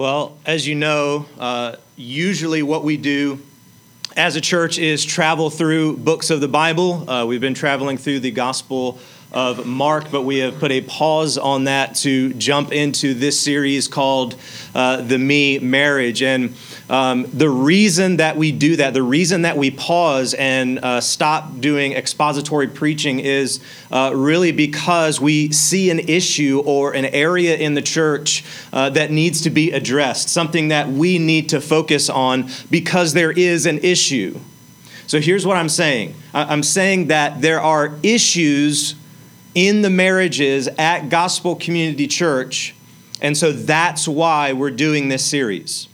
Well, 0.00 0.38
as 0.46 0.66
you 0.66 0.76
know, 0.76 1.26
uh, 1.38 1.76
usually 1.94 2.62
what 2.62 2.84
we 2.84 2.96
do 2.96 3.38
as 4.16 4.34
a 4.34 4.40
church 4.40 4.78
is 4.78 5.04
travel 5.04 5.50
through 5.50 5.98
books 5.98 6.30
of 6.30 6.40
the 6.40 6.48
Bible. 6.48 7.10
Uh, 7.10 7.26
we've 7.26 7.42
been 7.42 7.52
traveling 7.52 7.98
through 7.98 8.20
the 8.20 8.30
Gospel 8.30 8.98
of 9.32 9.64
Mark, 9.64 10.10
but 10.10 10.22
we 10.22 10.38
have 10.38 10.58
put 10.58 10.72
a 10.72 10.80
pause 10.80 11.38
on 11.38 11.64
that 11.64 11.94
to 11.94 12.32
jump 12.34 12.72
into 12.72 13.14
this 13.14 13.40
series 13.40 13.86
called 13.86 14.34
uh, 14.74 15.02
The 15.02 15.18
Me 15.18 15.60
Marriage. 15.60 16.22
And 16.22 16.54
um, 16.88 17.26
the 17.32 17.48
reason 17.48 18.16
that 18.16 18.36
we 18.36 18.50
do 18.50 18.76
that, 18.76 18.92
the 18.92 19.02
reason 19.02 19.42
that 19.42 19.56
we 19.56 19.70
pause 19.70 20.34
and 20.34 20.80
uh, 20.80 21.00
stop 21.00 21.60
doing 21.60 21.92
expository 21.92 22.66
preaching 22.66 23.20
is 23.20 23.60
uh, 23.92 24.10
really 24.14 24.50
because 24.50 25.20
we 25.20 25.52
see 25.52 25.90
an 25.90 26.00
issue 26.00 26.62
or 26.66 26.92
an 26.92 27.04
area 27.04 27.56
in 27.56 27.74
the 27.74 27.82
church 27.82 28.44
uh, 28.72 28.90
that 28.90 29.12
needs 29.12 29.42
to 29.42 29.50
be 29.50 29.70
addressed, 29.70 30.28
something 30.28 30.68
that 30.68 30.88
we 30.88 31.18
need 31.18 31.50
to 31.50 31.60
focus 31.60 32.10
on 32.10 32.48
because 32.68 33.12
there 33.12 33.30
is 33.30 33.66
an 33.66 33.78
issue. 33.78 34.40
So 35.06 35.20
here's 35.20 35.44
what 35.46 35.56
I'm 35.56 35.68
saying 35.68 36.14
I'm 36.34 36.62
saying 36.62 37.08
that 37.08 37.40
there 37.40 37.60
are 37.60 37.96
issues 38.02 38.94
in 39.54 39.82
the 39.82 39.90
marriages 39.90 40.68
at 40.78 41.08
Gospel 41.08 41.56
Community 41.56 42.06
Church, 42.06 42.74
and 43.20 43.36
so 43.36 43.52
that's 43.52 44.06
why 44.06 44.52
we're 44.52 44.70
doing 44.70 45.08
this 45.08 45.24
series. 45.24 45.88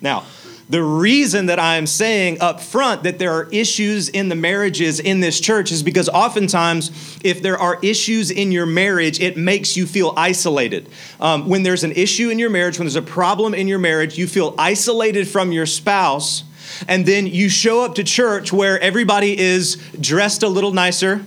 Now, 0.00 0.24
the 0.70 0.82
reason 0.84 1.46
that 1.46 1.58
I'm 1.58 1.84
saying 1.84 2.40
up 2.40 2.60
front 2.60 3.02
that 3.02 3.18
there 3.18 3.32
are 3.32 3.48
issues 3.50 4.08
in 4.08 4.28
the 4.28 4.36
marriages 4.36 5.00
in 5.00 5.18
this 5.18 5.40
church 5.40 5.72
is 5.72 5.82
because 5.82 6.08
oftentimes, 6.08 7.18
if 7.24 7.42
there 7.42 7.58
are 7.58 7.80
issues 7.82 8.30
in 8.30 8.52
your 8.52 8.66
marriage, 8.66 9.18
it 9.18 9.36
makes 9.36 9.76
you 9.76 9.84
feel 9.84 10.14
isolated. 10.16 10.88
Um, 11.18 11.48
when 11.48 11.64
there's 11.64 11.82
an 11.82 11.90
issue 11.92 12.30
in 12.30 12.38
your 12.38 12.50
marriage, 12.50 12.78
when 12.78 12.86
there's 12.86 12.94
a 12.94 13.02
problem 13.02 13.52
in 13.52 13.66
your 13.66 13.80
marriage, 13.80 14.16
you 14.16 14.28
feel 14.28 14.54
isolated 14.58 15.26
from 15.26 15.50
your 15.50 15.66
spouse, 15.66 16.44
and 16.86 17.04
then 17.04 17.26
you 17.26 17.48
show 17.48 17.84
up 17.84 17.96
to 17.96 18.04
church 18.04 18.52
where 18.52 18.78
everybody 18.78 19.36
is 19.36 19.74
dressed 20.00 20.44
a 20.44 20.48
little 20.48 20.72
nicer, 20.72 21.26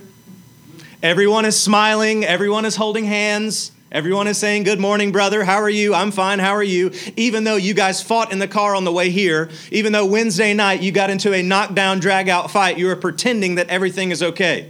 everyone 1.04 1.44
is 1.44 1.60
smiling, 1.60 2.24
everyone 2.24 2.64
is 2.64 2.74
holding 2.74 3.04
hands. 3.04 3.70
Everyone 3.92 4.26
is 4.26 4.38
saying, 4.38 4.64
Good 4.64 4.80
morning, 4.80 5.12
brother. 5.12 5.44
How 5.44 5.58
are 5.58 5.70
you? 5.70 5.94
I'm 5.94 6.10
fine. 6.10 6.40
How 6.40 6.56
are 6.56 6.64
you? 6.64 6.90
Even 7.16 7.44
though 7.44 7.54
you 7.54 7.74
guys 7.74 8.02
fought 8.02 8.32
in 8.32 8.40
the 8.40 8.48
car 8.48 8.74
on 8.74 8.82
the 8.82 8.90
way 8.90 9.10
here, 9.10 9.50
even 9.70 9.92
though 9.92 10.04
Wednesday 10.04 10.52
night 10.52 10.80
you 10.80 10.90
got 10.90 11.10
into 11.10 11.32
a 11.32 11.44
knockdown, 11.44 12.00
drag 12.00 12.28
out 12.28 12.50
fight, 12.50 12.76
you 12.76 12.90
are 12.90 12.96
pretending 12.96 13.54
that 13.54 13.68
everything 13.68 14.10
is 14.10 14.20
okay. 14.20 14.68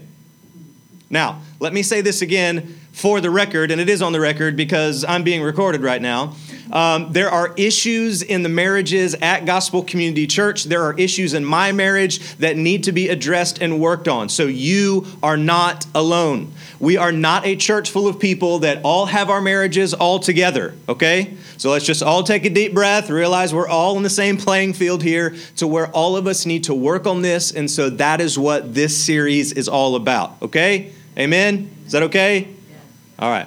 Now, 1.09 1.41
let 1.59 1.73
me 1.73 1.83
say 1.83 2.03
this 2.03 2.21
again 2.21 2.79
for 2.93 3.23
the 3.23 3.31
record, 3.31 3.71
and 3.71 3.81
it 3.81 3.89
is 3.89 4.03
on 4.03 4.13
the 4.13 4.21
record 4.21 4.57
because 4.57 5.05
I'm 5.05 5.23
being 5.23 5.43
recorded 5.43 5.81
right 5.81 6.03
now. 6.03 6.37
Um, 6.75 7.13
there 7.13 7.31
are 7.31 7.55
issues 7.57 8.23
in 8.23 8.43
the 8.43 8.49
marriages 8.49 9.15
at 9.23 9.47
Gospel 9.47 9.85
Community 9.85 10.27
Church. 10.27 10.65
There 10.65 10.83
are 10.83 10.93
issues 10.99 11.33
in 11.33 11.45
my 11.45 11.71
marriage 11.71 12.37
that 12.39 12.57
need 12.57 12.85
to 12.85 12.93
be 12.93 13.09
addressed 13.09 13.63
and 13.63 13.81
worked 13.81 14.09
on. 14.09 14.29
So 14.29 14.47
you 14.47 15.07
are 15.23 15.37
not 15.37 15.87
alone. 15.95 16.53
We 16.81 16.97
are 16.97 17.13
not 17.13 17.47
a 17.47 17.55
church 17.55 17.91
full 17.91 18.09
of 18.09 18.19
people 18.19 18.59
that 18.59 18.81
all 18.83 19.07
have 19.07 19.31
our 19.31 19.41
marriages 19.41 19.95
all 19.95 20.19
together, 20.19 20.75
okay? 20.89 21.37
So 21.59 21.71
let's 21.71 21.87
just 21.87 22.03
all 22.03 22.25
take 22.25 22.45
a 22.45 22.51
deep 22.51 22.75
breath, 22.75 23.09
realize 23.09 23.55
we're 23.55 23.69
all 23.69 23.97
in 23.97 24.03
the 24.03 24.11
same 24.11 24.37
playing 24.37 24.73
field 24.73 25.01
here 25.01 25.37
to 25.59 25.69
where 25.69 25.87
all 25.93 26.17
of 26.17 26.27
us 26.27 26.45
need 26.45 26.65
to 26.65 26.75
work 26.75 27.07
on 27.07 27.23
this. 27.23 27.53
And 27.53 27.71
so 27.71 27.89
that 27.91 28.21
is 28.21 28.37
what 28.37 28.75
this 28.75 29.05
series 29.05 29.53
is 29.53 29.69
all 29.69 29.95
about, 29.95 30.43
okay? 30.43 30.93
Amen? 31.17 31.71
Is 31.87 31.93
that 31.93 32.03
okay? 32.03 32.49
All 33.21 33.31
right. 33.31 33.47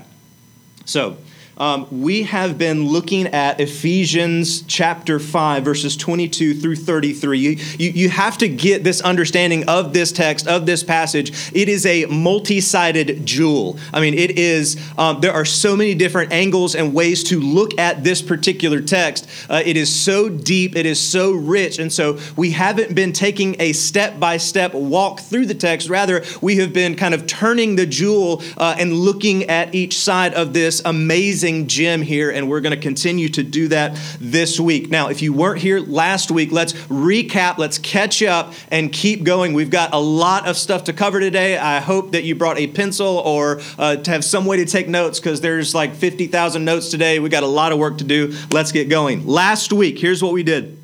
So, 0.86 1.18
um, 1.58 1.88
we 1.90 2.24
have 2.24 2.58
been 2.58 2.88
looking 2.88 3.28
at 3.28 3.60
Ephesians 3.60 4.62
chapter 4.64 5.20
5, 5.20 5.64
verses 5.66 5.98
22 5.98 6.54
through 6.54 6.76
33. 6.76 7.40
You, 7.40 7.50
you, 7.80 7.90
you, 7.90 8.10
have 8.10 8.38
to 8.40 8.48
get 8.48 8.84
this 8.84 9.02
understanding 9.02 9.68
of 9.68 9.92
this 9.92 10.12
text, 10.12 10.48
of 10.48 10.66
this 10.66 10.84
passage. 10.84 11.52
It 11.54 11.68
is 11.68 11.86
a 11.86 12.06
multi 12.06 12.62
sided 12.62 13.26
jewel. 13.26 13.80
I 13.92 14.02
mean, 14.02 14.14
it 14.14 14.38
is, 14.38 14.78
um, 14.98 15.20
there 15.20 15.34
are 15.34 15.46
so 15.46 15.76
many 15.76 15.96
different 15.96 16.32
angles 16.32 16.76
and 16.76 16.94
ways 16.94 17.24
to 17.26 17.40
look 17.40 17.78
at 17.80 18.04
this 18.04 18.22
particular 18.22 18.80
text. 18.80 19.28
Uh, 19.50 19.62
it 19.66 19.78
is 19.78 19.94
so 19.94 20.30
deep, 20.30 20.76
it 20.76 20.86
is 20.86 21.00
so 21.00 21.32
rich. 21.32 21.80
And 21.80 21.92
so 21.92 22.20
we 22.36 22.52
haven't 22.52 22.94
been 22.94 23.14
taking 23.14 23.56
a 23.60 23.74
step 23.74 24.20
by 24.20 24.38
step 24.38 24.74
walk 24.74 25.22
through 25.22 25.48
the 25.48 25.56
text. 25.56 25.90
Rather, 25.90 26.24
we 26.40 26.58
have 26.58 26.72
been 26.72 26.96
kind 26.96 27.16
of 27.16 27.26
turning 27.26 27.76
the 27.76 27.88
jewel 27.88 28.44
uh, 28.58 28.76
and 28.78 28.94
looking 28.94 29.44
at 29.46 29.74
each 29.74 29.98
side 29.98 30.36
of 30.36 30.54
this 30.54 30.82
amazing 30.86 31.47
amazing 31.48 31.68
gem 31.68 32.02
here, 32.02 32.30
and 32.30 32.50
we're 32.50 32.60
going 32.60 32.76
to 32.76 32.82
continue 32.82 33.30
to 33.30 33.42
do 33.42 33.70
that 33.70 33.98
this 34.20 34.60
week. 34.60 34.90
Now, 34.90 35.10
if 35.10 35.22
you 35.22 35.32
weren't 35.32 35.62
here 35.62 35.80
last 35.80 36.30
week, 36.30 36.52
let's 36.52 36.74
recap, 36.74 37.58
let's 37.58 37.78
catch 37.78 38.22
up, 38.22 38.54
and 38.70 38.92
keep 38.92 39.24
going. 39.24 39.54
We've 39.54 39.70
got 39.70 39.94
a 39.94 39.98
lot 39.98 40.48
of 40.48 40.58
stuff 40.58 40.86
to 40.86 40.94
cover 40.94 41.20
today. 41.20 41.58
I 41.58 41.80
hope 41.80 42.12
that 42.12 42.24
you 42.24 42.36
brought 42.36 42.58
a 42.58 42.68
pencil 42.68 43.20
or 43.20 43.62
uh, 43.78 43.96
to 43.96 44.12
have 44.12 44.26
some 44.26 44.46
way 44.46 44.58
to 44.58 44.66
take 44.66 44.90
notes 44.90 45.20
because 45.20 45.40
there's 45.40 45.74
like 45.74 45.96
50,000 45.96 46.66
notes 46.66 46.90
today. 46.90 47.20
We 47.20 47.30
got 47.30 47.44
a 47.44 47.48
lot 47.48 47.72
of 47.72 47.80
work 47.80 48.00
to 48.00 48.04
do. 48.04 48.36
Let's 48.52 48.72
get 48.72 48.90
going. 48.90 49.26
Last 49.26 49.72
week, 49.72 50.00
here's 50.00 50.22
what 50.22 50.34
we 50.34 50.44
did. 50.44 50.78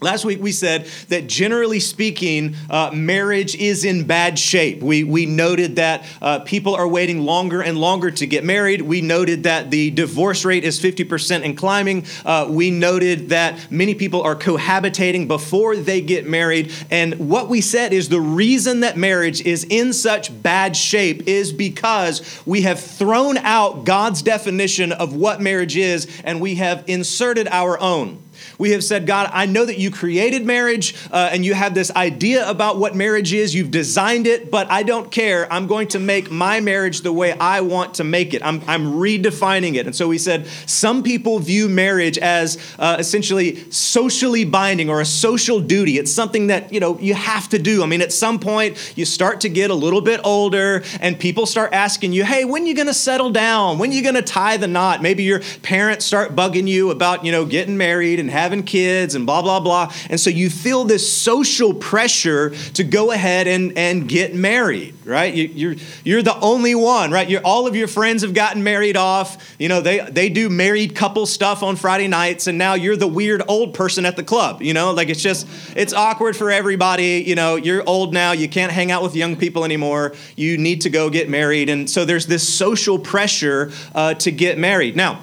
Last 0.00 0.24
week 0.24 0.42
we 0.42 0.52
said 0.52 0.86
that 1.08 1.28
generally 1.28 1.80
speaking, 1.80 2.56
uh, 2.68 2.90
marriage 2.92 3.54
is 3.54 3.84
in 3.84 4.06
bad 4.06 4.38
shape. 4.38 4.82
We, 4.82 5.04
we 5.04 5.24
noted 5.24 5.76
that 5.76 6.04
uh, 6.20 6.40
people 6.40 6.74
are 6.74 6.86
waiting 6.86 7.20
longer 7.20 7.62
and 7.62 7.78
longer 7.78 8.10
to 8.10 8.26
get 8.26 8.44
married. 8.44 8.82
We 8.82 9.00
noted 9.00 9.44
that 9.44 9.70
the 9.70 9.90
divorce 9.90 10.44
rate 10.44 10.64
is 10.64 10.80
50% 10.80 11.44
and 11.44 11.56
climbing. 11.56 12.04
Uh, 12.24 12.48
we 12.50 12.70
noted 12.70 13.30
that 13.30 13.70
many 13.70 13.94
people 13.94 14.20
are 14.22 14.36
cohabitating 14.36 15.28
before 15.28 15.76
they 15.76 16.00
get 16.00 16.26
married. 16.26 16.72
And 16.90 17.30
what 17.30 17.48
we 17.48 17.60
said 17.60 17.92
is 17.92 18.08
the 18.08 18.20
reason 18.20 18.80
that 18.80 18.96
marriage 18.96 19.40
is 19.40 19.64
in 19.70 19.92
such 19.92 20.42
bad 20.42 20.76
shape 20.76 21.26
is 21.28 21.52
because 21.52 22.42
we 22.44 22.62
have 22.62 22.80
thrown 22.80 23.38
out 23.38 23.84
God's 23.84 24.22
definition 24.22 24.92
of 24.92 25.14
what 25.14 25.40
marriage 25.40 25.76
is 25.76 26.08
and 26.24 26.40
we 26.40 26.56
have 26.56 26.84
inserted 26.88 27.48
our 27.48 27.80
own. 27.80 28.23
We 28.58 28.70
have 28.70 28.84
said, 28.84 29.06
God, 29.06 29.30
I 29.32 29.46
know 29.46 29.64
that 29.64 29.78
you 29.78 29.90
created 29.90 30.44
marriage 30.44 30.94
uh, 31.10 31.30
and 31.32 31.44
you 31.44 31.54
have 31.54 31.74
this 31.74 31.90
idea 31.92 32.48
about 32.48 32.78
what 32.78 32.94
marriage 32.94 33.32
is. 33.32 33.54
You've 33.54 33.70
designed 33.70 34.26
it, 34.26 34.50
but 34.50 34.70
I 34.70 34.82
don't 34.82 35.10
care. 35.10 35.52
I'm 35.52 35.66
going 35.66 35.88
to 35.88 35.98
make 35.98 36.30
my 36.30 36.60
marriage 36.60 37.00
the 37.00 37.12
way 37.12 37.32
I 37.32 37.60
want 37.60 37.94
to 37.94 38.04
make 38.04 38.34
it. 38.34 38.44
I'm, 38.44 38.62
I'm 38.66 38.94
redefining 38.94 39.74
it. 39.74 39.86
And 39.86 39.94
so 39.94 40.08
we 40.08 40.18
said, 40.18 40.46
some 40.66 41.02
people 41.02 41.38
view 41.38 41.68
marriage 41.68 42.18
as 42.18 42.58
uh, 42.78 42.96
essentially 42.98 43.70
socially 43.70 44.44
binding 44.44 44.88
or 44.88 45.00
a 45.00 45.06
social 45.06 45.60
duty. 45.60 45.98
It's 45.98 46.12
something 46.12 46.48
that, 46.48 46.72
you 46.72 46.80
know, 46.80 46.98
you 46.98 47.14
have 47.14 47.48
to 47.50 47.58
do. 47.58 47.82
I 47.82 47.86
mean, 47.86 48.02
at 48.02 48.12
some 48.12 48.38
point, 48.38 48.92
you 48.96 49.04
start 49.04 49.40
to 49.42 49.48
get 49.48 49.70
a 49.70 49.74
little 49.74 50.00
bit 50.00 50.20
older 50.24 50.82
and 51.00 51.18
people 51.18 51.46
start 51.46 51.72
asking 51.72 52.12
you, 52.12 52.24
hey, 52.24 52.44
when 52.44 52.62
are 52.62 52.66
you 52.66 52.74
going 52.74 52.86
to 52.86 52.94
settle 52.94 53.30
down? 53.30 53.78
When 53.78 53.90
are 53.90 53.94
you 53.94 54.02
going 54.02 54.14
to 54.14 54.22
tie 54.22 54.56
the 54.56 54.68
knot? 54.68 55.02
Maybe 55.02 55.22
your 55.22 55.40
parents 55.62 56.04
start 56.04 56.34
bugging 56.36 56.68
you 56.68 56.90
about, 56.90 57.24
you 57.24 57.32
know, 57.32 57.44
getting 57.44 57.76
married 57.76 58.20
and 58.20 58.30
having 58.30 58.53
kids 58.62 59.14
and 59.14 59.26
blah, 59.26 59.42
blah, 59.42 59.60
blah. 59.60 59.92
And 60.08 60.20
so 60.20 60.30
you 60.30 60.48
feel 60.48 60.84
this 60.84 61.10
social 61.12 61.74
pressure 61.74 62.50
to 62.74 62.84
go 62.84 63.10
ahead 63.10 63.46
and, 63.46 63.76
and 63.76 64.08
get 64.08 64.34
married, 64.34 64.94
right? 65.04 65.32
You, 65.34 65.44
you're, 65.44 65.74
you're 66.04 66.22
the 66.22 66.38
only 66.40 66.74
one, 66.74 67.10
right? 67.10 67.28
You're, 67.28 67.42
all 67.42 67.66
of 67.66 67.74
your 67.74 67.88
friends 67.88 68.22
have 68.22 68.34
gotten 68.34 68.62
married 68.62 68.96
off. 68.96 69.56
You 69.58 69.68
know, 69.68 69.80
they, 69.80 70.00
they 70.00 70.28
do 70.28 70.48
married 70.48 70.94
couple 70.94 71.26
stuff 71.26 71.62
on 71.62 71.76
Friday 71.76 72.08
nights, 72.08 72.46
and 72.46 72.56
now 72.56 72.74
you're 72.74 72.96
the 72.96 73.08
weird 73.08 73.42
old 73.48 73.74
person 73.74 74.06
at 74.06 74.16
the 74.16 74.24
club, 74.24 74.62
you 74.62 74.72
know? 74.72 74.92
Like 74.92 75.08
it's 75.08 75.22
just, 75.22 75.46
it's 75.76 75.92
awkward 75.92 76.36
for 76.36 76.50
everybody. 76.50 77.24
You 77.26 77.34
know, 77.34 77.56
you're 77.56 77.82
old 77.86 78.12
now, 78.12 78.32
you 78.32 78.48
can't 78.48 78.72
hang 78.72 78.90
out 78.90 79.02
with 79.02 79.16
young 79.16 79.36
people 79.36 79.64
anymore. 79.64 80.14
You 80.36 80.58
need 80.58 80.82
to 80.82 80.90
go 80.90 81.10
get 81.10 81.28
married. 81.28 81.68
And 81.68 81.88
so 81.88 82.04
there's 82.04 82.26
this 82.26 82.48
social 82.48 82.98
pressure 82.98 83.72
uh, 83.94 84.14
to 84.14 84.30
get 84.30 84.58
married. 84.58 84.96
Now, 84.96 85.20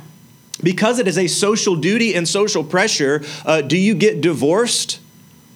because 0.63 0.99
it 0.99 1.07
is 1.07 1.17
a 1.17 1.27
social 1.27 1.75
duty 1.75 2.13
and 2.15 2.27
social 2.27 2.63
pressure, 2.63 3.23
uh, 3.45 3.61
do 3.61 3.77
you 3.77 3.93
get 3.93 4.21
divorced? 4.21 4.99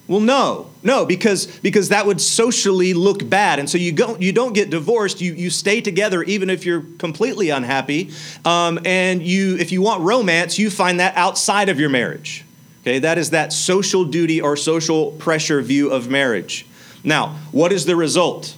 Well, 0.08 0.20
no, 0.20 0.70
no, 0.84 1.04
because 1.04 1.46
because 1.46 1.88
that 1.88 2.06
would 2.06 2.20
socially 2.20 2.94
look 2.94 3.28
bad, 3.28 3.58
and 3.58 3.68
so 3.68 3.76
you 3.76 3.90
don't 3.90 4.22
you 4.22 4.32
don't 4.32 4.52
get 4.52 4.70
divorced. 4.70 5.20
You 5.20 5.32
you 5.32 5.50
stay 5.50 5.80
together 5.80 6.22
even 6.22 6.48
if 6.48 6.64
you're 6.64 6.84
completely 6.98 7.50
unhappy, 7.50 8.10
um, 8.44 8.78
and 8.84 9.20
you 9.20 9.56
if 9.56 9.72
you 9.72 9.82
want 9.82 10.02
romance, 10.02 10.60
you 10.60 10.70
find 10.70 11.00
that 11.00 11.16
outside 11.16 11.68
of 11.68 11.80
your 11.80 11.88
marriage. 11.88 12.44
Okay, 12.82 13.00
that 13.00 13.18
is 13.18 13.30
that 13.30 13.52
social 13.52 14.04
duty 14.04 14.40
or 14.40 14.56
social 14.56 15.10
pressure 15.12 15.60
view 15.60 15.90
of 15.90 16.08
marriage. 16.08 16.66
Now, 17.02 17.38
what 17.50 17.72
is 17.72 17.84
the 17.84 17.96
result? 17.96 18.56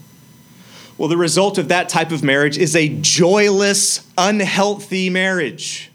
Well, 0.99 1.09
the 1.09 1.17
result 1.17 1.57
of 1.57 1.69
that 1.69 1.89
type 1.89 2.11
of 2.11 2.23
marriage 2.23 2.59
is 2.59 2.77
a 2.77 2.89
joyless, 2.89 4.07
unhealthy 4.19 5.09
marriage. 5.09 5.88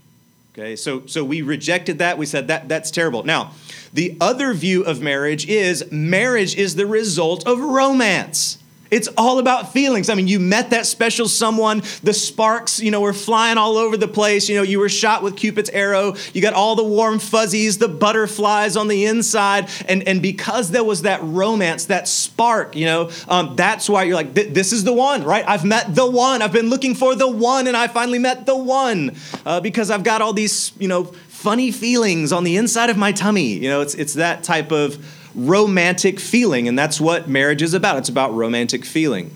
Okay, 0.54 0.76
so 0.76 1.08
so 1.08 1.24
we 1.24 1.42
rejected 1.42 1.98
that. 1.98 2.20
We 2.20 2.28
said 2.28 2.48
that 2.50 2.70
that's 2.70 2.92
terrible. 2.92 3.24
Now, 3.24 3.54
the 3.92 4.16
other 4.22 4.54
view 4.54 4.84
of 4.84 5.02
marriage 5.02 5.48
is 5.48 5.92
marriage 5.92 6.56
is 6.56 6.76
the 6.76 6.86
result 6.86 7.48
of 7.48 7.60
romance. 7.60 8.60
It's 8.94 9.08
all 9.18 9.40
about 9.40 9.74
feelings. 9.74 10.08
I 10.08 10.14
mean, 10.14 10.28
you 10.28 10.40
met 10.40 10.70
that 10.70 10.86
special 10.86 11.28
someone, 11.28 11.82
the 12.04 12.14
sparks, 12.14 12.80
you 12.80 12.92
know, 12.92 13.02
were 13.02 13.12
flying 13.12 13.58
all 13.58 13.78
over 13.78 13.98
the 13.98 14.08
place. 14.08 14.48
You 14.48 14.58
know, 14.58 14.62
you 14.62 14.78
were 14.78 14.88
shot 14.88 15.24
with 15.24 15.36
Cupid's 15.36 15.72
arrow. 15.72 16.16
You 16.32 16.44
got 16.44 16.54
all 16.54 16.76
the 16.76 16.84
warm 16.84 17.18
fuzzies, 17.18 17.80
the 17.80 17.88
butterflies 17.88 18.78
on 18.78 18.88
the 18.88 19.06
inside. 19.06 19.68
And, 19.88 20.08
and 20.08 20.22
because 20.22 20.70
there 20.70 20.84
was 20.84 21.02
that 21.02 21.22
romance, 21.24 21.86
that 21.86 22.08
spark, 22.08 22.76
you 22.76 22.86
know, 22.86 23.10
um, 23.28 23.56
that's 23.56 23.90
why 23.90 24.04
you're 24.04 24.16
like, 24.16 24.36
this 24.36 24.72
is 24.72 24.84
the 24.84 24.94
one, 24.94 25.24
right? 25.24 25.44
I've 25.48 25.66
met 25.66 25.96
the 25.96 26.10
one. 26.10 26.44
I've 26.44 26.54
been 26.54 26.70
looking 26.70 26.94
for 26.94 27.16
the 27.16 27.28
one, 27.28 27.66
and 27.66 27.76
I 27.76 27.88
finally 27.88 28.20
met 28.20 28.46
the 28.46 28.56
one 28.56 29.16
uh, 29.44 29.60
because 29.60 29.90
I've 29.90 30.04
got 30.04 30.22
all 30.22 30.34
these, 30.34 30.72
you 30.78 30.88
know, 30.88 31.06
funny 31.30 31.72
feelings 31.72 32.32
on 32.32 32.44
the 32.44 32.58
inside 32.58 32.92
of 32.92 32.98
my 32.98 33.12
tummy. 33.12 33.54
You 33.54 33.70
know, 33.70 33.82
it's, 33.82 33.96
it's 33.96 34.14
that 34.14 34.44
type 34.44 34.72
of 34.72 35.04
romantic 35.36 36.20
feeling, 36.20 36.68
and 36.68 36.78
that's 36.78 37.00
what 37.00 37.28
marriage 37.28 37.62
is 37.62 37.74
about. 37.74 37.98
It's 37.98 38.10
about 38.10 38.34
romantic 38.34 38.86
feeling. 38.86 39.34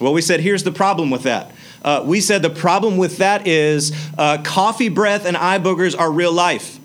Well, 0.00 0.12
we 0.12 0.22
said 0.22 0.40
here's 0.40 0.64
the 0.64 0.72
problem 0.72 1.10
with 1.10 1.24
that. 1.24 1.52
Uh, 1.82 2.02
we 2.04 2.20
said 2.20 2.42
the 2.42 2.50
problem 2.50 2.96
with 2.96 3.18
that 3.18 3.46
is 3.46 3.92
uh, 4.16 4.38
coffee 4.42 4.88
breath 4.88 5.26
and 5.26 5.36
eye 5.36 5.58
boogers 5.58 5.98
are 5.98 6.10
real 6.10 6.32
life. 6.32 6.78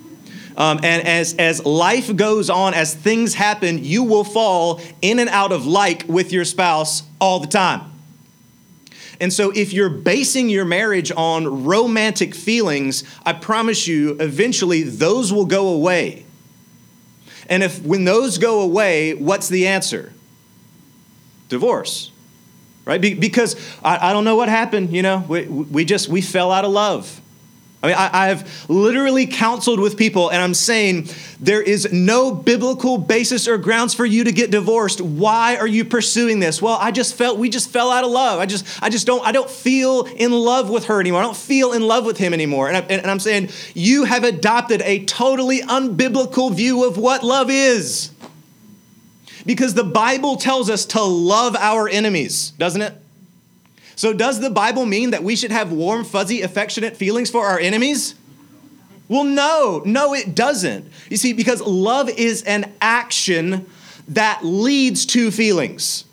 Um, 0.56 0.80
and 0.82 1.06
as, 1.06 1.34
as 1.34 1.64
life 1.64 2.14
goes 2.16 2.50
on, 2.50 2.74
as 2.74 2.92
things 2.92 3.34
happen, 3.34 3.84
you 3.84 4.02
will 4.02 4.24
fall 4.24 4.80
in 5.00 5.20
and 5.20 5.28
out 5.28 5.52
of 5.52 5.66
like 5.66 6.04
with 6.08 6.32
your 6.32 6.44
spouse 6.44 7.04
all 7.20 7.38
the 7.38 7.46
time. 7.46 7.92
And 9.20 9.32
so, 9.32 9.50
if 9.50 9.72
you're 9.72 9.88
basing 9.88 10.48
your 10.48 10.64
marriage 10.64 11.10
on 11.16 11.64
romantic 11.64 12.34
feelings, 12.34 13.02
I 13.26 13.32
promise 13.32 13.88
you, 13.88 14.16
eventually 14.20 14.84
those 14.84 15.32
will 15.32 15.46
go 15.46 15.68
away. 15.68 16.24
And 17.48 17.62
if 17.62 17.82
when 17.82 18.04
those 18.04 18.38
go 18.38 18.60
away, 18.60 19.14
what's 19.14 19.48
the 19.48 19.66
answer? 19.66 20.12
Divorce. 21.48 22.10
Right? 22.84 23.00
Be- 23.00 23.14
because 23.14 23.56
I, 23.82 24.10
I 24.10 24.12
don't 24.12 24.24
know 24.24 24.36
what 24.36 24.48
happened, 24.48 24.92
you 24.92 25.02
know, 25.02 25.24
we, 25.28 25.46
we 25.46 25.84
just, 25.84 26.08
we 26.08 26.20
fell 26.20 26.50
out 26.50 26.64
of 26.64 26.70
love. 26.70 27.20
I 27.80 27.86
mean, 27.86 27.96
I, 27.96 28.26
have 28.26 28.68
literally 28.68 29.26
counseled 29.26 29.78
with 29.78 29.96
people, 29.96 30.30
and 30.30 30.42
I'm 30.42 30.54
saying 30.54 31.10
there 31.38 31.62
is 31.62 31.92
no 31.92 32.34
biblical 32.34 32.98
basis 32.98 33.46
or 33.46 33.56
grounds 33.56 33.94
for 33.94 34.04
you 34.04 34.24
to 34.24 34.32
get 34.32 34.50
divorced. 34.50 35.00
Why 35.00 35.56
are 35.56 35.66
you 35.66 35.84
pursuing 35.84 36.40
this? 36.40 36.60
Well, 36.60 36.76
I 36.80 36.90
just 36.90 37.14
felt 37.14 37.38
we 37.38 37.48
just 37.48 37.70
fell 37.70 37.92
out 37.92 38.02
of 38.02 38.10
love. 38.10 38.40
I 38.40 38.46
just, 38.46 38.82
I 38.82 38.88
just 38.88 39.06
don't, 39.06 39.24
I 39.24 39.30
don't 39.30 39.48
feel 39.48 40.06
in 40.06 40.32
love 40.32 40.70
with 40.70 40.86
her 40.86 40.98
anymore. 40.98 41.20
I 41.20 41.22
don't 41.22 41.36
feel 41.36 41.72
in 41.72 41.82
love 41.82 42.04
with 42.04 42.18
him 42.18 42.34
anymore. 42.34 42.66
And, 42.66 42.78
I, 42.78 42.80
and 42.80 43.08
I'm 43.08 43.20
saying 43.20 43.50
you 43.74 44.02
have 44.04 44.24
adopted 44.24 44.82
a 44.82 45.04
totally 45.04 45.60
unbiblical 45.60 46.52
view 46.52 46.84
of 46.84 46.98
what 46.98 47.22
love 47.22 47.48
is, 47.48 48.10
because 49.46 49.74
the 49.74 49.84
Bible 49.84 50.34
tells 50.34 50.68
us 50.68 50.84
to 50.86 51.02
love 51.02 51.54
our 51.54 51.88
enemies, 51.88 52.50
doesn't 52.58 52.82
it? 52.82 52.94
So, 53.98 54.12
does 54.12 54.38
the 54.38 54.48
Bible 54.48 54.86
mean 54.86 55.10
that 55.10 55.24
we 55.24 55.34
should 55.34 55.50
have 55.50 55.72
warm, 55.72 56.04
fuzzy, 56.04 56.42
affectionate 56.42 56.96
feelings 56.96 57.30
for 57.30 57.44
our 57.44 57.58
enemies? 57.58 58.14
Well, 59.08 59.24
no, 59.24 59.82
no, 59.84 60.14
it 60.14 60.36
doesn't. 60.36 60.88
You 61.10 61.16
see, 61.16 61.32
because 61.32 61.60
love 61.60 62.08
is 62.08 62.44
an 62.44 62.72
action 62.80 63.66
that 64.06 64.44
leads 64.44 65.04
to 65.06 65.32
feelings. 65.32 66.04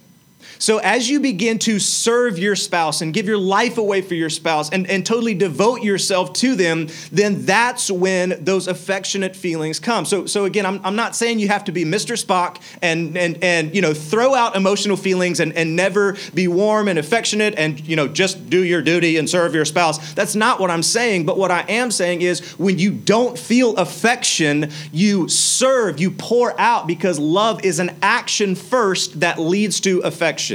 So, 0.65 0.79
as 0.79 1.07
you 1.07 1.19
begin 1.19 1.59
to 1.59 1.77
serve 1.77 2.39
your 2.39 2.55
spouse 2.55 3.01
and 3.01 3.13
give 3.13 3.27
your 3.27 3.37
life 3.37 3.77
away 3.77 4.01
for 4.01 4.15
your 4.15 4.31
spouse 4.31 4.71
and, 4.71 4.89
and 4.89 5.05
totally 5.05 5.35
devote 5.35 5.83
yourself 5.83 6.33
to 6.33 6.55
them, 6.55 6.87
then 7.11 7.45
that's 7.45 7.91
when 7.91 8.43
those 8.43 8.67
affectionate 8.67 9.35
feelings 9.35 9.79
come. 9.79 10.05
So, 10.05 10.25
so 10.25 10.45
again, 10.45 10.65
I'm, 10.65 10.81
I'm 10.83 10.95
not 10.95 11.15
saying 11.15 11.37
you 11.37 11.49
have 11.49 11.65
to 11.65 11.71
be 11.71 11.85
Mr. 11.85 12.19
Spock 12.19 12.63
and, 12.81 13.15
and, 13.15 13.43
and 13.43 13.75
you 13.75 13.81
know, 13.83 13.93
throw 13.93 14.33
out 14.33 14.55
emotional 14.55 14.97
feelings 14.97 15.39
and, 15.39 15.53
and 15.53 15.75
never 15.75 16.17
be 16.33 16.47
warm 16.47 16.87
and 16.87 16.97
affectionate 16.97 17.53
and 17.59 17.87
you 17.87 17.95
know, 17.95 18.07
just 18.07 18.49
do 18.49 18.63
your 18.63 18.81
duty 18.81 19.17
and 19.17 19.29
serve 19.29 19.53
your 19.53 19.65
spouse. 19.65 20.15
That's 20.15 20.33
not 20.33 20.59
what 20.59 20.71
I'm 20.71 20.81
saying. 20.81 21.27
But 21.27 21.37
what 21.37 21.51
I 21.51 21.61
am 21.69 21.91
saying 21.91 22.23
is 22.23 22.41
when 22.57 22.79
you 22.79 22.89
don't 22.89 23.37
feel 23.37 23.75
affection, 23.75 24.71
you 24.91 25.29
serve, 25.29 25.99
you 25.99 26.09
pour 26.09 26.59
out 26.59 26.87
because 26.87 27.19
love 27.19 27.63
is 27.63 27.77
an 27.77 27.95
action 28.01 28.55
first 28.55 29.19
that 29.19 29.37
leads 29.37 29.79
to 29.81 29.99
affection. 29.99 30.54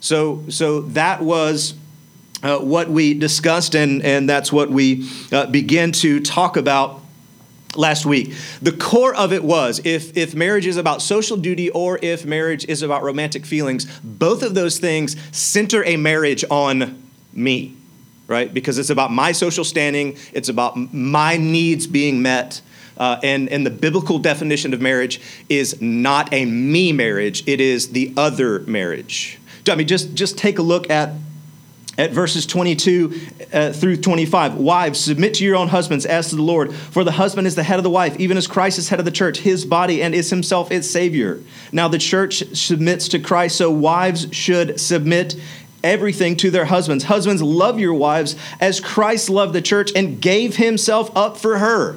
So, 0.00 0.44
so 0.48 0.82
that 0.82 1.22
was 1.22 1.74
uh, 2.42 2.58
what 2.58 2.88
we 2.88 3.14
discussed, 3.14 3.74
and, 3.74 4.02
and 4.04 4.28
that's 4.28 4.52
what 4.52 4.70
we 4.70 5.08
uh, 5.32 5.46
began 5.46 5.92
to 5.92 6.20
talk 6.20 6.56
about 6.56 7.00
last 7.76 8.06
week. 8.06 8.34
The 8.62 8.72
core 8.72 9.14
of 9.14 9.32
it 9.32 9.42
was 9.42 9.80
if, 9.84 10.16
if 10.16 10.34
marriage 10.34 10.66
is 10.66 10.76
about 10.76 11.02
social 11.02 11.36
duty 11.36 11.70
or 11.70 11.98
if 12.02 12.24
marriage 12.24 12.64
is 12.66 12.82
about 12.82 13.02
romantic 13.02 13.44
feelings, 13.44 13.86
both 14.02 14.42
of 14.42 14.54
those 14.54 14.78
things 14.78 15.16
center 15.36 15.84
a 15.84 15.96
marriage 15.96 16.44
on 16.50 17.02
me, 17.32 17.76
right? 18.26 18.52
Because 18.52 18.78
it's 18.78 18.90
about 18.90 19.12
my 19.12 19.32
social 19.32 19.64
standing, 19.64 20.16
it's 20.32 20.48
about 20.48 20.76
my 20.92 21.36
needs 21.36 21.86
being 21.86 22.22
met. 22.22 22.60
Uh, 22.96 23.20
and, 23.22 23.48
and 23.50 23.64
the 23.64 23.70
biblical 23.70 24.18
definition 24.18 24.74
of 24.74 24.80
marriage 24.80 25.20
is 25.48 25.80
not 25.80 26.32
a 26.32 26.44
me 26.44 26.92
marriage, 26.92 27.46
it 27.46 27.60
is 27.60 27.90
the 27.90 28.12
other 28.16 28.58
marriage. 28.60 29.38
I 29.68 29.74
mean, 29.74 29.86
just, 29.86 30.14
just 30.14 30.38
take 30.38 30.58
a 30.58 30.62
look 30.62 30.90
at, 30.90 31.12
at 31.96 32.12
verses 32.12 32.46
22 32.46 33.20
uh, 33.52 33.72
through 33.72 33.96
25. 33.98 34.54
Wives, 34.54 35.00
submit 35.00 35.34
to 35.34 35.44
your 35.44 35.56
own 35.56 35.68
husbands 35.68 36.06
as 36.06 36.30
to 36.30 36.36
the 36.36 36.42
Lord, 36.42 36.74
for 36.74 37.04
the 37.04 37.12
husband 37.12 37.46
is 37.46 37.54
the 37.54 37.62
head 37.62 37.78
of 37.78 37.82
the 37.84 37.90
wife, 37.90 38.18
even 38.18 38.36
as 38.36 38.46
Christ 38.46 38.78
is 38.78 38.88
head 38.88 38.98
of 38.98 39.04
the 39.04 39.10
church, 39.10 39.38
his 39.38 39.64
body, 39.64 40.02
and 40.02 40.14
is 40.14 40.30
himself 40.30 40.70
its 40.70 40.88
Savior. 40.88 41.42
Now 41.72 41.88
the 41.88 41.98
church 41.98 42.42
submits 42.56 43.08
to 43.08 43.18
Christ, 43.18 43.56
so 43.56 43.70
wives 43.70 44.28
should 44.32 44.80
submit 44.80 45.36
everything 45.84 46.36
to 46.36 46.50
their 46.50 46.64
husbands. 46.64 47.04
Husbands, 47.04 47.42
love 47.42 47.78
your 47.78 47.94
wives 47.94 48.36
as 48.60 48.80
Christ 48.80 49.30
loved 49.30 49.52
the 49.52 49.62
church 49.62 49.92
and 49.94 50.20
gave 50.20 50.56
himself 50.56 51.16
up 51.16 51.36
for 51.36 51.58
her 51.58 51.96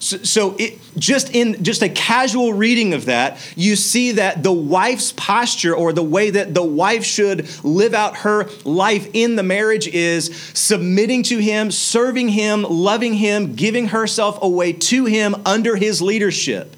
so, 0.00 0.18
so 0.18 0.56
it, 0.58 0.78
just 0.96 1.34
in 1.34 1.62
just 1.62 1.82
a 1.82 1.88
casual 1.88 2.52
reading 2.52 2.94
of 2.94 3.06
that, 3.06 3.38
you 3.56 3.76
see 3.76 4.12
that 4.12 4.42
the 4.42 4.52
wife's 4.52 5.12
posture 5.12 5.74
or 5.74 5.92
the 5.92 6.02
way 6.02 6.30
that 6.30 6.54
the 6.54 6.62
wife 6.62 7.04
should 7.04 7.48
live 7.64 7.94
out 7.94 8.18
her 8.18 8.48
life 8.64 9.08
in 9.12 9.36
the 9.36 9.42
marriage 9.42 9.88
is 9.88 10.34
submitting 10.54 11.22
to 11.24 11.38
him, 11.38 11.70
serving 11.70 12.28
him, 12.28 12.62
loving 12.62 13.14
him, 13.14 13.54
giving 13.54 13.88
herself 13.88 14.38
away 14.42 14.72
to 14.72 15.04
him 15.04 15.34
under 15.44 15.76
his 15.76 16.00
leadership. 16.00 16.76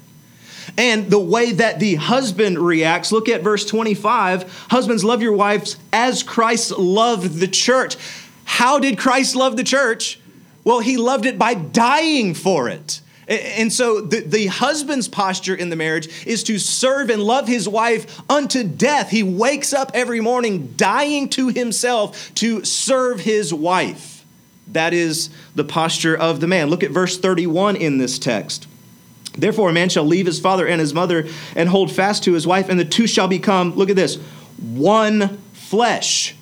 And 0.77 1.09
the 1.09 1.19
way 1.19 1.51
that 1.51 1.79
the 1.79 1.95
husband 1.95 2.57
reacts, 2.57 3.11
look 3.11 3.27
at 3.29 3.43
verse 3.43 3.65
25. 3.65 4.67
Husbands, 4.69 5.03
love 5.03 5.21
your 5.21 5.33
wives 5.33 5.77
as 5.91 6.23
Christ 6.23 6.71
loved 6.71 7.39
the 7.39 7.47
church. 7.47 7.97
How 8.45 8.79
did 8.79 8.97
Christ 8.97 9.35
love 9.35 9.57
the 9.57 9.63
church? 9.63 10.19
Well, 10.63 10.79
he 10.79 10.97
loved 10.97 11.25
it 11.25 11.37
by 11.37 11.55
dying 11.55 12.33
for 12.33 12.69
it. 12.69 13.01
And 13.31 13.71
so 13.71 14.01
the, 14.01 14.19
the 14.19 14.47
husband's 14.47 15.07
posture 15.07 15.55
in 15.55 15.69
the 15.69 15.77
marriage 15.77 16.25
is 16.27 16.43
to 16.43 16.59
serve 16.59 17.09
and 17.09 17.23
love 17.23 17.47
his 17.47 17.67
wife 17.67 18.19
unto 18.29 18.63
death. 18.63 19.09
He 19.09 19.23
wakes 19.23 19.71
up 19.71 19.91
every 19.93 20.19
morning 20.19 20.73
dying 20.75 21.29
to 21.29 21.47
himself 21.47 22.33
to 22.35 22.65
serve 22.65 23.21
his 23.21 23.53
wife. 23.53 24.25
That 24.67 24.93
is 24.93 25.29
the 25.55 25.63
posture 25.63 26.15
of 26.15 26.41
the 26.41 26.47
man. 26.47 26.69
Look 26.69 26.83
at 26.83 26.91
verse 26.91 27.17
31 27.17 27.77
in 27.77 27.99
this 27.99 28.19
text. 28.19 28.67
Therefore, 29.37 29.69
a 29.69 29.73
man 29.73 29.87
shall 29.87 30.03
leave 30.03 30.25
his 30.25 30.41
father 30.41 30.67
and 30.67 30.81
his 30.81 30.93
mother 30.93 31.25
and 31.55 31.69
hold 31.69 31.89
fast 31.89 32.25
to 32.25 32.33
his 32.33 32.45
wife, 32.45 32.67
and 32.67 32.77
the 32.77 32.83
two 32.83 33.07
shall 33.07 33.29
become, 33.29 33.75
look 33.75 33.89
at 33.89 33.95
this, 33.95 34.17
one 34.57 35.37
flesh. 35.53 36.35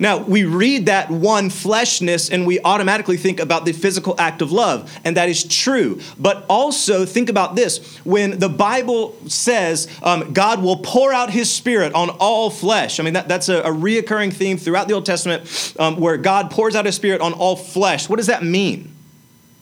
Now, 0.00 0.16
we 0.16 0.44
read 0.44 0.86
that 0.86 1.10
one 1.10 1.50
fleshness 1.50 2.30
and 2.30 2.46
we 2.46 2.58
automatically 2.60 3.18
think 3.18 3.38
about 3.38 3.66
the 3.66 3.72
physical 3.72 4.14
act 4.18 4.40
of 4.40 4.50
love, 4.50 4.90
and 5.04 5.18
that 5.18 5.28
is 5.28 5.44
true. 5.44 6.00
But 6.18 6.46
also 6.48 7.04
think 7.04 7.28
about 7.28 7.54
this 7.54 7.98
when 7.98 8.38
the 8.38 8.48
Bible 8.48 9.14
says 9.28 9.88
um, 10.02 10.32
God 10.32 10.62
will 10.62 10.78
pour 10.78 11.12
out 11.12 11.28
his 11.28 11.52
spirit 11.52 11.92
on 11.92 12.08
all 12.18 12.48
flesh, 12.48 12.98
I 12.98 13.02
mean, 13.02 13.12
that, 13.12 13.28
that's 13.28 13.50
a, 13.50 13.58
a 13.58 13.70
reoccurring 13.70 14.32
theme 14.32 14.56
throughout 14.56 14.88
the 14.88 14.94
Old 14.94 15.04
Testament 15.04 15.74
um, 15.78 16.00
where 16.00 16.16
God 16.16 16.50
pours 16.50 16.74
out 16.74 16.86
his 16.86 16.94
spirit 16.96 17.20
on 17.20 17.34
all 17.34 17.54
flesh. 17.54 18.08
What 18.08 18.16
does 18.16 18.28
that 18.28 18.42
mean? 18.42 18.94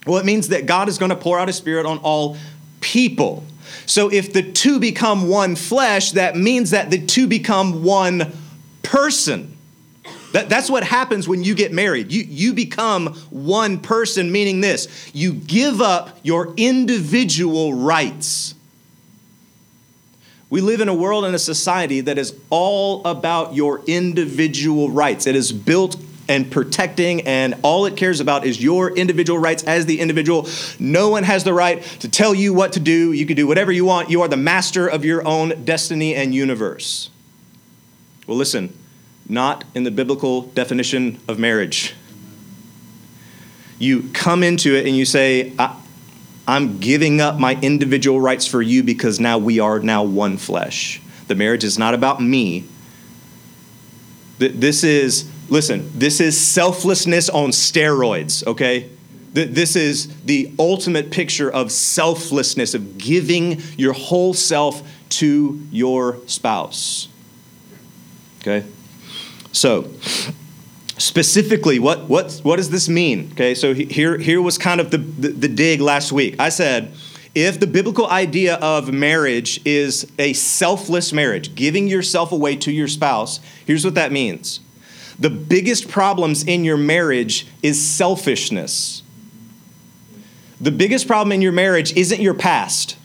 Well, 0.07 0.18
it 0.18 0.25
means 0.25 0.49
that 0.49 0.66
God 0.66 0.88
is 0.88 0.99
going 0.99 1.11
to 1.11 1.16
pour 1.16 1.40
out 1.40 1.49
his 1.49 1.57
spirit 1.57 1.85
on 1.85 1.99
all 1.99 2.37
people. 2.80 3.42
So 3.87 4.09
if 4.09 4.33
the 4.33 4.45
two 4.52 4.78
become 4.78 5.28
one 5.28 5.57
flesh, 5.57 6.12
that 6.12 6.37
means 6.37 6.71
that 6.71 6.90
the 6.90 7.04
two 7.04 7.26
become 7.26 7.83
one 7.83 8.33
person. 8.85 9.57
That, 10.32 10.49
that's 10.49 10.68
what 10.68 10.85
happens 10.85 11.26
when 11.26 11.42
you 11.42 11.54
get 11.54 11.73
married. 11.73 12.12
You, 12.12 12.23
you 12.23 12.52
become 12.52 13.14
one 13.30 13.78
person, 13.78 14.30
meaning 14.30 14.61
this 14.61 15.11
you 15.14 15.32
give 15.32 15.80
up 15.80 16.18
your 16.23 16.54
individual 16.56 17.73
rights. 17.73 18.54
We 20.50 20.61
live 20.61 20.80
in 20.80 20.88
a 20.88 20.94
world 20.94 21.25
and 21.25 21.35
a 21.35 21.38
society 21.38 22.00
that 22.02 22.16
is 22.16 22.35
all 22.49 23.04
about 23.04 23.54
your 23.54 23.82
individual 23.87 24.90
rights. 24.90 25.26
It 25.26 25.37
is 25.37 25.52
built 25.52 25.97
and 26.26 26.50
protecting, 26.50 27.23
and 27.23 27.54
all 27.62 27.87
it 27.87 27.97
cares 27.97 28.20
about 28.20 28.44
is 28.44 28.62
your 28.62 28.94
individual 28.97 29.38
rights 29.38 29.62
as 29.64 29.87
the 29.87 29.99
individual. 29.99 30.47
No 30.78 31.08
one 31.08 31.23
has 31.23 31.42
the 31.44 31.54
right 31.54 31.82
to 32.00 32.08
tell 32.08 32.35
you 32.35 32.52
what 32.52 32.75
to 32.75 32.80
do. 32.80 33.12
You 33.12 33.25
can 33.25 33.35
do 33.35 33.47
whatever 33.47 33.73
you 33.73 33.87
want. 33.87 34.11
You 34.11 34.20
are 34.23 34.28
the 34.28 34.37
master 34.37 34.87
of 34.87 35.06
your 35.06 35.26
own 35.26 35.64
destiny 35.64 36.14
and 36.14 36.35
universe. 36.35 37.08
Well, 38.26 38.37
listen, 38.37 38.76
not 39.28 39.64
in 39.75 39.85
the 39.85 39.90
biblical 39.90 40.42
definition 40.42 41.20
of 41.28 41.38
marriage. 41.38 41.94
You 43.78 44.11
come 44.12 44.42
into 44.42 44.75
it 44.75 44.87
and 44.87 44.97
you 44.97 45.04
say, 45.04 45.52
I'm 46.47 46.78
giving 46.78 47.20
up 47.20 47.38
my 47.38 47.58
individual 47.61 48.20
rights 48.20 48.47
for 48.47 48.62
you 48.62 48.82
because 48.82 49.20
now 49.20 49.38
we 49.38 49.61
are 49.61 49.78
now 49.80 50.02
one 50.02 50.38
flesh. 50.38 51.00
The 51.28 51.35
marriage 51.35 51.62
is 51.62 51.78
not 51.78 51.94
about 51.94 52.20
me. 52.23 52.64
This 54.38 54.82
is, 54.82 55.30
listen, 55.49 55.90
this 55.94 56.20
is 56.20 56.40
selflessness 56.40 57.28
on 57.28 57.50
steroids, 57.50 58.47
okay? 58.47 58.88
This 59.35 59.76
is 59.76 60.23
the 60.23 60.52
ultimate 60.58 61.11
picture 61.11 61.50
of 61.50 61.70
selflessness, 61.70 62.75
of 62.75 62.99
giving 62.99 63.61
your 63.76 63.92
whole 63.92 64.32
self 64.32 64.82
to 65.11 65.66
your 65.70 66.18
spouse. 66.26 67.08
Okay? 68.40 68.64
So, 69.58 69.90
specifically, 70.98 71.80
what, 71.80 72.08
what, 72.08 72.38
what 72.44 72.58
does 72.58 72.70
this 72.70 72.88
mean? 72.88 73.30
Okay, 73.32 73.56
so 73.56 73.74
here, 73.74 74.16
here 74.16 74.40
was 74.40 74.56
kind 74.56 74.80
of 74.80 74.92
the, 74.92 74.98
the, 74.98 75.28
the 75.30 75.48
dig 75.48 75.80
last 75.80 76.12
week. 76.12 76.36
I 76.38 76.48
said, 76.48 76.94
if 77.34 77.58
the 77.58 77.66
biblical 77.66 78.06
idea 78.06 78.54
of 78.54 78.92
marriage 78.92 79.60
is 79.64 80.12
a 80.16 80.32
selfless 80.34 81.12
marriage, 81.12 81.56
giving 81.56 81.88
yourself 81.88 82.30
away 82.30 82.54
to 82.54 82.70
your 82.70 82.86
spouse, 82.86 83.40
here's 83.66 83.84
what 83.84 83.96
that 83.96 84.12
means. 84.12 84.60
The 85.18 85.30
biggest 85.30 85.88
problems 85.88 86.44
in 86.44 86.62
your 86.62 86.76
marriage 86.76 87.48
is 87.60 87.84
selfishness. 87.84 89.02
The 90.60 90.70
biggest 90.70 91.08
problem 91.08 91.32
in 91.32 91.42
your 91.42 91.50
marriage 91.50 91.96
isn't 91.96 92.20
your 92.20 92.34
past. 92.34 92.96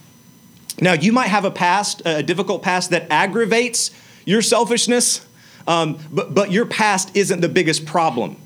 Now, 0.79 0.93
you 0.93 1.13
might 1.13 1.29
have 1.29 1.45
a 1.45 1.51
past, 1.51 2.03
a 2.05 2.21
difficult 2.21 2.61
past 2.61 2.91
that 2.91 3.07
aggravates 3.09 3.89
your 4.23 4.43
selfishness, 4.43 5.25
um, 5.67 5.99
but, 6.11 6.33
but 6.33 6.51
your 6.51 6.65
past 6.65 7.15
isn't 7.15 7.41
the 7.41 7.49
biggest 7.49 7.85
problem. 7.85 8.37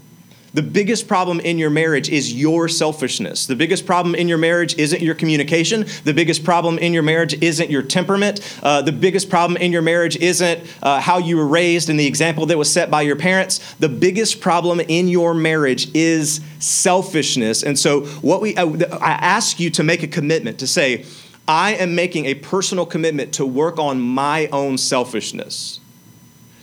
The 0.54 0.64
biggest 0.64 1.08
problem 1.08 1.40
in 1.42 1.60
your 1.60 1.70
marriage 1.70 2.10
is 2.10 2.34
your 2.34 2.68
selfishness. 2.68 3.46
The 3.46 3.56
biggest 3.56 3.86
problem 3.86 4.16
in 4.16 4.28
your 4.28 4.40
marriage 4.40 4.76
isn't 4.78 5.04
your 5.04 5.14
communication. 5.14 5.86
The 6.04 6.16
biggest 6.16 6.44
problem 6.44 6.80
in 6.80 6.94
your 6.94 7.04
marriage 7.04 7.40
isn't 7.44 7.70
your 7.70 7.84
temperament. 7.84 8.40
Uh, 8.64 8.82
the 8.82 8.92
biggest 8.92 9.30
problem 9.30 9.58
in 9.58 9.72
your 9.72 9.84
marriage 9.84 10.16
isn't 10.18 10.64
uh, 10.82 11.00
how 11.00 11.20
you 11.20 11.38
were 11.38 11.48
raised 11.48 11.90
and 11.90 12.00
the 12.00 12.08
example 12.08 12.46
that 12.48 12.58
was 12.58 12.74
set 12.74 12.90
by 12.90 13.04
your 13.04 13.18
parents. 13.18 13.76
The 13.76 13.90
biggest 13.90 14.42
problem 14.42 14.80
in 14.80 15.10
your 15.10 15.36
marriage 15.36 15.94
is 15.94 16.42
selfishness. 16.60 17.62
And 17.62 17.78
so, 17.78 18.06
what 18.22 18.42
we, 18.42 18.56
uh, 18.56 18.98
I 18.98 19.12
ask 19.12 19.60
you 19.60 19.70
to 19.70 19.84
make 19.84 20.02
a 20.02 20.08
commitment 20.08 20.58
to 20.60 20.66
say, 20.66 21.06
I 21.48 21.76
am 21.76 21.94
making 21.94 22.26
a 22.26 22.34
personal 22.34 22.86
commitment 22.86 23.34
to 23.34 23.46
work 23.46 23.78
on 23.78 24.02
my 24.02 24.48
own 24.48 24.80
selfishness. 24.80 25.82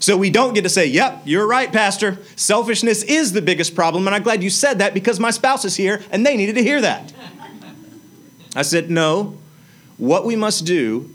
So 0.04 0.18
we 0.18 0.28
don't 0.28 0.52
get 0.52 0.64
to 0.64 0.68
say, 0.68 0.84
yep, 0.84 1.22
you're 1.24 1.46
right, 1.46 1.72
Pastor. 1.72 2.18
Selfishness 2.36 3.02
is 3.04 3.32
the 3.32 3.40
biggest 3.40 3.74
problem. 3.74 4.06
And 4.06 4.14
I'm 4.14 4.22
glad 4.22 4.42
you 4.42 4.50
said 4.50 4.80
that 4.80 4.92
because 4.92 5.18
my 5.18 5.30
spouse 5.30 5.64
is 5.64 5.76
here 5.76 6.02
and 6.10 6.26
they 6.26 6.36
needed 6.36 6.56
to 6.56 6.62
hear 6.62 6.78
that. 6.82 7.14
I 8.54 8.60
said, 8.60 8.90
no. 8.90 9.38
What 9.96 10.26
we 10.26 10.36
must 10.36 10.66
do 10.66 11.10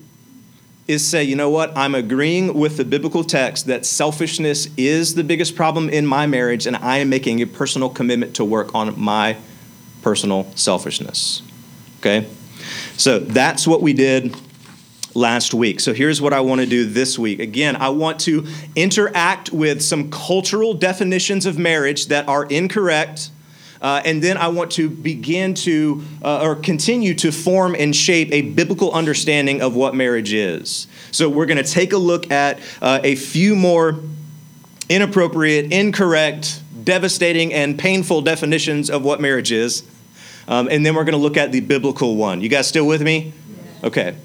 is 0.87 1.07
say, 1.07 1.23
you 1.23 1.35
know 1.35 1.51
what? 1.51 1.77
I'm 1.77 1.93
agreeing 1.93 2.55
with 2.55 2.77
the 2.77 2.83
biblical 2.83 3.23
text 3.23 3.67
that 3.67 3.85
selfishness 3.85 4.69
is 4.75 5.13
the 5.13 5.23
biggest 5.23 5.55
problem 5.55 5.87
in 5.89 6.07
my 6.07 6.25
marriage, 6.25 6.65
and 6.65 6.75
I 6.75 6.97
am 6.97 7.09
making 7.09 7.43
a 7.43 7.45
personal 7.45 7.89
commitment 7.91 8.37
to 8.37 8.43
work 8.43 8.73
on 8.73 8.99
my 8.99 9.37
personal 10.01 10.51
selfishness. 10.55 11.43
Okay? 11.99 12.27
So 12.97 13.19
that's 13.19 13.67
what 13.67 13.83
we 13.83 13.93
did 13.93 14.35
last 15.19 15.53
week. 15.53 15.79
So 15.79 15.93
here's 15.93 16.21
what 16.21 16.33
I 16.33 16.39
want 16.39 16.61
to 16.61 16.67
do 16.67 16.85
this 16.85 17.19
week. 17.19 17.39
Again, 17.39 17.75
I 17.75 17.89
want 17.89 18.19
to 18.21 18.47
interact 18.75 19.51
with 19.51 19.81
some 19.81 20.09
cultural 20.09 20.73
definitions 20.73 21.45
of 21.45 21.59
marriage 21.59 22.07
that 22.07 22.27
are 22.27 22.45
incorrect. 22.45 23.29
Uh, 23.81 24.01
and 24.03 24.21
then 24.21 24.37
I 24.37 24.47
want 24.47 24.71
to 24.71 24.89
begin 24.89 25.53
to, 25.55 26.03
uh, 26.23 26.41
or 26.41 26.55
continue 26.55 27.13
to 27.15 27.31
form 27.31 27.75
and 27.77 27.95
shape 27.95 28.29
a 28.31 28.41
biblical 28.41 28.91
understanding 28.91 29.61
of 29.61 29.75
what 29.75 29.95
marriage 29.95 30.33
is. 30.33 30.87
So 31.11 31.29
we're 31.29 31.45
going 31.45 31.63
to 31.63 31.69
take 31.69 31.93
a 31.93 31.97
look 31.97 32.31
at 32.31 32.59
uh, 32.81 32.99
a 33.03 33.15
few 33.15 33.55
more 33.55 33.99
inappropriate, 34.89 35.71
incorrect, 35.71 36.61
devastating, 36.83 37.53
and 37.53 37.77
painful 37.77 38.21
definitions 38.21 38.89
of 38.89 39.03
what 39.03 39.21
marriage 39.21 39.51
is. 39.51 39.83
Um, 40.47 40.67
and 40.69 40.85
then 40.85 40.95
we're 40.95 41.03
going 41.03 41.13
to 41.13 41.19
look 41.19 41.37
at 41.37 41.51
the 41.51 41.59
biblical 41.59 42.15
one. 42.15 42.41
You 42.41 42.49
guys 42.49 42.67
still 42.67 42.87
with 42.87 43.01
me? 43.01 43.33
Okay. 43.83 44.15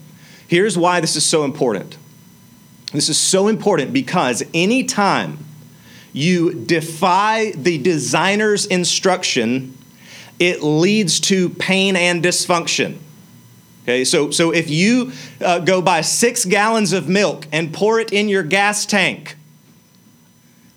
Here's 0.55 0.79
why 0.79 1.01
this 1.01 1.17
is 1.17 1.27
so 1.27 1.43
important. 1.43 1.99
This 2.93 3.09
is 3.09 3.19
so 3.19 3.49
important 3.49 3.93
because 3.93 4.45
anytime 4.55 5.45
you 6.13 6.55
defy 6.55 7.51
the 7.57 7.77
designer's 7.79 8.65
instruction, 8.65 9.77
it 10.39 10.63
leads 10.63 11.19
to 11.23 11.49
pain 11.49 11.97
and 11.97 12.23
dysfunction. 12.23 12.99
Okay, 13.83 14.05
so, 14.05 14.31
so 14.31 14.53
if 14.53 14.71
you 14.71 15.11
uh, 15.41 15.59
go 15.59 15.83
buy 15.83 16.03
six 16.03 16.45
gallons 16.45 16.93
of 16.93 17.09
milk 17.09 17.49
and 17.51 17.75
pour 17.75 17.99
it 17.99 18.13
in 18.13 18.29
your 18.29 18.45
gas 18.45 18.87
tank, 18.87 19.35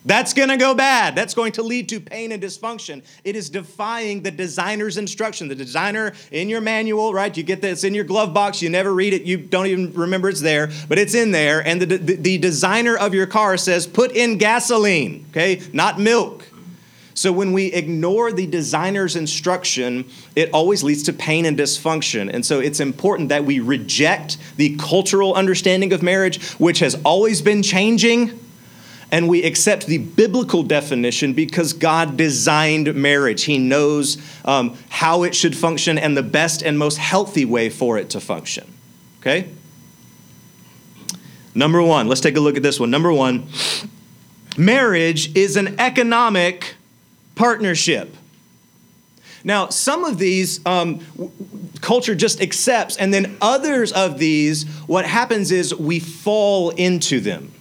that's 0.07 0.33
going 0.33 0.49
to 0.49 0.57
go 0.57 0.73
bad. 0.73 1.15
That's 1.15 1.33
going 1.33 1.51
to 1.53 1.63
lead 1.63 1.89
to 1.89 1.99
pain 1.99 2.31
and 2.31 2.41
dysfunction. 2.41 3.03
It 3.25 3.35
is 3.35 3.49
defying 3.49 4.23
the 4.23 4.31
designer's 4.31 4.97
instruction. 4.97 5.49
The 5.49 5.55
designer 5.55 6.13
in 6.31 6.47
your 6.47 6.61
manual, 6.61 7.13
right? 7.13 7.35
You 7.35 7.43
get 7.43 7.61
this 7.61 7.83
in 7.83 7.93
your 7.93 8.05
glove 8.05 8.33
box. 8.33 8.61
You 8.61 8.69
never 8.69 8.93
read 8.93 9.13
it. 9.13 9.23
You 9.23 9.37
don't 9.37 9.67
even 9.67 9.93
remember 9.93 10.29
it's 10.29 10.41
there, 10.41 10.71
but 10.87 10.97
it's 10.97 11.13
in 11.13 11.31
there. 11.31 11.65
And 11.67 11.81
the, 11.81 11.97
the, 11.97 12.15
the 12.15 12.37
designer 12.37 12.97
of 12.97 13.13
your 13.13 13.27
car 13.27 13.57
says, 13.57 13.85
put 13.85 14.13
in 14.13 14.37
gasoline, 14.37 15.25
okay? 15.31 15.61
Not 15.73 15.99
milk. 15.99 16.47
So 17.13 17.31
when 17.31 17.51
we 17.51 17.73
ignore 17.73 18.31
the 18.31 18.45
designer's 18.45 19.15
instruction, 19.15 20.05
it 20.35 20.51
always 20.53 20.83
leads 20.83 21.03
to 21.03 21.13
pain 21.13 21.45
and 21.45 21.57
dysfunction. 21.57 22.31
And 22.31 22.45
so 22.45 22.59
it's 22.59 22.79
important 22.79 23.29
that 23.29 23.43
we 23.43 23.59
reject 23.59 24.37
the 24.55 24.77
cultural 24.77 25.33
understanding 25.33 25.91
of 25.93 26.03
marriage, 26.03 26.51
which 26.53 26.79
has 26.79 26.95
always 27.03 27.41
been 27.41 27.63
changing 27.63 28.39
and 29.11 29.29
we 29.29 29.43
accept 29.43 29.87
the 29.87 29.97
biblical 29.97 30.63
definition 30.63 31.33
because 31.33 31.73
God 31.73 32.17
designed 32.17 32.93
marriage. 32.95 33.43
He 33.43 33.57
knows 33.57 34.17
um, 34.43 34.77
how 34.89 35.23
it 35.23 35.33
should 35.33 35.55
function 35.55 35.97
and 35.97 36.17
the 36.17 36.23
best 36.23 36.61
and 36.61 36.77
most 36.77 36.97
healthy 36.97 37.45
way 37.45 37.69
for 37.69 37.97
it 37.97 38.09
to 38.11 38.19
function. 38.19 38.73
Okay? 39.21 39.49
Number 41.55 41.81
one, 41.81 42.07
let's 42.07 42.21
take 42.21 42.37
a 42.37 42.39
look 42.39 42.57
at 42.57 42.63
this 42.63 42.79
one. 42.79 42.91
Number 42.91 43.11
one, 43.11 43.47
marriage 44.57 45.35
is 45.35 45.55
an 45.55 45.79
economic 45.79 46.75
partnership. 47.35 48.15
Now, 49.43 49.69
some 49.69 50.03
of 50.03 50.17
these 50.17 50.63
um, 50.65 50.99
culture 51.79 52.13
just 52.13 52.41
accepts, 52.41 52.97
and 52.97 53.13
then 53.13 53.37
others 53.39 53.93
of 53.93 54.19
these, 54.19 54.65
what 54.87 55.05
happens 55.05 55.51
is 55.51 55.73
we 55.73 55.99
fall 55.99 56.71
into 56.71 57.21
them 57.21 57.53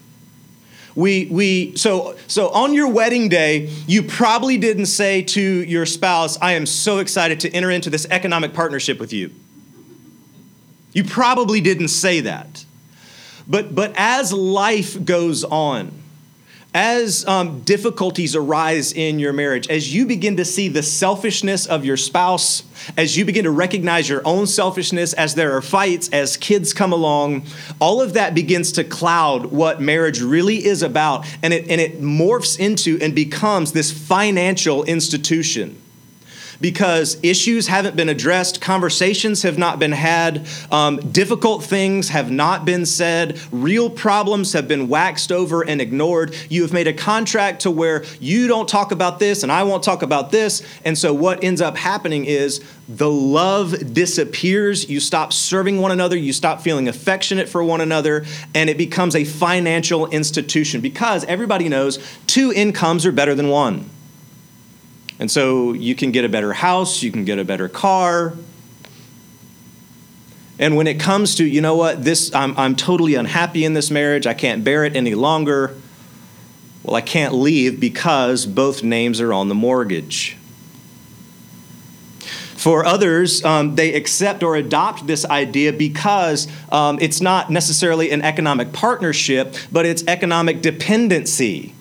we, 0.97 1.27
we 1.27 1.77
so 1.77 2.17
so 2.27 2.49
on 2.49 2.75
your 2.75 2.89
wedding 2.89 3.29
day 3.29 3.67
you 3.87 4.03
probably 4.03 4.57
didn't 4.57 4.87
say 4.87 5.23
to 5.23 5.41
your 5.41 5.87
spouse 5.87 6.37
i 6.41 6.53
am 6.53 6.67
so 6.67 6.99
excited 6.99 7.39
to 7.41 7.51
enter 7.51 7.71
into 7.71 7.91
this 7.91 8.07
economic 8.11 8.53
partnership 8.55 8.99
with 8.99 9.13
you. 9.13 9.31
You 10.97 11.05
probably 11.05 11.61
didn't 11.61 11.89
say 11.89 12.21
that. 12.21 12.65
But 13.47 13.75
but 13.75 13.93
as 13.97 14.33
life 14.33 15.05
goes 15.05 15.45
on 15.45 15.93
as 16.77 17.27
um, 17.27 17.61
difficulties 17.61 18.37
arise 18.37 18.93
in 18.93 19.19
your 19.19 19.33
marriage, 19.33 19.67
as 19.71 19.95
you 19.95 20.05
begin 20.05 20.37
to 20.37 20.45
see 20.45 20.69
the 20.69 20.83
selfishness 20.83 21.65
of 21.65 21.87
your 21.87 21.97
spouse, 21.97 22.65
as 22.99 23.17
you 23.17 23.25
begin 23.25 23.45
to 23.45 23.51
recognize 23.51 24.07
your 24.11 24.21
own 24.27 24.47
selfishness, 24.47 25.15
as 25.15 25.35
there 25.35 25.57
are 25.57 25.63
fights, 25.63 26.11
as 26.11 26.37
kids 26.37 26.75
come 26.75 26.93
along, 26.93 27.47
all 27.81 28.03
of 28.03 28.13
that 28.13 28.35
begins 28.35 28.73
to 28.73 28.85
cloud 28.85 29.47
what 29.47 29.81
marriage 29.81 30.21
really 30.21 30.63
is 30.63 30.83
about. 30.83 31.27
And 31.43 31.55
it, 31.55 31.67
and 31.71 31.81
it 31.81 32.03
morphs 32.03 32.59
into 32.59 32.99
and 33.01 33.15
becomes 33.15 33.73
this 33.73 33.91
financial 33.91 34.85
institution 34.85 35.81
because 36.61 37.19
issues 37.23 37.69
haven't 37.69 37.97
been 37.97 38.09
addressed, 38.09 38.61
conversations 38.61 39.43
have 39.43 39.59
not 39.59 39.79
been 39.79 39.93
had, 39.93 40.47
um, 40.71 40.97
difficult 41.13 41.65
things 41.65 42.09
have 42.11 42.31
not 42.31 42.65
been 42.65 42.87
said, 42.87 43.41
real 43.51 43.91
problems 43.91 44.53
have 44.53 44.69
been 44.69 44.89
waxed 44.89 45.33
over 45.33 45.63
and 45.63 45.81
ignored. 45.81 46.35
You 46.49 46.63
have 46.63 46.73
made 46.73 46.87
a 46.87 46.93
contract 46.93 47.63
to 47.63 47.71
where 47.71 48.05
you 48.21 48.47
don't 48.49 48.69
talk 48.69 48.93
about 48.93 49.19
this 49.19 49.43
and 49.43 49.53
I 49.53 49.63
won't 49.63 49.83
talk 49.83 50.03
about 50.03 50.31
this. 50.31 50.63
And 50.85 50.97
so 50.97 51.13
what 51.13 51.43
ends 51.43 51.61
up 51.61 51.77
happening 51.77 52.25
is 52.25 52.63
the 52.89 53.11
love 53.11 53.93
disappears. 53.93 54.89
You 54.89 55.01
stop 55.01 55.33
serving 55.33 55.81
one 55.81 55.91
another, 55.91 56.17
you 56.17 56.33
stop 56.33 56.61
feeling 56.61 56.89
affectionate 56.89 57.49
for 57.49 57.63
one 57.65 57.81
another, 57.81 58.25
and 58.55 58.71
it 58.71 58.79
becomes 58.79 59.17
a 59.17 59.25
financial 59.25 60.07
institution 60.07 60.81
because 60.81 61.25
everybody 61.25 61.69
knows 61.69 61.99
two 62.27 62.53
incomes 62.53 63.05
are 63.05 63.13
better 63.13 63.35
than 63.35 63.49
one. 63.49 63.91
And 65.19 65.31
so 65.31 65.73
you 65.73 65.95
can 65.95 66.13
get 66.13 66.25
a 66.25 66.29
better 66.29 66.53
house, 66.53 67.03
you 67.03 67.11
can 67.11 67.25
get 67.25 67.39
a 67.39 67.45
better 67.45 67.69
car. 67.69 68.35
And 70.59 70.77
when 70.77 70.87
it 70.87 70.99
comes 70.99 71.35
to, 71.37 71.45
you 71.45 71.61
know 71.61 71.77
what, 71.77 72.03
this 72.03 72.35
I'm, 72.35 72.57
I'm 72.59 72.77
totally 72.77 73.15
unhappy 73.15 73.65
in 73.65 73.75
this 73.75 73.91
marriage, 73.91 74.27
I 74.27 74.35
can't 74.35 74.65
bear 74.65 74.85
it 74.85 74.97
any 74.97 75.15
longer. 75.15 75.77
Well, 76.83 76.97
I 76.97 77.01
can't 77.01 77.35
leave 77.35 77.81
because 77.81 78.47
both 78.47 78.83
names 78.83 79.21
are 79.21 79.33
on 79.33 79.49
the 79.49 79.55
mortgage. 79.55 80.37
For 82.67 82.85
others, 82.85 83.45
um, 83.45 83.77
they 83.77 83.95
accept 83.95 84.43
or 84.43 84.57
adopt 84.57 85.07
this 85.07 85.25
idea 85.25 85.73
because 85.73 86.49
um, 86.73 86.99
it's 87.01 87.21
not 87.21 87.49
necessarily 87.49 88.11
an 88.11 88.23
economic 88.23 88.73
partnership, 88.73 89.55
but 89.71 89.87
it's 89.87 90.03
economic 90.09 90.63
dependency. 90.63 91.76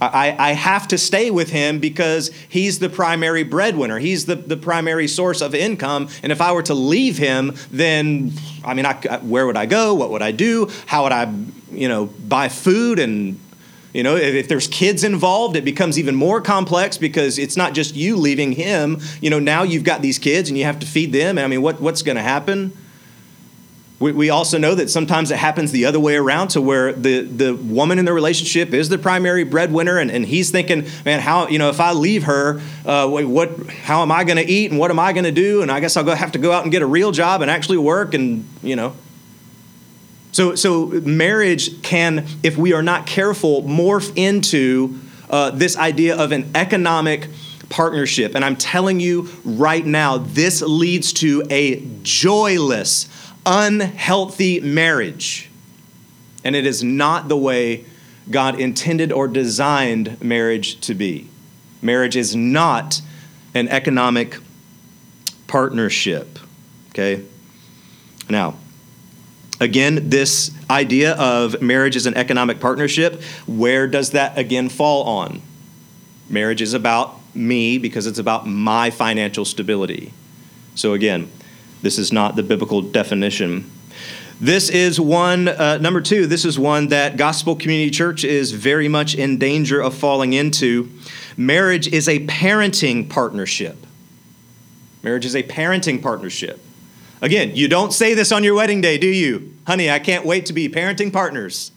I, 0.00 0.36
I 0.38 0.52
have 0.52 0.88
to 0.88 0.98
stay 0.98 1.30
with 1.30 1.50
him 1.50 1.80
because 1.80 2.30
he's 2.48 2.78
the 2.78 2.88
primary 2.88 3.42
breadwinner. 3.42 3.98
He's 3.98 4.26
the, 4.26 4.36
the 4.36 4.56
primary 4.56 5.08
source 5.08 5.40
of 5.40 5.54
income. 5.54 6.08
And 6.22 6.30
if 6.30 6.40
I 6.40 6.52
were 6.52 6.62
to 6.64 6.74
leave 6.74 7.18
him, 7.18 7.54
then, 7.70 8.32
I 8.64 8.74
mean, 8.74 8.86
I, 8.86 8.94
where 9.18 9.46
would 9.46 9.56
I 9.56 9.66
go? 9.66 9.94
What 9.94 10.10
would 10.10 10.22
I 10.22 10.30
do? 10.30 10.70
How 10.86 11.02
would 11.02 11.12
I, 11.12 11.32
you 11.72 11.88
know, 11.88 12.06
buy 12.06 12.48
food 12.48 12.98
and 12.98 13.40
you 13.94 14.02
know, 14.02 14.16
if, 14.16 14.34
if, 14.34 14.48
there's 14.48 14.68
kids 14.68 15.02
involved, 15.02 15.56
it 15.56 15.64
becomes 15.64 15.98
even 15.98 16.14
more 16.14 16.42
complex 16.42 16.98
because 16.98 17.38
it's 17.38 17.56
not 17.56 17.72
just 17.72 17.96
you 17.96 18.16
leaving 18.16 18.52
him. 18.52 19.00
You 19.22 19.30
know, 19.30 19.38
now 19.38 19.62
you've 19.62 19.82
got 19.82 20.02
these 20.02 20.18
kids 20.18 20.50
and 20.50 20.58
you 20.58 20.64
have 20.64 20.78
to 20.80 20.86
feed 20.86 21.12
them. 21.12 21.38
I 21.38 21.46
mean, 21.46 21.62
what, 21.62 21.80
what's 21.80 22.02
going 22.02 22.16
to 22.16 22.22
happen? 22.22 22.72
We, 24.00 24.12
we 24.12 24.30
also 24.30 24.58
know 24.58 24.76
that 24.76 24.90
sometimes 24.90 25.32
it 25.32 25.38
happens 25.38 25.72
the 25.72 25.86
other 25.86 25.98
way 25.98 26.16
around 26.16 26.48
to 26.48 26.60
where 26.60 26.92
the, 26.92 27.22
the 27.22 27.54
woman 27.56 27.98
in 27.98 28.04
the 28.04 28.12
relationship 28.12 28.72
is 28.72 28.88
the 28.88 28.98
primary 28.98 29.42
breadwinner 29.42 29.98
and, 29.98 30.10
and 30.10 30.24
he's 30.24 30.52
thinking, 30.52 30.86
man, 31.04 31.18
how, 31.18 31.48
you 31.48 31.58
know, 31.58 31.68
if 31.68 31.80
I 31.80 31.92
leave 31.92 32.24
her, 32.24 32.60
uh, 32.86 33.08
what, 33.08 33.66
how 33.70 34.02
am 34.02 34.12
I 34.12 34.22
going 34.22 34.36
to 34.36 34.46
eat 34.46 34.70
and 34.70 34.78
what 34.78 34.92
am 34.92 35.00
I 35.00 35.12
going 35.12 35.24
to 35.24 35.32
do? 35.32 35.62
And 35.62 35.70
I 35.72 35.80
guess 35.80 35.96
I'll 35.96 36.04
go 36.04 36.14
have 36.14 36.32
to 36.32 36.38
go 36.38 36.52
out 36.52 36.62
and 36.62 36.70
get 36.70 36.82
a 36.82 36.86
real 36.86 37.10
job 37.10 37.42
and 37.42 37.50
actually 37.50 37.78
work 37.78 38.14
and, 38.14 38.48
you 38.62 38.76
know, 38.76 38.94
so, 40.30 40.54
so 40.54 40.86
marriage 40.86 41.82
can, 41.82 42.26
if 42.44 42.56
we 42.56 42.72
are 42.72 42.82
not 42.82 43.06
careful, 43.06 43.62
morph 43.64 44.12
into 44.14 45.00
uh, 45.30 45.50
this 45.50 45.76
idea 45.76 46.16
of 46.16 46.30
an 46.30 46.52
economic 46.54 47.28
partnership. 47.68 48.34
And 48.34 48.44
I'm 48.44 48.56
telling 48.56 49.00
you 49.00 49.28
right 49.44 49.84
now, 49.84 50.18
this 50.18 50.62
leads 50.62 51.12
to 51.14 51.42
a 51.50 51.84
joyless, 52.02 53.08
unhealthy 53.46 54.60
marriage. 54.60 55.50
And 56.44 56.54
it 56.54 56.66
is 56.66 56.82
not 56.82 57.28
the 57.28 57.36
way 57.36 57.84
God 58.30 58.60
intended 58.60 59.12
or 59.12 59.28
designed 59.28 60.22
marriage 60.22 60.80
to 60.82 60.94
be. 60.94 61.28
Marriage 61.82 62.16
is 62.16 62.36
not 62.36 63.00
an 63.54 63.68
economic 63.68 64.38
partnership. 65.46 66.38
Okay? 66.90 67.24
Now, 68.28 68.56
Again, 69.60 70.08
this 70.08 70.52
idea 70.70 71.14
of 71.14 71.60
marriage 71.60 71.96
as 71.96 72.06
an 72.06 72.14
economic 72.14 72.60
partnership, 72.60 73.20
where 73.46 73.88
does 73.88 74.10
that 74.10 74.38
again 74.38 74.68
fall 74.68 75.02
on? 75.04 75.42
Marriage 76.28 76.62
is 76.62 76.74
about 76.74 77.18
me 77.34 77.78
because 77.78 78.06
it's 78.06 78.20
about 78.20 78.46
my 78.46 78.90
financial 78.90 79.44
stability. 79.44 80.12
So, 80.76 80.92
again, 80.92 81.28
this 81.82 81.98
is 81.98 82.12
not 82.12 82.36
the 82.36 82.42
biblical 82.42 82.82
definition. 82.82 83.70
This 84.40 84.70
is 84.70 85.00
one, 85.00 85.48
uh, 85.48 85.78
number 85.78 86.00
two, 86.00 86.26
this 86.26 86.44
is 86.44 86.58
one 86.58 86.88
that 86.88 87.16
Gospel 87.16 87.56
Community 87.56 87.90
Church 87.90 88.22
is 88.22 88.52
very 88.52 88.86
much 88.86 89.16
in 89.16 89.36
danger 89.38 89.80
of 89.80 89.94
falling 89.94 90.32
into. 90.32 90.90
Marriage 91.36 91.88
is 91.88 92.08
a 92.08 92.24
parenting 92.26 93.08
partnership. 93.08 93.76
Marriage 95.02 95.26
is 95.26 95.34
a 95.34 95.42
parenting 95.42 96.00
partnership. 96.00 96.60
Again, 97.20 97.56
you 97.56 97.66
don't 97.66 97.92
say 97.92 98.14
this 98.14 98.30
on 98.30 98.44
your 98.44 98.54
wedding 98.54 98.80
day, 98.80 98.96
do 98.96 99.08
you? 99.08 99.54
Honey, 99.66 99.90
I 99.90 99.98
can't 99.98 100.24
wait 100.24 100.46
to 100.46 100.52
be 100.52 100.68
parenting 100.68 101.12
partners. 101.12 101.72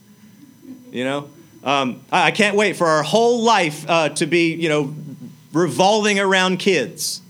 You 0.91 1.03
know, 1.03 1.29
um, 1.63 2.01
I 2.11 2.29
can't 2.29 2.55
wait 2.55 2.75
for 2.75 2.85
our 2.85 3.01
whole 3.01 3.41
life 3.41 3.89
uh, 3.89 4.09
to 4.09 4.27
be, 4.27 4.53
you 4.53 4.69
know, 4.69 4.93
revolving 5.51 6.19
around 6.19 6.57
kids. 6.57 7.21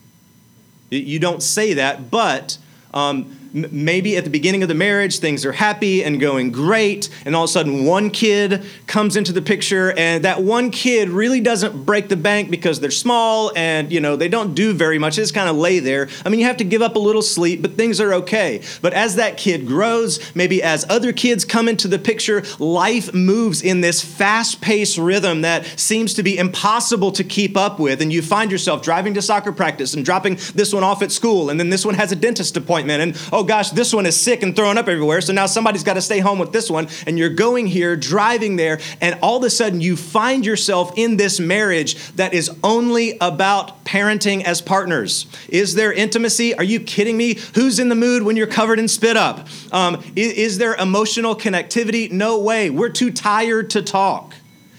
You 0.90 1.20
don't 1.20 1.42
say 1.42 1.74
that, 1.76 2.12
but 2.12 2.58
um, 2.94 3.41
maybe 3.54 4.16
at 4.16 4.24
the 4.24 4.30
beginning 4.30 4.64
of 4.64 4.70
the 4.70 4.76
marriage 4.76 5.20
things 5.20 5.46
are 5.46 5.52
happy 5.52 6.04
and 6.04 6.20
going 6.20 6.52
great 6.52 7.10
and 7.26 7.36
all 7.36 7.44
of 7.44 7.50
a 7.50 7.52
sudden 7.52 7.86
one 7.86 8.10
kid 8.10 8.64
comes 8.88 9.16
into 9.16 9.34
the 9.34 9.42
picture 9.42 9.92
and 9.98 10.24
that 10.24 10.42
one 10.42 10.72
kid 10.72 11.10
really 11.10 11.42
doesn't 11.42 11.86
break 11.86 12.08
the 12.08 12.16
bank 12.16 12.50
because 12.50 12.80
they're 12.80 12.92
small 12.92 13.52
and 13.56 13.92
you 13.92 14.00
know 14.00 14.16
they 14.16 14.30
don't 14.30 14.54
do 14.54 14.74
very 14.74 14.98
much. 14.98 15.16
They 15.16 15.22
just 15.22 15.34
kind 15.34 15.50
of 15.50 15.56
lay 15.56 15.80
there. 15.80 16.08
I 16.26 16.30
mean 16.30 16.40
you 16.40 16.46
have 16.46 16.58
to 16.58 16.64
give 16.64 16.82
up 16.82 16.96
a 16.96 17.00
little 17.00 17.22
sleep 17.22 17.62
but 17.62 17.74
things 17.74 18.00
are 18.00 18.14
okay. 18.16 18.62
But 18.82 18.94
as 18.94 19.16
that 19.16 19.38
kid 19.38 19.68
grows 19.68 20.20
maybe 20.36 20.64
as 20.64 20.86
other 20.90 21.12
kids 21.12 21.44
come 21.44 21.68
into 21.68 21.88
the 21.88 22.00
picture 22.00 22.44
life 22.60 23.14
moves 23.14 23.62
in 23.62 23.82
this 23.82 24.02
fast-paced 24.02 24.98
rhythm 24.98 25.42
that 25.42 25.66
seems 25.80 26.14
to 26.14 26.24
be 26.24 26.38
impossible 26.38 27.12
to 27.12 27.24
keep 27.24 27.58
up 27.58 27.80
with 27.80 28.02
and 28.02 28.14
you 28.14 28.22
find 28.22 28.52
yourself 28.52 28.82
driving 28.82 29.14
to 29.14 29.22
soccer 29.22 29.52
practice 29.52 29.94
and 29.94 30.06
dropping 30.06 30.36
this 30.56 30.74
one 30.74 30.84
off 30.84 31.02
at 31.02 31.12
school 31.12 31.50
and 31.50 31.60
then 31.60 31.70
this 31.70 31.86
one 31.86 31.96
has 31.96 32.12
a 32.12 32.16
dentist 32.16 32.56
appointment 32.56 33.02
and 33.02 33.30
oh 33.34 33.41
oh 33.42 33.44
gosh, 33.44 33.72
this 33.72 33.92
one 33.92 34.06
is 34.06 34.16
sick 34.16 34.44
and 34.44 34.56
throwing 34.56 34.78
up 34.78 34.88
everywhere. 34.88 35.20
So 35.20 35.34
now 35.34 35.48
somebody's 35.48 35.84
got 35.84 35.96
to 35.96 36.02
stay 36.02 36.20
home 36.20 36.38
with 36.38 36.52
this 36.52 36.70
one. 36.70 36.88
And 37.08 37.18
you're 37.18 37.30
going 37.30 37.66
here, 37.66 37.96
driving 37.96 38.56
there, 38.56 38.80
and 39.02 39.18
all 39.24 39.38
of 39.38 39.44
a 39.44 39.50
sudden 39.50 39.82
you 39.82 39.98
find 39.98 40.46
yourself 40.46 40.94
in 40.96 41.18
this 41.18 41.40
marriage 41.40 41.96
that 42.12 42.36
is 42.36 42.52
only 42.64 43.18
about 43.20 43.84
parenting 43.84 44.44
as 44.44 44.62
partners. 44.62 45.26
Is 45.50 45.74
there 45.74 45.92
intimacy? 45.92 46.54
Are 46.54 46.64
you 46.64 46.80
kidding 46.80 47.18
me? 47.18 47.40
Who's 47.56 47.80
in 47.80 47.90
the 47.90 47.96
mood 47.96 48.22
when 48.22 48.38
you're 48.38 48.46
covered 48.46 48.78
in 48.78 48.88
spit 48.88 49.18
up? 49.18 49.48
Um, 49.72 50.04
is, 50.16 50.34
is 50.34 50.58
there 50.60 50.76
emotional 50.76 51.36
connectivity? 51.36 52.12
No 52.12 52.38
way. 52.38 52.70
We're 52.70 52.90
too 52.90 53.10
tired 53.10 53.72
to 53.72 53.82
talk. 53.82 54.36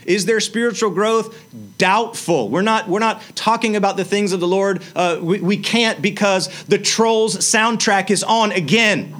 Is 0.07 0.25
there 0.25 0.39
spiritual 0.39 0.91
growth? 0.91 1.37
Doubtful. 1.83 2.49
We're 2.49 2.63
not, 2.63 2.89
we're 2.89 3.01
not 3.01 3.21
talking 3.35 3.75
about 3.75 3.97
the 3.97 4.05
things 4.05 4.31
of 4.31 4.39
the 4.39 4.47
Lord. 4.47 4.85
Uh, 4.95 5.19
we, 5.21 5.41
we 5.41 5.57
can't 5.57 6.01
because 6.01 6.47
the 6.67 6.79
Trolls 6.79 7.39
soundtrack 7.39 8.09
is 8.13 8.23
on 8.23 8.53
again. 8.53 9.13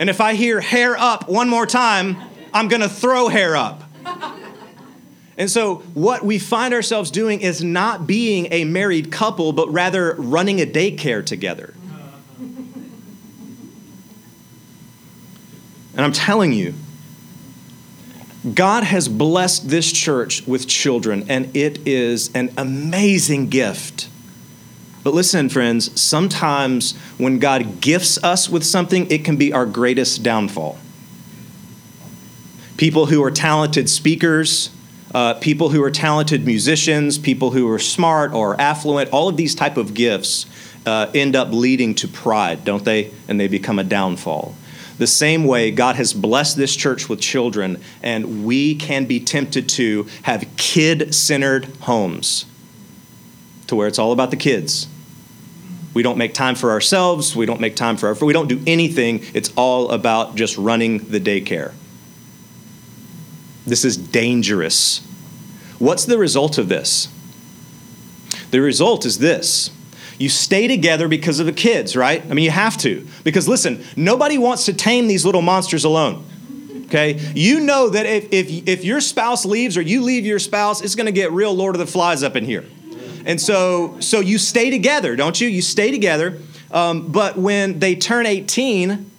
And 0.00 0.10
if 0.10 0.20
I 0.20 0.34
hear 0.34 0.60
hair 0.60 0.96
up 0.98 1.28
one 1.28 1.48
more 1.48 1.66
time, 1.66 2.16
I'm 2.52 2.66
going 2.66 2.82
to 2.82 2.88
throw 2.88 3.28
hair 3.28 3.54
up. 3.54 3.84
And 5.38 5.48
so, 5.48 5.76
what 5.94 6.24
we 6.24 6.40
find 6.40 6.74
ourselves 6.74 7.12
doing 7.12 7.40
is 7.40 7.62
not 7.62 8.08
being 8.08 8.48
a 8.50 8.64
married 8.64 9.12
couple, 9.12 9.52
but 9.52 9.68
rather 9.68 10.14
running 10.14 10.60
a 10.60 10.66
daycare 10.66 11.24
together. 11.24 11.74
And 15.94 16.04
I'm 16.04 16.12
telling 16.12 16.52
you, 16.52 16.74
God 18.54 18.84
has 18.84 19.08
blessed 19.08 19.68
this 19.68 19.90
church 19.90 20.46
with 20.46 20.68
children, 20.68 21.26
and 21.28 21.54
it 21.56 21.86
is 21.86 22.30
an 22.34 22.52
amazing 22.56 23.48
gift. 23.48 24.08
But 25.02 25.14
listen, 25.14 25.48
friends, 25.48 26.00
sometimes 26.00 26.96
when 27.16 27.38
God 27.38 27.80
gifts 27.80 28.22
us 28.22 28.48
with 28.48 28.64
something, 28.64 29.10
it 29.10 29.24
can 29.24 29.36
be 29.36 29.52
our 29.52 29.66
greatest 29.66 30.22
downfall. 30.22 30.78
People 32.76 33.06
who 33.06 33.22
are 33.22 33.30
talented 33.30 33.88
speakers, 33.88 34.70
uh, 35.14 35.34
people 35.34 35.70
who 35.70 35.82
are 35.82 35.90
talented 35.90 36.44
musicians, 36.44 37.18
people 37.18 37.52
who 37.52 37.68
are 37.70 37.78
smart 37.78 38.32
or 38.32 38.60
affluent, 38.60 39.10
all 39.10 39.28
of 39.28 39.36
these 39.36 39.54
type 39.54 39.76
of 39.76 39.94
gifts 39.94 40.46
uh, 40.84 41.10
end 41.14 41.34
up 41.34 41.52
leading 41.52 41.94
to 41.94 42.08
pride, 42.08 42.64
don't 42.64 42.84
they? 42.84 43.10
And 43.28 43.40
they 43.40 43.48
become 43.48 43.78
a 43.78 43.84
downfall. 43.84 44.54
The 44.98 45.06
same 45.06 45.44
way, 45.44 45.70
God 45.70 45.96
has 45.96 46.14
blessed 46.14 46.56
this 46.56 46.74
church 46.74 47.08
with 47.08 47.20
children, 47.20 47.82
and 48.02 48.46
we 48.46 48.74
can 48.74 49.04
be 49.04 49.20
tempted 49.20 49.68
to 49.70 50.06
have 50.22 50.46
kid 50.56 51.14
centered 51.14 51.66
homes 51.80 52.46
to 53.66 53.76
where 53.76 53.88
it's 53.88 53.98
all 53.98 54.12
about 54.12 54.30
the 54.30 54.36
kids. 54.36 54.88
We 55.92 56.02
don't 56.02 56.18
make 56.18 56.34
time 56.34 56.54
for 56.54 56.70
ourselves, 56.70 57.34
we 57.34 57.46
don't 57.46 57.60
make 57.60 57.76
time 57.76 57.96
for 57.96 58.08
our, 58.08 58.14
we 58.14 58.32
don't 58.32 58.48
do 58.48 58.62
anything. 58.66 59.22
It's 59.34 59.52
all 59.56 59.90
about 59.90 60.34
just 60.34 60.56
running 60.56 60.98
the 60.98 61.20
daycare. 61.20 61.72
This 63.66 63.84
is 63.84 63.96
dangerous. 63.96 65.00
What's 65.78 66.04
the 66.04 66.18
result 66.18 66.58
of 66.58 66.68
this? 66.68 67.08
The 68.50 68.60
result 68.60 69.04
is 69.04 69.18
this 69.18 69.70
you 70.18 70.28
stay 70.28 70.68
together 70.68 71.08
because 71.08 71.40
of 71.40 71.46
the 71.46 71.52
kids, 71.52 71.96
right? 71.96 72.22
I 72.22 72.34
mean, 72.34 72.44
you 72.44 72.50
have 72.50 72.76
to. 72.78 73.06
Because 73.24 73.48
listen, 73.48 73.84
nobody 73.96 74.38
wants 74.38 74.66
to 74.66 74.72
tame 74.72 75.08
these 75.08 75.24
little 75.24 75.42
monsters 75.42 75.84
alone. 75.84 76.24
Okay? 76.86 77.18
You 77.34 77.60
know 77.60 77.90
that 77.90 78.06
if, 78.06 78.32
if, 78.32 78.68
if 78.68 78.84
your 78.84 79.00
spouse 79.00 79.44
leaves 79.44 79.76
or 79.76 79.82
you 79.82 80.02
leave 80.02 80.24
your 80.24 80.38
spouse, 80.38 80.80
it's 80.80 80.94
going 80.94 81.06
to 81.06 81.12
get 81.12 81.32
real 81.32 81.52
Lord 81.52 81.74
of 81.74 81.80
the 81.80 81.86
Flies 81.86 82.22
up 82.22 82.36
in 82.36 82.44
here. 82.44 82.64
And 83.24 83.40
so, 83.40 83.98
so 83.98 84.20
you 84.20 84.38
stay 84.38 84.70
together, 84.70 85.16
don't 85.16 85.40
you? 85.40 85.48
You 85.48 85.62
stay 85.62 85.90
together. 85.90 86.38
Um, 86.70 87.08
but 87.08 87.36
when 87.36 87.80
they 87.80 87.96
turn 87.96 88.24
18 88.24 89.10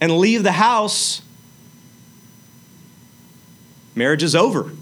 and 0.00 0.18
leave 0.18 0.42
the 0.42 0.52
house, 0.52 1.22
marriage 3.94 4.22
is 4.22 4.36
over. 4.36 4.72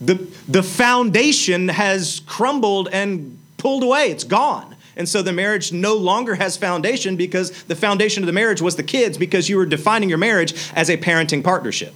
The, 0.00 0.14
the 0.48 0.62
foundation 0.62 1.68
has 1.68 2.20
crumbled 2.26 2.88
and 2.92 3.38
pulled 3.66 3.82
away, 3.82 4.12
it's 4.12 4.22
gone. 4.22 4.76
And 4.96 5.08
so 5.08 5.22
the 5.22 5.32
marriage 5.32 5.72
no 5.72 5.94
longer 5.96 6.36
has 6.36 6.56
foundation 6.56 7.16
because 7.16 7.64
the 7.64 7.74
foundation 7.74 8.22
of 8.22 8.28
the 8.28 8.32
marriage 8.32 8.62
was 8.62 8.76
the 8.76 8.84
kids 8.84 9.18
because 9.18 9.48
you 9.48 9.56
were 9.56 9.66
defining 9.66 10.08
your 10.08 10.18
marriage 10.18 10.54
as 10.76 10.88
a 10.88 10.96
parenting 10.96 11.42
partnership. 11.42 11.92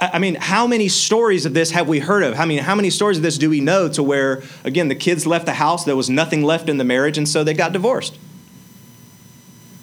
I 0.00 0.18
mean, 0.18 0.36
how 0.36 0.66
many 0.66 0.88
stories 0.88 1.44
of 1.44 1.52
this 1.52 1.70
have 1.72 1.86
we 1.86 1.98
heard 1.98 2.22
of? 2.22 2.40
I 2.40 2.46
mean, 2.46 2.60
how 2.60 2.74
many 2.74 2.88
stories 2.88 3.18
of 3.18 3.22
this 3.22 3.36
do 3.36 3.50
we 3.50 3.60
know 3.60 3.90
to 3.90 4.02
where, 4.02 4.42
again, 4.64 4.88
the 4.88 4.94
kids 4.94 5.26
left 5.26 5.44
the 5.44 5.52
house, 5.52 5.84
there 5.84 5.96
was 5.96 6.08
nothing 6.08 6.42
left 6.42 6.70
in 6.70 6.78
the 6.78 6.84
marriage, 6.84 7.18
and 7.18 7.28
so 7.28 7.44
they 7.44 7.52
got 7.52 7.74
divorced? 7.74 8.18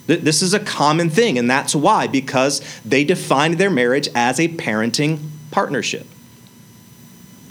This 0.07 0.41
is 0.41 0.55
a 0.55 0.59
common 0.59 1.11
thing, 1.11 1.37
and 1.37 1.47
that's 1.47 1.75
why, 1.75 2.07
because 2.07 2.59
they 2.83 3.03
defined 3.03 3.59
their 3.59 3.69
marriage 3.69 4.09
as 4.15 4.39
a 4.39 4.47
parenting 4.47 5.29
partnership. 5.51 6.07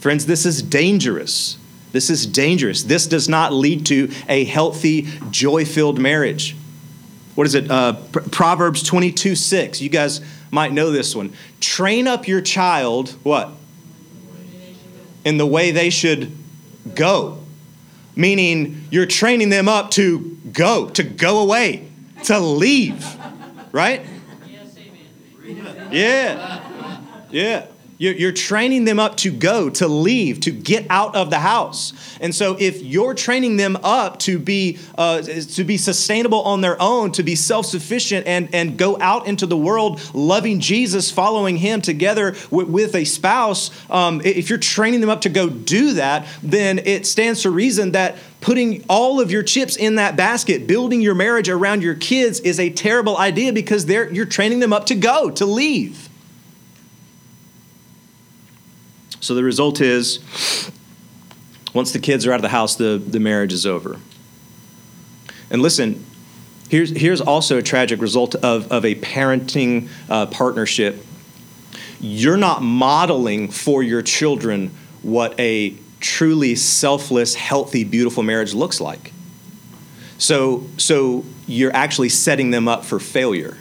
Friends, 0.01 0.27
this 0.27 0.45
is 0.45 0.63
dangerous. 0.63 1.57
This 1.93 2.11
is 2.11 2.27
dangerous. 2.27 2.83
This 2.83 3.07
does 3.07 3.29
not 3.29 3.53
lead 3.53 3.87
to 3.87 4.11
a 4.29 4.45
healthy, 4.45 5.09
joy 5.31 5.65
filled 5.65 5.99
marriage. 5.99 6.57
What 7.35 7.47
is 7.47 7.55
it? 7.55 7.71
Uh, 7.71 7.95
Proverbs 8.31 8.83
22 8.83 9.35
6. 9.35 9.81
You 9.81 9.89
guys 9.89 10.21
might 10.51 10.73
know 10.73 10.91
this 10.91 11.15
one. 11.15 11.33
Train 11.61 12.07
up 12.07 12.29
your 12.29 12.41
child, 12.41 13.11
what? 13.23 13.51
In 15.25 15.37
the 15.37 15.47
way 15.47 15.71
they 15.71 15.91
should 15.91 16.37
go. 16.95 17.39
Meaning 18.17 18.85
you're 18.91 19.07
training 19.07 19.49
them 19.49 19.69
up 19.69 19.91
to 19.93 20.39
go, 20.53 20.91
to 20.91 21.03
go 21.03 21.41
away, 21.41 21.89
to 22.25 22.39
leave. 22.39 23.07
Right? 23.73 24.05
Yes, 24.47 24.77
amen. 24.77 25.89
Yeah. 25.93 26.61
Yeah. 27.31 27.67
You're 28.01 28.33
training 28.33 28.87
them 28.87 28.99
up 28.99 29.19
to 29.19 29.31
go, 29.31 29.69
to 29.69 29.87
leave, 29.87 30.41
to 30.41 30.51
get 30.51 30.87
out 30.89 31.15
of 31.15 31.29
the 31.29 31.39
house. 31.39 31.93
And 32.19 32.35
so, 32.35 32.57
if 32.59 32.81
you're 32.83 33.13
training 33.13 33.59
them 33.59 33.77
up 33.83 34.19
to 34.21 34.39
be 34.39 34.79
uh, 34.97 35.21
to 35.21 35.65
be 35.65 35.77
sustainable 35.77 36.41
on 36.45 36.63
their 36.63 36.81
own, 36.81 37.13
to 37.13 37.23
be 37.23 37.35
self-sufficient, 37.35 38.27
and 38.27 38.49
and 38.55 38.79
go 38.79 38.99
out 39.03 39.27
into 39.27 39.45
the 39.45 39.57
world 39.57 40.01
loving 40.15 40.61
Jesus, 40.61 41.11
following 41.11 41.59
Him 41.59 41.83
together 41.83 42.35
with, 42.51 42.69
with 42.69 42.95
a 42.95 43.05
spouse, 43.05 43.71
um, 43.91 44.23
if 44.25 44.49
you're 44.49 44.59
training 44.59 45.03
them 45.03 45.11
up 45.11 45.21
to 45.21 45.29
go 45.29 45.51
do 45.51 45.93
that, 45.93 46.27
then 46.43 46.79
it 46.79 47.05
stands 47.07 47.43
to 47.43 47.51
reason 47.51 47.93
that 47.93 48.17
putting 48.41 48.83
all 48.89 49.21
of 49.21 49.31
your 49.31 49.43
chips 49.43 49.77
in 49.77 49.97
that 49.97 50.17
basket, 50.17 50.67
building 50.67 51.03
your 51.03 51.15
marriage 51.15 51.51
around 51.51 51.83
your 51.83 51.97
kids, 51.97 52.41
is 52.41 52.59
a 52.59 52.71
terrible 52.71 53.19
idea 53.19 53.53
because 53.53 53.85
they're 53.85 54.11
you're 54.11 54.25
training 54.25 54.61
them 54.61 54.73
up 54.73 54.87
to 54.87 54.95
go, 54.95 55.31
to 55.33 55.45
leave. 55.45 56.10
So 59.21 59.35
the 59.35 59.45
result 59.45 59.81
is 59.81 60.19
once 61.75 61.93
the 61.93 61.99
kids 61.99 62.27
are 62.27 62.33
out 62.33 62.37
of 62.37 62.43
the 62.43 62.49
house, 62.49 62.77
the, 62.77 63.03
the 63.05 63.21
marriage 63.21 63.53
is 63.53 63.67
over. 63.67 63.99
And 65.51 65.63
listen, 65.63 66.05
here's, 66.69 66.91
here's 66.91 67.21
also 67.21 67.59
a 67.59 67.63
tragic 67.63 68.01
result 68.01 68.35
of, 68.37 68.71
of 68.73 68.85
a 68.85 68.95
parenting 68.97 69.89
uh, 70.09 70.27
partnership. 70.27 71.05
You're 72.01 72.37
not 72.37 72.63
modeling 72.63 73.51
for 73.51 73.83
your 73.83 74.03
children 74.03 74.71
what 75.03 75.39
a 75.39 75.77
truly 76.01 76.55
selfless, 76.55 77.35
healthy, 77.35 77.85
beautiful 77.85 78.23
marriage 78.23 78.55
looks 78.55 78.81
like. 78.81 79.13
So, 80.19 80.67
so 80.77 81.25
you're 81.47 81.75
actually 81.75 82.09
setting 82.11 82.51
them 82.51 82.69
up 82.69 82.85
for 82.85 82.99
failure. 82.99 83.59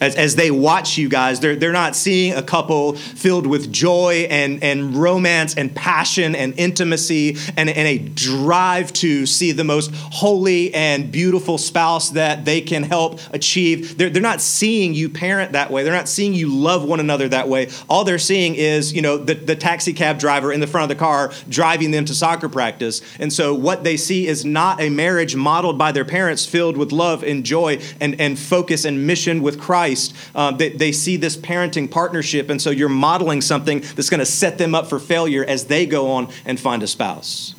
As, 0.00 0.14
as 0.14 0.36
they 0.36 0.50
watch 0.50 0.96
you 0.96 1.08
guys, 1.08 1.40
they're, 1.40 1.56
they're 1.56 1.72
not 1.72 1.96
seeing 1.96 2.34
a 2.34 2.42
couple 2.42 2.94
filled 2.94 3.46
with 3.46 3.72
joy 3.72 4.26
and, 4.30 4.62
and 4.62 4.94
romance 4.94 5.56
and 5.56 5.74
passion 5.74 6.36
and 6.36 6.54
intimacy 6.56 7.36
and, 7.56 7.68
and 7.68 7.88
a 7.88 7.98
drive 7.98 8.92
to 8.94 9.26
see 9.26 9.52
the 9.52 9.64
most 9.64 9.90
holy 9.94 10.72
and 10.72 11.10
beautiful 11.10 11.58
spouse 11.58 12.10
that 12.10 12.44
they 12.44 12.60
can 12.60 12.84
help 12.84 13.18
achieve. 13.32 13.98
They're, 13.98 14.10
they're 14.10 14.22
not 14.22 14.40
seeing 14.40 14.94
you 14.94 15.08
parent 15.08 15.52
that 15.52 15.70
way. 15.70 15.82
They're 15.82 15.92
not 15.92 16.08
seeing 16.08 16.32
you 16.32 16.54
love 16.54 16.84
one 16.84 17.00
another 17.00 17.28
that 17.28 17.48
way. 17.48 17.68
All 17.88 18.04
they're 18.04 18.18
seeing 18.18 18.54
is, 18.54 18.92
you 18.92 19.02
know, 19.02 19.16
the, 19.16 19.34
the 19.34 19.56
taxi 19.56 19.92
cab 19.92 20.18
driver 20.18 20.52
in 20.52 20.60
the 20.60 20.66
front 20.66 20.90
of 20.90 20.96
the 20.96 21.00
car 21.00 21.32
driving 21.48 21.90
them 21.90 22.04
to 22.04 22.14
soccer 22.14 22.48
practice. 22.48 23.02
And 23.18 23.32
so 23.32 23.52
what 23.52 23.82
they 23.82 23.96
see 23.96 24.28
is 24.28 24.44
not 24.44 24.80
a 24.80 24.90
marriage 24.90 25.34
modeled 25.34 25.76
by 25.76 25.90
their 25.90 26.04
parents 26.04 26.46
filled 26.46 26.76
with 26.76 26.92
love 26.92 27.24
and 27.24 27.42
joy 27.42 27.80
and, 28.00 28.20
and 28.20 28.38
focus 28.38 28.84
and 28.84 29.06
mission 29.06 29.42
with 29.42 29.58
Christ 29.58 29.87
Christ, 29.88 30.14
uh, 30.34 30.50
they, 30.50 30.70
they 30.70 30.92
see 30.92 31.16
this 31.16 31.36
parenting 31.36 31.90
partnership, 31.90 32.50
and 32.50 32.60
so 32.60 32.70
you're 32.70 32.88
modeling 32.88 33.40
something 33.40 33.80
that's 33.80 34.10
going 34.10 34.20
to 34.20 34.26
set 34.26 34.58
them 34.58 34.74
up 34.74 34.86
for 34.86 34.98
failure 34.98 35.44
as 35.44 35.66
they 35.66 35.86
go 35.86 36.10
on 36.10 36.28
and 36.44 36.60
find 36.60 36.82
a 36.82 36.86
spouse. 36.86 37.54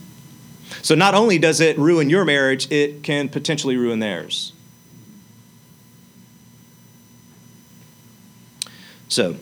So 0.81 0.95
not 0.95 1.15
only 1.15 1.39
does 1.39 1.59
it 1.59 1.77
ruin 1.77 2.09
your 2.09 2.25
marriage, 2.25 2.71
it 2.71 3.03
can 3.03 3.29
potentially 3.29 3.77
ruin 3.77 3.99
theirs. 3.99 4.53
So, 9.07 9.37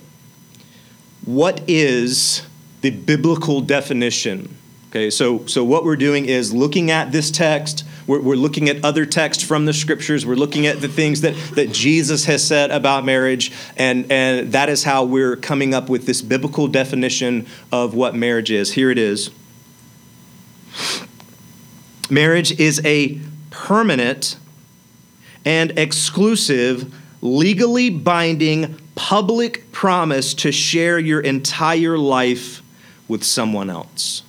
what 1.25 1.61
is 1.67 2.47
the 2.79 2.91
biblical 2.91 3.59
definition? 3.59 4.55
Okay, 4.89 5.09
so, 5.09 5.45
so 5.45 5.65
what 5.65 5.83
we're 5.83 5.97
doing 5.97 6.25
is 6.25 6.53
looking 6.53 6.89
at 6.89 7.11
this 7.11 7.29
text, 7.29 7.85
we're, 8.07 8.21
we're 8.21 8.35
looking 8.35 8.69
at 8.69 8.83
other 8.83 9.05
texts 9.05 9.43
from 9.43 9.65
the 9.65 9.73
scriptures. 9.73 10.25
We're 10.25 10.35
looking 10.35 10.65
at 10.65 10.81
the 10.81 10.87
things 10.87 11.21
that, 11.21 11.35
that 11.55 11.71
Jesus 11.71 12.25
has 12.25 12.45
said 12.45 12.71
about 12.71 13.05
marriage. 13.05 13.51
And, 13.75 14.11
and 14.11 14.51
that 14.53 14.69
is 14.69 14.83
how 14.83 15.03
we're 15.03 15.35
coming 15.35 15.73
up 15.73 15.89
with 15.89 16.05
this 16.05 16.21
biblical 16.21 16.67
definition 16.67 17.45
of 17.71 17.93
what 17.93 18.15
marriage 18.15 18.49
is. 18.49 18.73
Here 18.73 18.89
it 18.89 18.97
is 18.97 19.29
Marriage 22.09 22.57
is 22.57 22.83
a 22.85 23.19
permanent 23.49 24.37
and 25.43 25.77
exclusive, 25.77 26.93
legally 27.21 27.89
binding 27.89 28.79
public 28.95 29.71
promise 29.71 30.33
to 30.35 30.51
share 30.51 30.99
your 30.99 31.19
entire 31.19 31.97
life 31.97 32.61
with 33.07 33.23
someone 33.23 33.69
else. 33.69 34.23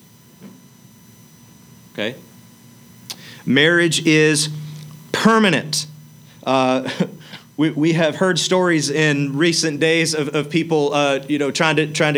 Okay? 1.93 2.17
Marriage 3.49 4.07
is 4.07 4.51
permanent. 5.11 5.87
Uh, 6.45 6.87
we, 7.57 7.71
we 7.71 7.93
have 7.95 8.17
heard 8.17 8.39
stories 8.39 8.91
in 8.91 9.39
recent 9.39 9.81
days 9.81 10.13
of, 10.13 10.35
of 10.35 10.51
people, 10.51 10.93
uh, 10.93 11.25
you 11.29 11.39
know, 11.39 11.51
trying 11.51 11.77
to 11.77 11.91
trying 11.91 12.13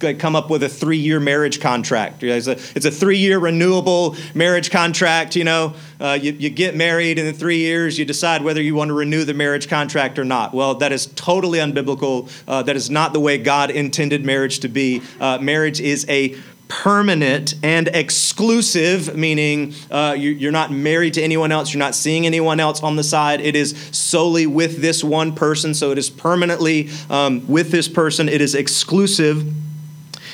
to 0.00 0.14
come 0.14 0.34
up 0.34 0.50
with 0.50 0.64
a 0.64 0.68
three-year 0.68 1.20
marriage 1.20 1.60
contract. 1.60 2.24
It's 2.24 2.48
a, 2.48 2.58
it's 2.74 2.84
a 2.84 2.90
three-year 2.90 3.38
renewable 3.38 4.16
marriage 4.34 4.72
contract. 4.72 5.36
You 5.36 5.44
know, 5.44 5.74
uh, 6.00 6.18
you, 6.20 6.32
you 6.32 6.50
get 6.50 6.74
married, 6.74 7.20
and 7.20 7.28
in 7.28 7.34
three 7.34 7.58
years 7.58 7.96
you 7.96 8.04
decide 8.04 8.42
whether 8.42 8.60
you 8.60 8.74
want 8.74 8.88
to 8.88 8.94
renew 8.94 9.22
the 9.22 9.34
marriage 9.34 9.68
contract 9.68 10.18
or 10.18 10.24
not. 10.24 10.52
Well, 10.52 10.74
that 10.74 10.90
is 10.90 11.06
totally 11.06 11.60
unbiblical. 11.60 12.28
Uh, 12.48 12.64
that 12.64 12.74
is 12.74 12.90
not 12.90 13.12
the 13.12 13.20
way 13.20 13.38
God 13.38 13.70
intended 13.70 14.24
marriage 14.24 14.58
to 14.58 14.68
be. 14.68 15.00
Uh, 15.20 15.38
marriage 15.38 15.80
is 15.80 16.04
a 16.08 16.36
permanent 16.80 17.54
and 17.62 17.88
exclusive, 17.88 19.14
meaning 19.14 19.74
uh, 19.90 20.14
you, 20.16 20.48
are 20.48 20.52
not 20.52 20.72
married 20.72 21.14
to 21.14 21.22
anyone 21.22 21.52
else, 21.52 21.72
you're 21.72 21.78
not 21.78 21.94
seeing 21.94 22.24
anyone 22.24 22.58
else 22.58 22.82
on 22.82 22.96
the 22.96 23.04
side. 23.04 23.42
It 23.42 23.54
is 23.54 23.76
solely 23.92 24.46
with 24.46 24.80
this 24.80 25.04
one 25.04 25.34
person, 25.34 25.74
so 25.74 25.90
it 25.90 25.98
is 25.98 26.08
permanently 26.08 26.88
um, 27.10 27.46
with 27.46 27.70
this 27.70 27.88
person. 27.88 28.26
It 28.28 28.40
is 28.40 28.54
exclusive. 28.54 29.52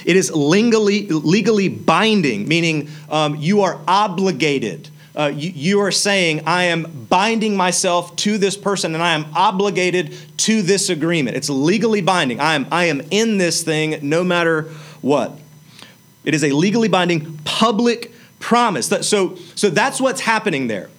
It 0.04 0.16
is 0.16 0.30
legally, 0.30 1.08
legally 1.08 1.68
binding, 1.68 2.46
meaning 2.46 2.88
um, 3.10 3.34
you 3.36 3.62
are 3.62 3.80
obligated. 3.88 4.88
Uh, 5.16 5.32
you, 5.34 5.50
you, 5.50 5.80
are 5.80 5.90
saying, 5.90 6.42
I 6.46 6.64
am 6.64 7.06
binding 7.10 7.56
myself 7.56 8.14
to 8.16 8.38
this 8.38 8.56
person 8.56 8.94
and 8.94 9.02
I 9.02 9.14
am 9.14 9.26
obligated 9.34 10.14
to 10.38 10.62
this 10.62 10.88
agreement. 10.88 11.36
It's 11.36 11.50
legally 11.50 12.00
binding. 12.00 12.38
I 12.38 12.54
am, 12.54 12.68
I 12.70 12.84
am 12.84 13.02
in 13.10 13.38
this 13.38 13.64
thing 13.64 13.98
no 14.02 14.22
matter 14.22 14.70
what. 15.02 15.36
It 16.28 16.34
is 16.34 16.44
a 16.44 16.50
legally 16.50 16.88
binding 16.88 17.38
public 17.44 18.12
promise. 18.38 18.88
So, 19.08 19.36
so 19.54 19.70
that's 19.70 19.98
what's 19.98 20.20
happening 20.20 20.66
there. 20.66 20.90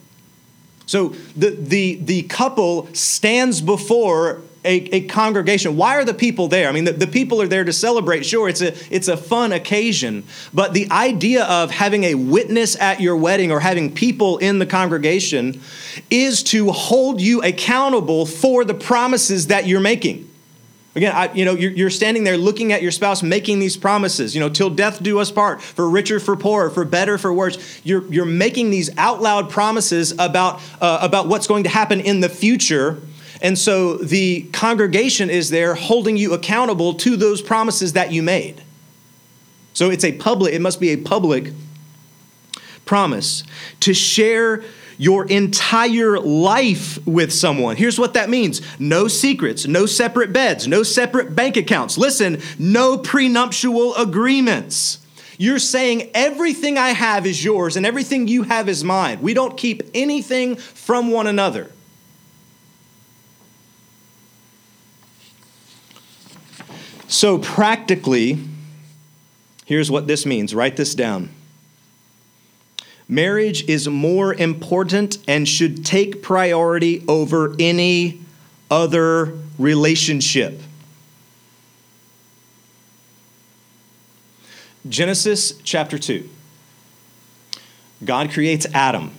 So 0.88 1.10
the, 1.38 1.52
the, 1.52 2.00
the 2.02 2.24
couple 2.24 2.92
stands 2.96 3.62
before 3.62 4.42
a, 4.66 4.76
a, 4.92 5.02
congregation. 5.02 5.78
Why 5.78 5.98
are 5.98 6.04
the 6.04 6.16
people 6.16 6.48
there? 6.48 6.68
I 6.68 6.72
mean, 6.72 6.86
the, 6.86 6.94
the 6.94 7.06
people 7.06 7.44
are 7.44 7.48
there 7.48 7.64
to 7.64 7.72
celebrate. 7.72 8.26
Sure, 8.26 8.50
it's 8.50 8.62
a, 8.62 8.74
it's 8.92 9.08
a 9.08 9.16
fun 9.16 9.52
occasion. 9.52 10.24
But 10.52 10.74
the 10.74 10.90
idea 10.90 11.44
of 11.44 11.70
having 11.70 12.06
a 12.06 12.16
witness 12.16 12.76
at 12.78 13.00
your 13.00 13.16
wedding 13.16 13.52
or 13.52 13.60
having 13.60 13.94
people 13.94 14.40
in 14.40 14.58
the 14.58 14.66
congregation 14.66 15.62
is 16.10 16.42
to 16.46 16.72
hold 16.72 17.22
you 17.22 17.44
accountable 17.44 18.26
for 18.26 18.66
the 18.66 18.74
promises 18.74 19.46
that 19.48 19.68
you're 19.68 19.80
making. 19.80 20.29
Again, 21.00 21.16
I, 21.16 21.32
you 21.32 21.46
know, 21.46 21.54
you're, 21.54 21.72
you're, 21.72 21.90
standing 21.90 22.26
there 22.26 22.36
looking 22.36 22.74
at 22.74 22.82
your 22.82 22.92
spouse 22.92 23.24
making 23.24 23.60
these 23.60 23.78
promises, 23.78 24.36
you 24.36 24.42
know, 24.42 24.50
till 24.50 24.70
death 24.70 25.02
do 25.02 25.20
us 25.20 25.32
part, 25.32 25.62
for 25.62 25.90
richer, 25.90 26.20
for 26.20 26.36
poorer, 26.36 26.70
for 26.70 26.84
better, 26.84 27.18
for 27.18 27.34
worse. 27.34 27.80
You're, 27.86 28.06
you're 28.12 28.26
making 28.26 28.70
these 28.70 28.90
out 28.98 29.22
loud 29.22 29.50
promises 29.50 30.12
about, 30.20 30.62
uh, 30.82 31.00
about 31.02 31.30
what's 31.30 31.48
going 31.48 31.64
to 31.64 31.70
happen 31.70 32.02
in 32.02 32.20
the 32.20 32.28
future. 32.28 33.02
And 33.42 33.58
so 33.58 33.96
the 33.96 34.42
congregation 34.52 35.30
is 35.30 35.50
there 35.50 35.74
holding 35.74 36.18
you 36.18 36.34
accountable 36.34 36.96
to 36.96 37.16
those 37.16 37.42
promises 37.42 37.94
that 37.94 38.12
you 38.12 38.22
made. 38.22 38.62
So 39.72 39.92
it's 39.92 40.04
a 40.04 40.12
public, 40.12 40.54
it 40.54 40.60
must 40.60 40.82
be 40.82 40.90
a 40.90 40.98
public 40.98 41.54
promise 42.84 43.46
to 43.80 43.94
share 43.94 44.66
your 45.00 45.26
entire 45.28 46.20
life 46.20 47.00
with 47.08 47.32
someone. 47.32 47.78
Here's 47.78 47.98
what 47.98 48.16
that 48.16 48.30
means 48.30 48.62
no 48.80 49.08
secrets, 49.08 49.66
no 49.66 49.86
separate 49.86 50.34
beds, 50.34 50.68
no 50.68 50.84
separate 50.84 51.34
bank 51.34 51.56
accounts. 51.56 51.98
Listen, 51.98 52.42
no 52.60 52.98
prenuptial 52.98 53.96
agreements. 53.96 55.00
You're 55.38 55.58
saying 55.58 56.12
everything 56.14 56.78
I 56.78 56.90
have 56.90 57.26
is 57.26 57.44
yours 57.44 57.78
and 57.78 57.86
everything 57.86 58.28
you 58.28 58.44
have 58.44 58.68
is 58.68 58.84
mine. 58.84 59.22
We 59.22 59.34
don't 59.34 59.58
keep 59.58 59.84
anything 59.94 60.58
from 60.58 61.12
one 61.12 61.28
another. 61.28 61.72
So, 67.08 67.38
practically, 67.38 68.38
here's 69.64 69.90
what 69.90 70.08
this 70.08 70.26
means 70.26 70.54
write 70.54 70.76
this 70.76 70.94
down. 70.94 71.30
Marriage 73.12 73.68
is 73.68 73.88
more 73.88 74.36
important 74.36 75.18
and 75.28 75.48
should 75.48 75.84
take 75.84 76.22
priority 76.22 77.04
over 77.08 77.56
any 77.58 78.22
other 78.70 79.34
relationship. 79.58 80.62
Genesis 84.88 85.54
chapter 85.64 85.98
2. 85.98 86.30
God 88.06 88.30
creates 88.30 88.68
Adam. 88.76 89.12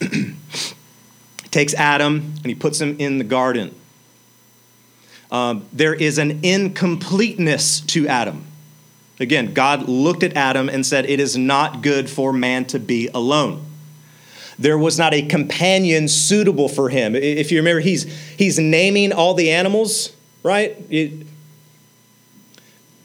takes 1.50 1.72
Adam 1.72 2.16
and 2.16 2.46
he 2.46 2.54
puts 2.54 2.78
him 2.78 2.96
in 2.98 3.16
the 3.16 3.24
garden. 3.24 3.74
Um, 5.30 5.66
there 5.72 5.94
is 5.94 6.18
an 6.18 6.44
incompleteness 6.44 7.80
to 7.80 8.06
Adam. 8.08 8.44
Again, 9.20 9.52
God 9.52 9.88
looked 9.88 10.22
at 10.22 10.36
Adam 10.36 10.68
and 10.68 10.86
said, 10.86 11.06
It 11.06 11.18
is 11.18 11.36
not 11.36 11.82
good 11.82 12.08
for 12.08 12.32
man 12.32 12.64
to 12.66 12.78
be 12.78 13.08
alone. 13.12 13.64
There 14.58 14.78
was 14.78 14.98
not 14.98 15.14
a 15.14 15.22
companion 15.22 16.08
suitable 16.08 16.68
for 16.68 16.88
him. 16.88 17.14
If 17.14 17.52
you 17.52 17.58
remember, 17.58 17.80
he's, 17.80 18.04
he's 18.36 18.58
naming 18.58 19.12
all 19.12 19.34
the 19.34 19.50
animals, 19.50 20.12
right? 20.42 20.76
It, 20.90 21.26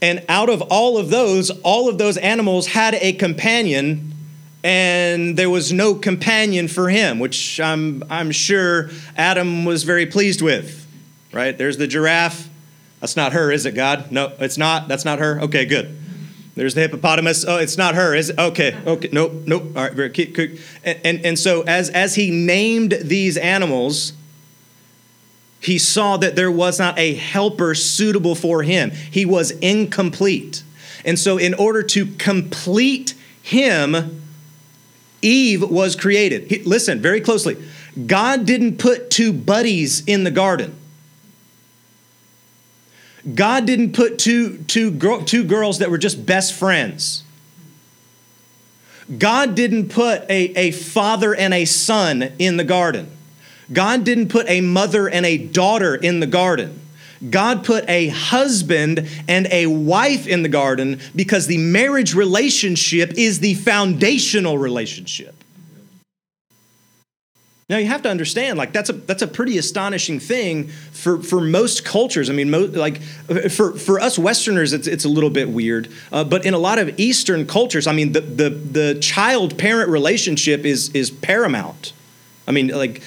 and 0.01 0.25
out 0.27 0.49
of 0.49 0.61
all 0.63 0.97
of 0.97 1.09
those, 1.09 1.49
all 1.61 1.87
of 1.87 1.97
those 1.97 2.17
animals 2.17 2.67
had 2.67 2.95
a 2.95 3.13
companion, 3.13 4.13
and 4.63 5.37
there 5.37 5.49
was 5.49 5.71
no 5.71 5.95
companion 5.95 6.67
for 6.67 6.89
him, 6.89 7.19
which 7.19 7.59
I'm, 7.59 8.03
I'm 8.09 8.31
sure 8.31 8.89
Adam 9.15 9.63
was 9.63 9.83
very 9.83 10.05
pleased 10.05 10.41
with, 10.41 10.85
right? 11.31 11.57
There's 11.57 11.77
the 11.77 11.87
giraffe. 11.87 12.49
That's 12.99 13.15
not 13.15 13.33
her, 13.33 13.51
is 13.51 13.65
it, 13.65 13.75
God? 13.75 14.11
No, 14.11 14.33
it's 14.39 14.57
not. 14.57 14.87
That's 14.87 15.05
not 15.05 15.19
her. 15.19 15.39
Okay, 15.41 15.65
good. 15.65 16.02
There's 16.55 16.75
the 16.75 16.81
hippopotamus. 16.81 17.45
Oh, 17.45 17.57
it's 17.57 17.77
not 17.77 17.95
her, 17.95 18.13
is 18.13 18.29
it? 18.29 18.37
Okay, 18.37 18.77
okay, 18.85 19.09
nope, 19.11 19.31
nope. 19.45 19.63
All 19.75 19.83
right, 19.83 19.93
very 19.93 20.11
keep, 20.11 20.35
keep. 20.35 20.59
And, 20.83 20.99
and, 21.03 21.25
and 21.25 21.39
so 21.39 21.63
as, 21.63 21.89
as 21.89 22.15
he 22.15 22.29
named 22.29 22.99
these 23.01 23.37
animals, 23.37 24.13
he 25.59 25.79
saw 25.79 26.17
that 26.17 26.35
there 26.35 26.51
was 26.51 26.77
not 26.77 26.99
a 26.99 27.15
helper 27.15 27.73
suitable 27.73 28.35
for 28.35 28.63
him. 28.63 28.91
He 28.91 29.25
was 29.25 29.51
incomplete. 29.51 30.63
And 31.05 31.17
so, 31.17 31.37
in 31.37 31.53
order 31.53 31.81
to 31.83 32.05
complete 32.05 33.15
him, 33.41 34.21
Eve 35.21 35.69
was 35.69 35.95
created. 35.95 36.49
He, 36.49 36.61
listen 36.63 37.01
very 37.01 37.21
closely. 37.21 37.57
God 38.05 38.45
didn't 38.45 38.77
put 38.77 39.09
two 39.09 39.33
buddies 39.33 40.03
in 40.05 40.23
the 40.23 40.31
garden. 40.31 40.75
God 43.31 43.65
didn't 43.65 43.93
put 43.93 44.19
two, 44.19 44.57
two, 44.63 44.97
two 45.23 45.43
girls 45.43 45.79
that 45.79 45.89
were 45.89 45.97
just 45.97 46.25
best 46.25 46.53
friends. 46.53 47.23
God 49.17 49.55
didn't 49.55 49.89
put 49.89 50.21
a, 50.29 50.51
a 50.57 50.71
father 50.71 51.35
and 51.35 51.53
a 51.53 51.65
son 51.65 52.33
in 52.39 52.57
the 52.57 52.63
garden. 52.63 53.09
God 53.71 54.03
didn't 54.03 54.29
put 54.29 54.49
a 54.49 54.61
mother 54.61 55.07
and 55.09 55.25
a 55.25 55.37
daughter 55.37 55.95
in 55.95 56.19
the 56.19 56.27
garden. 56.27 56.81
God 57.29 57.63
put 57.63 57.87
a 57.89 58.09
husband 58.09 59.07
and 59.29 59.47
a 59.49 59.67
wife 59.67 60.27
in 60.27 60.43
the 60.43 60.49
garden 60.49 60.99
because 61.15 61.47
the 61.47 61.57
marriage 61.57 62.13
relationship 62.13 63.13
is 63.15 63.39
the 63.39 63.53
foundational 63.53 64.57
relationship. 64.57 65.32
Now 67.73 67.79
you 67.79 67.87
have 67.87 68.03
to 68.03 68.09
understand, 68.09 68.59
like 68.59 68.71
that's 68.71 68.91
a 68.91 68.93
that's 68.93 69.23
a 69.23 69.27
pretty 69.27 69.57
astonishing 69.57 70.19
thing 70.19 70.67
for 70.67 71.23
for 71.23 71.41
most 71.41 71.83
cultures. 71.83 72.29
I 72.29 72.33
mean, 72.33 72.51
mo- 72.51 72.69
like 72.71 73.01
for 73.01 73.73
for 73.73 73.99
us 73.99 74.19
Westerners, 74.19 74.73
it's 74.73 74.85
it's 74.85 75.05
a 75.05 75.09
little 75.09 75.31
bit 75.31 75.49
weird, 75.49 75.91
uh, 76.11 76.23
but 76.23 76.45
in 76.45 76.53
a 76.53 76.59
lot 76.59 76.77
of 76.77 76.99
Eastern 76.99 77.47
cultures, 77.47 77.87
I 77.87 77.93
mean, 77.93 78.11
the 78.11 78.21
the 78.21 78.49
the 78.51 78.99
child 79.01 79.57
parent 79.57 79.89
relationship 79.89 80.65
is 80.65 80.89
is 80.89 81.09
paramount. 81.09 81.93
I 82.47 82.51
mean, 82.51 82.67
like 82.67 83.01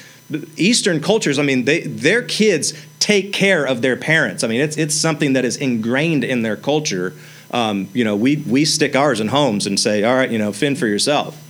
Eastern 0.56 1.00
cultures, 1.00 1.38
I 1.38 1.44
mean, 1.44 1.64
they 1.64 1.82
their 1.82 2.22
kids 2.22 2.74
take 2.98 3.32
care 3.32 3.64
of 3.64 3.82
their 3.82 3.96
parents. 3.96 4.42
I 4.42 4.48
mean, 4.48 4.60
it's 4.60 4.76
it's 4.76 4.96
something 4.96 5.34
that 5.34 5.44
is 5.44 5.56
ingrained 5.56 6.24
in 6.24 6.42
their 6.42 6.56
culture. 6.56 7.12
Um, 7.52 7.88
you 7.92 8.02
know, 8.02 8.16
we 8.16 8.38
we 8.38 8.64
stick 8.64 8.96
ours 8.96 9.20
in 9.20 9.28
homes 9.28 9.68
and 9.68 9.78
say, 9.78 10.02
all 10.02 10.16
right, 10.16 10.28
you 10.28 10.38
know, 10.38 10.52
fend 10.52 10.76
for 10.76 10.88
yourself. 10.88 11.40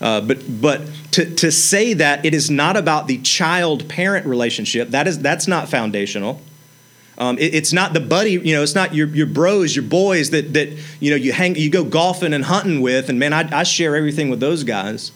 Uh, 0.00 0.20
but 0.20 0.38
but 0.60 0.82
to, 1.12 1.34
to 1.34 1.50
say 1.50 1.92
that 1.94 2.24
it 2.24 2.32
is 2.32 2.50
not 2.50 2.76
about 2.76 3.08
the 3.08 3.18
child 3.18 3.88
parent 3.88 4.26
relationship 4.26 4.90
that 4.90 5.08
is 5.08 5.18
that's 5.18 5.48
not 5.48 5.68
foundational. 5.68 6.40
Um, 7.18 7.36
it, 7.38 7.52
it's 7.52 7.72
not 7.72 7.94
the 7.94 8.00
buddy, 8.00 8.32
you 8.32 8.54
know, 8.54 8.62
it's 8.62 8.76
not 8.76 8.94
your, 8.94 9.08
your 9.08 9.26
bros, 9.26 9.74
your 9.74 9.82
boys 9.82 10.30
that 10.30 10.54
that 10.54 10.68
you 11.00 11.10
know 11.10 11.16
you 11.16 11.32
hang 11.32 11.56
you 11.56 11.68
go 11.68 11.84
golfing 11.84 12.32
and 12.32 12.44
hunting 12.44 12.80
with, 12.80 13.08
and 13.08 13.18
man, 13.18 13.32
I, 13.32 13.48
I 13.52 13.62
share 13.64 13.96
everything 13.96 14.30
with 14.30 14.38
those 14.38 14.62
guys. 14.62 15.10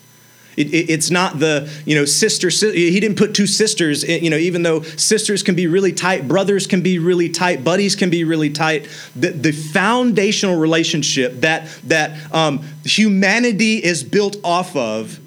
It, 0.56 0.68
it, 0.74 0.90
it's 0.90 1.10
not 1.10 1.38
the 1.38 1.70
you 1.86 1.94
know 1.94 2.04
sister. 2.04 2.48
He 2.50 3.00
didn't 3.00 3.16
put 3.16 3.34
two 3.34 3.46
sisters. 3.46 4.04
You 4.04 4.28
know, 4.28 4.36
even 4.36 4.62
though 4.62 4.82
sisters 4.82 5.42
can 5.42 5.54
be 5.54 5.66
really 5.66 5.92
tight, 5.92 6.28
brothers 6.28 6.66
can 6.66 6.82
be 6.82 6.98
really 6.98 7.30
tight, 7.30 7.64
buddies 7.64 7.96
can 7.96 8.10
be 8.10 8.24
really 8.24 8.50
tight. 8.50 8.88
The, 9.16 9.30
the 9.30 9.52
foundational 9.52 10.58
relationship 10.58 11.40
that 11.40 11.68
that 11.84 12.34
um, 12.34 12.64
humanity 12.84 13.82
is 13.82 14.04
built 14.04 14.36
off 14.44 14.76
of 14.76 15.18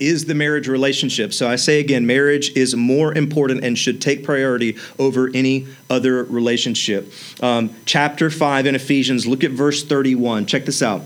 is 0.00 0.24
the 0.24 0.34
marriage 0.34 0.66
relationship. 0.66 1.32
So 1.32 1.48
I 1.48 1.56
say 1.56 1.78
again, 1.78 2.06
marriage 2.06 2.50
is 2.56 2.74
more 2.74 3.14
important 3.14 3.62
and 3.64 3.78
should 3.78 4.00
take 4.00 4.24
priority 4.24 4.76
over 4.98 5.30
any 5.32 5.66
other 5.88 6.24
relationship. 6.24 7.12
Um, 7.40 7.70
chapter 7.84 8.30
five 8.30 8.66
in 8.66 8.74
Ephesians. 8.74 9.26
Look 9.26 9.44
at 9.44 9.50
verse 9.50 9.84
thirty-one. 9.84 10.46
Check 10.46 10.64
this 10.64 10.82
out. 10.82 11.02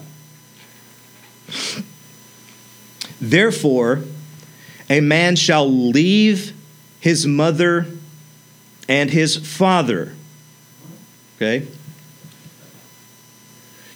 Therefore, 3.20 4.02
a 4.88 5.00
man 5.00 5.36
shall 5.36 5.68
leave 5.68 6.52
his 7.00 7.26
mother 7.26 7.86
and 8.88 9.10
his 9.10 9.36
father. 9.36 10.14
Okay? 11.36 11.66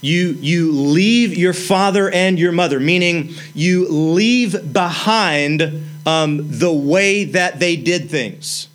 You, 0.00 0.30
you 0.40 0.72
leave 0.72 1.36
your 1.36 1.52
father 1.52 2.10
and 2.10 2.38
your 2.38 2.52
mother, 2.52 2.80
meaning 2.80 3.34
you 3.54 3.86
leave 3.88 4.72
behind 4.72 5.86
um, 6.06 6.58
the 6.58 6.72
way 6.72 7.24
that 7.24 7.60
they 7.60 7.76
did 7.76 8.10
things. 8.10 8.68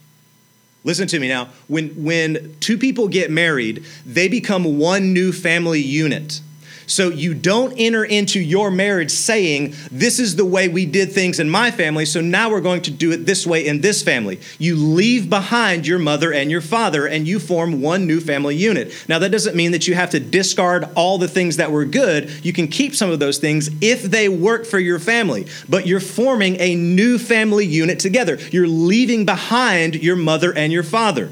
Listen 0.83 1.07
to 1.07 1.19
me 1.19 1.27
now. 1.27 1.49
When, 1.67 2.03
when 2.03 2.55
two 2.59 2.77
people 2.77 3.07
get 3.07 3.31
married, 3.31 3.83
they 4.05 4.27
become 4.27 4.77
one 4.77 5.13
new 5.13 5.31
family 5.31 5.81
unit. 5.81 6.41
So 6.87 7.09
you 7.09 7.33
don't 7.33 7.73
enter 7.77 8.03
into 8.03 8.39
your 8.39 8.71
marriage 8.71 9.11
saying, 9.11 9.75
This 9.91 10.19
is 10.19 10.35
the 10.35 10.45
way 10.45 10.67
we 10.67 10.85
did 10.85 11.11
things 11.11 11.39
in 11.39 11.49
my 11.49 11.71
family, 11.71 12.05
so 12.05 12.21
now 12.21 12.49
we're 12.49 12.61
going 12.61 12.81
to 12.83 12.91
do 12.91 13.11
it 13.11 13.25
this 13.25 13.45
way 13.45 13.65
in 13.65 13.81
this 13.81 14.03
family. 14.03 14.39
You 14.59 14.75
leave 14.75 15.29
behind 15.29 15.87
your 15.87 15.99
mother 15.99 16.31
and 16.31 16.51
your 16.51 16.61
father 16.61 17.07
and 17.07 17.27
you 17.27 17.39
form 17.39 17.81
one 17.81 18.05
new 18.05 18.19
family 18.19 18.55
unit. 18.55 18.93
Now, 19.07 19.19
that 19.19 19.31
doesn't 19.31 19.55
mean 19.55 19.71
that 19.71 19.87
you 19.87 19.95
have 19.95 20.11
to 20.11 20.19
discard 20.19 20.87
all 20.95 21.17
the 21.17 21.27
things 21.27 21.57
that 21.57 21.71
were 21.71 21.85
good. 21.85 22.29
You 22.45 22.53
can 22.53 22.67
keep 22.67 22.95
some 22.95 23.09
of 23.09 23.19
those 23.19 23.37
things 23.37 23.69
if 23.81 24.03
they 24.03 24.29
work 24.29 24.65
for 24.65 24.79
your 24.79 24.99
family, 24.99 25.47
but 25.67 25.87
you're 25.87 25.99
forming 25.99 26.59
a 26.59 26.75
new 26.75 27.17
family 27.17 27.65
unit 27.65 27.99
together. 27.99 28.37
You're 28.51 28.67
leaving 28.67 29.25
behind 29.25 29.95
your 29.95 30.15
mother 30.15 30.53
and 30.55 30.71
your 30.71 30.83
father. 30.83 31.25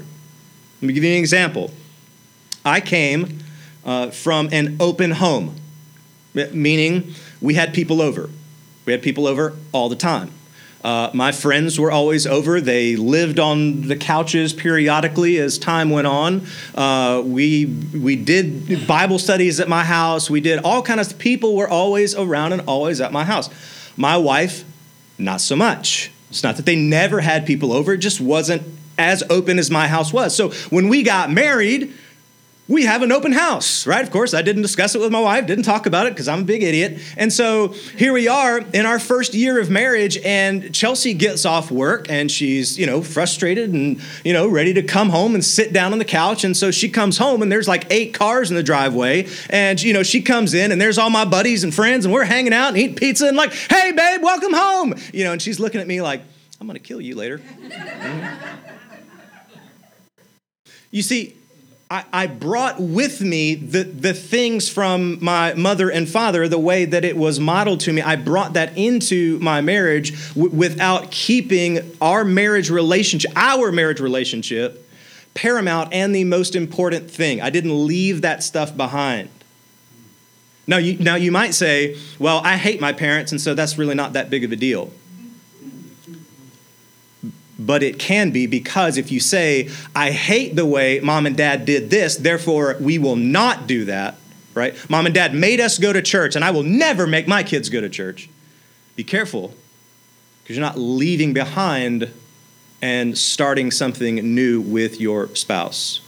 Let 0.80 0.88
me 0.88 0.92
give 0.92 1.04
you 1.04 1.12
an 1.12 1.18
example. 1.18 1.70
I 2.64 2.80
came 2.80 3.38
uh, 3.84 4.10
from 4.10 4.48
an 4.52 4.76
open 4.80 5.12
home, 5.12 5.56
meaning 6.52 7.14
we 7.40 7.54
had 7.54 7.74
people 7.74 8.00
over. 8.00 8.30
We 8.84 8.92
had 8.92 9.02
people 9.02 9.26
over 9.26 9.54
all 9.72 9.88
the 9.88 9.96
time. 9.96 10.30
Uh, 10.84 11.10
my 11.14 11.32
friends 11.32 11.80
were 11.80 11.90
always 11.90 12.26
over. 12.26 12.60
They 12.60 12.94
lived 12.94 13.38
on 13.38 13.88
the 13.88 13.96
couches 13.96 14.52
periodically 14.52 15.38
as 15.38 15.58
time 15.58 15.88
went 15.88 16.06
on. 16.06 16.46
Uh, 16.74 17.22
we 17.24 17.64
we 17.64 18.16
did 18.16 18.86
Bible 18.86 19.18
studies 19.18 19.60
at 19.60 19.68
my 19.68 19.82
house. 19.82 20.28
We 20.28 20.42
did 20.42 20.58
all 20.62 20.82
kinds 20.82 21.10
of 21.10 21.18
people 21.18 21.56
were 21.56 21.68
always 21.68 22.14
around 22.14 22.52
and 22.52 22.60
always 22.66 23.00
at 23.00 23.12
my 23.12 23.24
house. 23.24 23.48
My 23.96 24.18
wife, 24.18 24.64
not 25.16 25.40
so 25.40 25.56
much. 25.56 26.10
It's 26.28 26.42
not 26.42 26.56
that 26.56 26.66
they 26.66 26.76
never 26.76 27.20
had 27.20 27.46
people 27.46 27.72
over. 27.72 27.94
It 27.94 27.98
just 27.98 28.20
wasn't 28.20 28.62
as 28.98 29.22
open 29.30 29.58
as 29.58 29.70
my 29.70 29.88
house 29.88 30.12
was. 30.12 30.36
So 30.36 30.50
when 30.68 30.88
we 30.88 31.02
got 31.02 31.30
married, 31.30 31.94
we 32.66 32.84
have 32.84 33.02
an 33.02 33.12
open 33.12 33.32
house, 33.32 33.86
right? 33.86 34.02
Of 34.02 34.10
course, 34.10 34.32
I 34.32 34.40
didn't 34.40 34.62
discuss 34.62 34.94
it 34.94 35.00
with 35.00 35.12
my 35.12 35.20
wife, 35.20 35.46
didn't 35.46 35.64
talk 35.64 35.84
about 35.84 36.06
it 36.06 36.14
because 36.14 36.28
I'm 36.28 36.40
a 36.40 36.44
big 36.44 36.62
idiot. 36.62 36.98
And 37.16 37.30
so 37.30 37.68
here 37.98 38.14
we 38.14 38.26
are 38.26 38.60
in 38.60 38.86
our 38.86 38.98
first 38.98 39.34
year 39.34 39.60
of 39.60 39.68
marriage, 39.68 40.16
and 40.24 40.74
Chelsea 40.74 41.12
gets 41.12 41.44
off 41.44 41.70
work 41.70 42.06
and 42.08 42.30
she's, 42.30 42.78
you 42.78 42.86
know, 42.86 43.02
frustrated 43.02 43.74
and, 43.74 44.00
you 44.24 44.32
know, 44.32 44.48
ready 44.48 44.72
to 44.74 44.82
come 44.82 45.10
home 45.10 45.34
and 45.34 45.44
sit 45.44 45.74
down 45.74 45.92
on 45.92 45.98
the 45.98 46.06
couch. 46.06 46.42
And 46.42 46.56
so 46.56 46.70
she 46.70 46.88
comes 46.88 47.18
home 47.18 47.42
and 47.42 47.52
there's 47.52 47.68
like 47.68 47.86
eight 47.90 48.14
cars 48.14 48.48
in 48.50 48.56
the 48.56 48.62
driveway. 48.62 49.28
And, 49.50 49.82
you 49.82 49.92
know, 49.92 50.02
she 50.02 50.22
comes 50.22 50.54
in 50.54 50.72
and 50.72 50.80
there's 50.80 50.96
all 50.96 51.10
my 51.10 51.26
buddies 51.26 51.64
and 51.64 51.74
friends, 51.74 52.06
and 52.06 52.14
we're 52.14 52.24
hanging 52.24 52.54
out 52.54 52.68
and 52.68 52.78
eating 52.78 52.96
pizza 52.96 53.26
and 53.26 53.36
like, 53.36 53.52
hey, 53.52 53.92
babe, 53.92 54.22
welcome 54.22 54.54
home. 54.54 54.94
You 55.12 55.24
know, 55.24 55.32
and 55.32 55.42
she's 55.42 55.60
looking 55.60 55.82
at 55.82 55.86
me 55.86 56.00
like, 56.00 56.22
I'm 56.62 56.66
going 56.66 56.80
to 56.80 56.82
kill 56.82 57.00
you 57.02 57.14
later. 57.14 57.42
you 60.90 61.02
see, 61.02 61.36
I, 61.90 62.26
brought 62.26 62.80
with 62.80 63.20
me 63.20 63.54
the, 63.54 63.84
the 63.84 64.14
things 64.14 64.68
from 64.68 65.22
my 65.22 65.54
mother 65.54 65.90
and 65.90 66.08
father, 66.08 66.48
the 66.48 66.58
way 66.58 66.86
that 66.86 67.04
it 67.04 67.16
was 67.16 67.38
modeled 67.38 67.80
to 67.80 67.92
me. 67.92 68.02
I 68.02 68.16
brought 68.16 68.54
that 68.54 68.76
into 68.76 69.38
my 69.40 69.60
marriage 69.60 70.12
w- 70.34 70.50
without 70.50 71.10
keeping 71.10 71.96
our 72.00 72.24
marriage 72.24 72.70
relationship, 72.70 73.32
our 73.36 73.70
marriage 73.70 74.00
relationship, 74.00 74.90
paramount 75.34 75.92
and 75.92 76.14
the 76.14 76.24
most 76.24 76.56
important 76.56 77.10
thing. 77.10 77.40
I 77.40 77.50
didn't 77.50 77.86
leave 77.86 78.22
that 78.22 78.42
stuff 78.42 78.76
behind. 78.76 79.28
Now 80.66 80.78
you, 80.78 80.96
now, 80.98 81.16
you 81.16 81.30
might 81.30 81.54
say, 81.54 81.98
well, 82.18 82.40
I 82.42 82.56
hate 82.56 82.80
my 82.80 82.92
parents, 82.92 83.30
and 83.30 83.40
so 83.40 83.54
that's 83.54 83.76
really 83.76 83.94
not 83.94 84.14
that 84.14 84.30
big 84.30 84.42
of 84.42 84.52
a 84.52 84.56
deal 84.56 84.90
but 87.58 87.82
it 87.82 87.98
can 87.98 88.30
be 88.30 88.46
because 88.46 88.96
if 88.96 89.12
you 89.12 89.20
say, 89.20 89.70
I 89.94 90.10
hate 90.10 90.56
the 90.56 90.66
way 90.66 91.00
mom 91.00 91.26
and 91.26 91.36
dad 91.36 91.64
did 91.64 91.90
this, 91.90 92.16
therefore 92.16 92.76
we 92.80 92.98
will 92.98 93.16
not 93.16 93.66
do 93.66 93.84
that, 93.86 94.16
right? 94.54 94.74
Mom 94.90 95.06
and 95.06 95.14
dad 95.14 95.34
made 95.34 95.60
us 95.60 95.78
go 95.78 95.92
to 95.92 96.02
church, 96.02 96.36
and 96.36 96.44
I 96.44 96.50
will 96.50 96.62
never 96.62 97.06
make 97.06 97.28
my 97.28 97.42
kids 97.42 97.68
go 97.68 97.80
to 97.80 97.88
church. 97.88 98.28
Be 98.96 99.04
careful, 99.04 99.54
because 100.42 100.56
you're 100.56 100.64
not 100.64 100.78
leaving 100.78 101.32
behind 101.32 102.12
and 102.82 103.16
starting 103.16 103.70
something 103.70 104.16
new 104.34 104.60
with 104.60 105.00
your 105.00 105.34
spouse. 105.34 106.00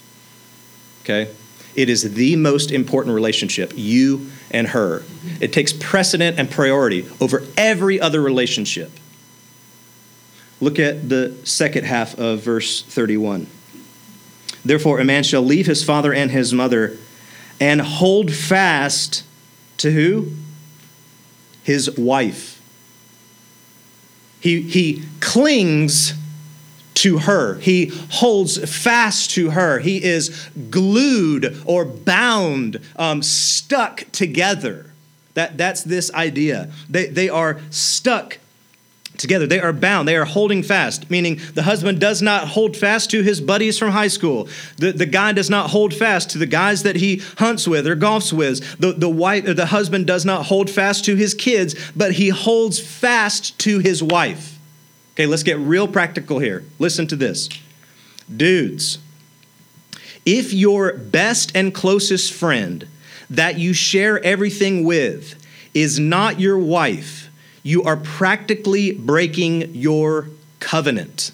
Okay? 1.03 1.31
It 1.75 1.89
is 1.89 2.15
the 2.15 2.37
most 2.37 2.71
important 2.71 3.15
relationship, 3.15 3.73
you 3.77 4.31
and 4.51 4.69
her. 4.69 5.05
It 5.41 5.53
takes 5.53 5.73
precedent 5.73 6.39
and 6.39 6.51
priority 6.51 7.09
over 7.21 7.45
every 7.57 8.01
other 8.01 8.21
relationship. 8.21 8.91
Look 10.61 10.79
at 10.79 11.09
the 11.09 11.35
second 11.45 11.85
half 11.85 12.19
of 12.19 12.41
verse 12.41 12.83
31. 12.83 13.47
Therefore, 14.65 14.99
a 15.01 15.05
man 15.05 15.23
shall 15.23 15.43
leave 15.43 15.67
his 15.67 15.85
father 15.85 16.13
and 16.13 16.31
his 16.31 16.53
mother 16.53 16.97
and 17.61 17.81
hold 17.81 18.33
fast 18.33 19.23
to 19.79 19.93
who? 19.93 20.33
His 21.63 21.97
wife. 21.99 22.61
He, 24.41 24.63
he 24.63 25.05
clings 25.21 26.15
to 26.95 27.19
her. 27.19 27.57
He 27.57 27.87
holds 28.11 28.59
fast 28.71 29.31
to 29.33 29.51
her. 29.51 29.81
He 29.81 30.03
is 30.03 30.49
glued 30.71 31.63
or 31.67 31.85
bound, 31.85 32.81
um, 32.97 33.23
stuck 33.23 34.11
together. 34.13 34.93
That, 35.35 35.59
that's 35.59 35.83
this 35.85 36.13
idea. 36.15 36.71
They, 36.89 37.07
they 37.07 37.29
are 37.29 37.61
stuck 37.71 38.39
together. 39.19 39.47
They 39.47 39.61
are 39.61 39.73
bound. 39.73 40.07
They 40.07 40.17
are 40.17 40.25
holding 40.25 40.63
fast, 40.63 41.11
meaning 41.11 41.41
the 41.55 41.63
husband 41.63 42.01
does 42.01 42.23
not 42.23 42.49
hold 42.49 42.77
fast 42.77 43.11
to 43.11 43.23
his 43.23 43.41
buddies 43.41 43.79
from 43.79 43.91
high 43.91 44.09
school. 44.09 44.49
The, 44.79 44.93
the 44.93 45.07
guy 45.07 45.33
does 45.33 45.51
not 45.51 45.71
hold 45.71 45.95
fast 45.95 46.31
to 46.31 46.39
the 46.39 46.47
guys 46.47 46.83
that 46.83 46.97
he 46.97 47.23
hunts 47.39 47.67
with 47.67 47.87
or 47.87 47.97
golfs 47.97 48.33
with. 48.33 48.79
The, 48.79 48.93
the, 48.93 49.09
wife, 49.09 49.45
the 49.45 49.67
husband 49.67 50.07
does 50.07 50.25
not 50.25 50.47
hold 50.47 50.71
fast 50.71 51.05
to 51.07 51.17
his 51.17 51.35
kids, 51.35 51.75
but 51.95 52.13
he 52.13 52.29
holds 52.29 52.81
fast 52.81 53.59
to 53.61 53.79
his 53.79 54.03
wife. 54.03 54.59
Okay, 55.15 55.27
let's 55.27 55.43
get 55.43 55.59
real 55.59 55.89
practical 55.89 56.39
here. 56.39 56.65
Listen 56.79 57.07
to 57.07 57.17
this. 57.17 57.49
Dudes, 58.35 58.99
if 60.27 60.53
your 60.53 60.95
best 60.95 61.53
and 61.55 61.73
closest 61.73 62.33
friend 62.33 62.87
that 63.31 63.59
you 63.59 63.73
share 63.73 64.23
everything 64.23 64.85
with 64.85 65.41
is 65.73 65.99
not 65.99 66.41
your 66.41 66.59
wife, 66.59 67.26
you 67.67 67.83
are 67.83 67.97
practically 67.97 68.93
breaking 68.93 69.75
your 69.75 70.29
covenant. 70.61 71.33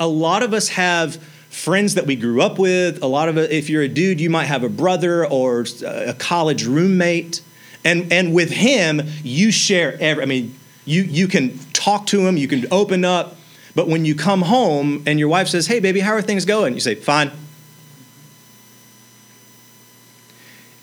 A 0.00 0.08
lot 0.08 0.42
of 0.42 0.54
us 0.54 0.70
have 0.70 1.16
friends 1.50 1.96
that 1.96 2.06
we 2.06 2.16
grew 2.16 2.40
up 2.40 2.58
with. 2.58 3.02
A 3.02 3.06
lot 3.06 3.28
of 3.28 3.36
if 3.36 3.68
you're 3.68 3.82
a 3.82 3.88
dude, 3.88 4.22
you 4.22 4.30
might 4.30 4.46
have 4.46 4.64
a 4.64 4.70
brother 4.70 5.26
or 5.26 5.66
a 5.86 6.14
college 6.14 6.64
roommate. 6.64 7.42
And, 7.84 8.10
and 8.10 8.32
with 8.32 8.52
him, 8.52 9.02
you 9.22 9.52
share 9.52 9.98
every, 10.00 10.22
I 10.22 10.26
mean, 10.26 10.58
you, 10.86 11.02
you 11.02 11.28
can 11.28 11.58
talk 11.74 12.06
to 12.06 12.26
him, 12.26 12.38
you 12.38 12.48
can 12.48 12.64
open 12.72 13.04
up. 13.04 13.36
But 13.74 13.86
when 13.86 14.06
you 14.06 14.14
come 14.14 14.42
home 14.42 15.02
and 15.06 15.18
your 15.18 15.28
wife 15.28 15.48
says, 15.48 15.66
Hey, 15.66 15.78
baby, 15.78 16.00
how 16.00 16.12
are 16.12 16.22
things 16.22 16.46
going? 16.46 16.72
You 16.72 16.80
say, 16.80 16.94
Fine. 16.94 17.32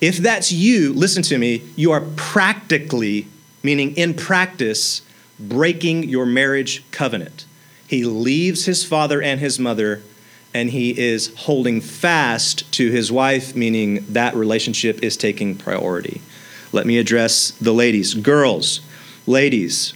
If 0.00 0.18
that's 0.18 0.50
you, 0.50 0.92
listen 0.94 1.22
to 1.24 1.38
me, 1.38 1.62
you 1.76 1.92
are 1.92 2.00
practically, 2.16 3.26
meaning 3.62 3.94
in 3.96 4.14
practice, 4.14 5.02
breaking 5.38 6.04
your 6.04 6.24
marriage 6.26 6.84
covenant. 6.90 7.44
He 7.86 8.04
leaves 8.04 8.64
his 8.64 8.84
father 8.84 9.20
and 9.20 9.40
his 9.40 9.58
mother, 9.58 10.02
and 10.54 10.70
he 10.70 10.98
is 10.98 11.32
holding 11.36 11.80
fast 11.80 12.70
to 12.72 12.90
his 12.90 13.12
wife, 13.12 13.54
meaning 13.54 14.04
that 14.08 14.34
relationship 14.34 15.02
is 15.02 15.16
taking 15.16 15.56
priority. 15.56 16.22
Let 16.72 16.86
me 16.86 16.98
address 16.98 17.50
the 17.52 17.72
ladies. 17.72 18.14
Girls, 18.14 18.80
ladies, 19.26 19.92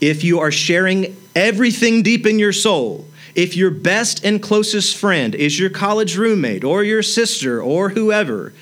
if 0.00 0.22
you 0.22 0.38
are 0.38 0.52
sharing 0.52 1.16
everything 1.34 2.02
deep 2.02 2.26
in 2.26 2.38
your 2.38 2.52
soul, 2.52 3.06
if 3.34 3.56
your 3.56 3.70
best 3.70 4.24
and 4.24 4.42
closest 4.42 4.96
friend 4.96 5.34
is 5.34 5.58
your 5.58 5.70
college 5.70 6.16
roommate 6.16 6.64
or 6.64 6.84
your 6.84 7.02
sister 7.02 7.62
or 7.62 7.90
whoever, 7.90 8.52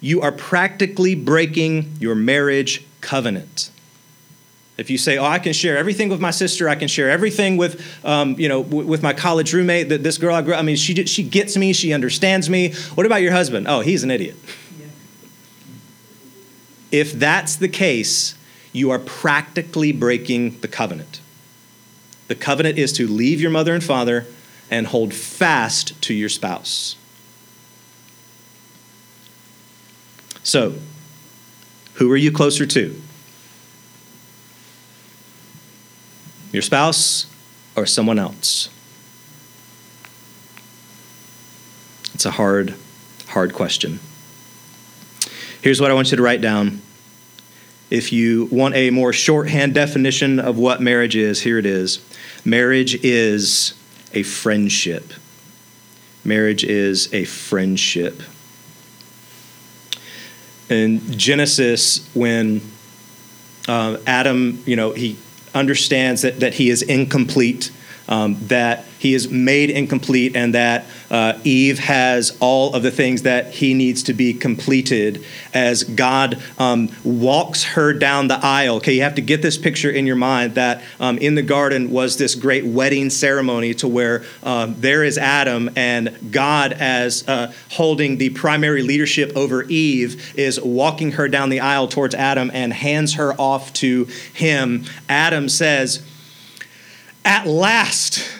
you 0.00 0.20
are 0.20 0.32
practically 0.32 1.14
breaking 1.14 1.92
your 2.00 2.14
marriage 2.14 2.84
covenant. 3.00 3.70
If 4.76 4.90
you 4.90 4.98
say, 4.98 5.18
"Oh, 5.18 5.24
I 5.24 5.40
can 5.40 5.52
share 5.52 5.76
everything 5.76 6.08
with 6.08 6.20
my 6.20 6.30
sister. 6.30 6.68
I 6.68 6.76
can 6.76 6.86
share 6.86 7.10
everything 7.10 7.56
with, 7.56 7.82
um, 8.04 8.36
you 8.38 8.48
know, 8.48 8.62
w- 8.62 8.86
with 8.86 9.02
my 9.02 9.12
college 9.12 9.52
roommate. 9.52 9.88
That 9.88 10.04
this 10.04 10.18
girl 10.18 10.34
I 10.34 10.42
grew. 10.42 10.54
I 10.54 10.62
mean, 10.62 10.76
she 10.76 11.04
she 11.06 11.24
gets 11.24 11.56
me. 11.56 11.72
She 11.72 11.92
understands 11.92 12.48
me. 12.48 12.72
What 12.94 13.04
about 13.04 13.20
your 13.22 13.32
husband? 13.32 13.66
Oh, 13.68 13.80
he's 13.80 14.04
an 14.04 14.10
idiot. 14.12 14.36
Yeah. 14.78 14.86
If 16.92 17.12
that's 17.12 17.56
the 17.56 17.68
case, 17.68 18.36
you 18.72 18.90
are 18.90 19.00
practically 19.00 19.90
breaking 19.90 20.60
the 20.60 20.68
covenant. 20.68 21.20
The 22.28 22.36
covenant 22.36 22.78
is 22.78 22.92
to 22.94 23.08
leave 23.08 23.40
your 23.40 23.50
mother 23.50 23.74
and 23.74 23.82
father 23.82 24.26
and 24.70 24.86
hold 24.86 25.12
fast 25.12 26.00
to 26.02 26.14
your 26.14 26.28
spouse. 26.28 26.94
So, 30.48 30.72
who 31.96 32.10
are 32.10 32.16
you 32.16 32.32
closer 32.32 32.64
to? 32.64 33.02
Your 36.52 36.62
spouse 36.62 37.26
or 37.76 37.84
someone 37.84 38.18
else? 38.18 38.70
It's 42.14 42.24
a 42.24 42.30
hard, 42.30 42.76
hard 43.26 43.52
question. 43.52 44.00
Here's 45.60 45.82
what 45.82 45.90
I 45.90 45.94
want 45.94 46.12
you 46.12 46.16
to 46.16 46.22
write 46.22 46.40
down. 46.40 46.80
If 47.90 48.10
you 48.10 48.46
want 48.50 48.74
a 48.74 48.88
more 48.88 49.12
shorthand 49.12 49.74
definition 49.74 50.40
of 50.40 50.56
what 50.56 50.80
marriage 50.80 51.14
is, 51.14 51.42
here 51.42 51.58
it 51.58 51.66
is. 51.66 52.02
Marriage 52.46 52.94
is 53.04 53.74
a 54.14 54.22
friendship. 54.22 55.12
Marriage 56.24 56.64
is 56.64 57.12
a 57.12 57.24
friendship 57.24 58.22
in 60.70 61.00
Genesis 61.12 62.08
when 62.14 62.60
uh, 63.68 63.98
Adam, 64.06 64.62
you 64.66 64.76
know, 64.76 64.92
he 64.92 65.16
understands 65.54 66.22
that, 66.22 66.40
that 66.40 66.54
he 66.54 66.70
is 66.70 66.82
incomplete, 66.82 67.70
um, 68.08 68.36
that 68.48 68.84
he 68.98 69.14
is 69.14 69.30
made 69.30 69.70
incomplete 69.70 70.34
and 70.36 70.54
that 70.54 70.86
uh, 71.10 71.38
Eve 71.44 71.78
has 71.78 72.36
all 72.40 72.74
of 72.74 72.82
the 72.82 72.90
things 72.90 73.22
that 73.22 73.54
he 73.54 73.74
needs 73.74 74.02
to 74.04 74.12
be 74.12 74.34
completed 74.34 75.24
as 75.54 75.84
God 75.84 76.42
um, 76.58 76.90
walks 77.04 77.64
her 77.64 77.92
down 77.92 78.28
the 78.28 78.38
aisle. 78.42 78.76
Okay, 78.76 78.94
you 78.94 79.02
have 79.02 79.14
to 79.14 79.22
get 79.22 79.40
this 79.40 79.56
picture 79.56 79.90
in 79.90 80.06
your 80.06 80.16
mind 80.16 80.54
that 80.56 80.82
um, 81.00 81.18
in 81.18 81.34
the 81.34 81.42
garden 81.42 81.90
was 81.90 82.18
this 82.18 82.34
great 82.34 82.64
wedding 82.64 83.10
ceremony 83.10 83.74
to 83.74 83.88
where 83.88 84.24
um, 84.42 84.74
there 84.78 85.04
is 85.04 85.16
Adam 85.16 85.70
and 85.76 86.32
God, 86.32 86.72
as 86.72 87.26
uh, 87.28 87.52
holding 87.70 88.18
the 88.18 88.30
primary 88.30 88.82
leadership 88.82 89.32
over 89.36 89.62
Eve, 89.64 90.36
is 90.38 90.60
walking 90.60 91.12
her 91.12 91.28
down 91.28 91.48
the 91.48 91.60
aisle 91.60 91.88
towards 91.88 92.14
Adam 92.14 92.50
and 92.52 92.72
hands 92.72 93.14
her 93.14 93.32
off 93.34 93.72
to 93.74 94.04
him. 94.34 94.84
Adam 95.08 95.48
says, 95.48 96.06
At 97.24 97.46
last, 97.46 98.37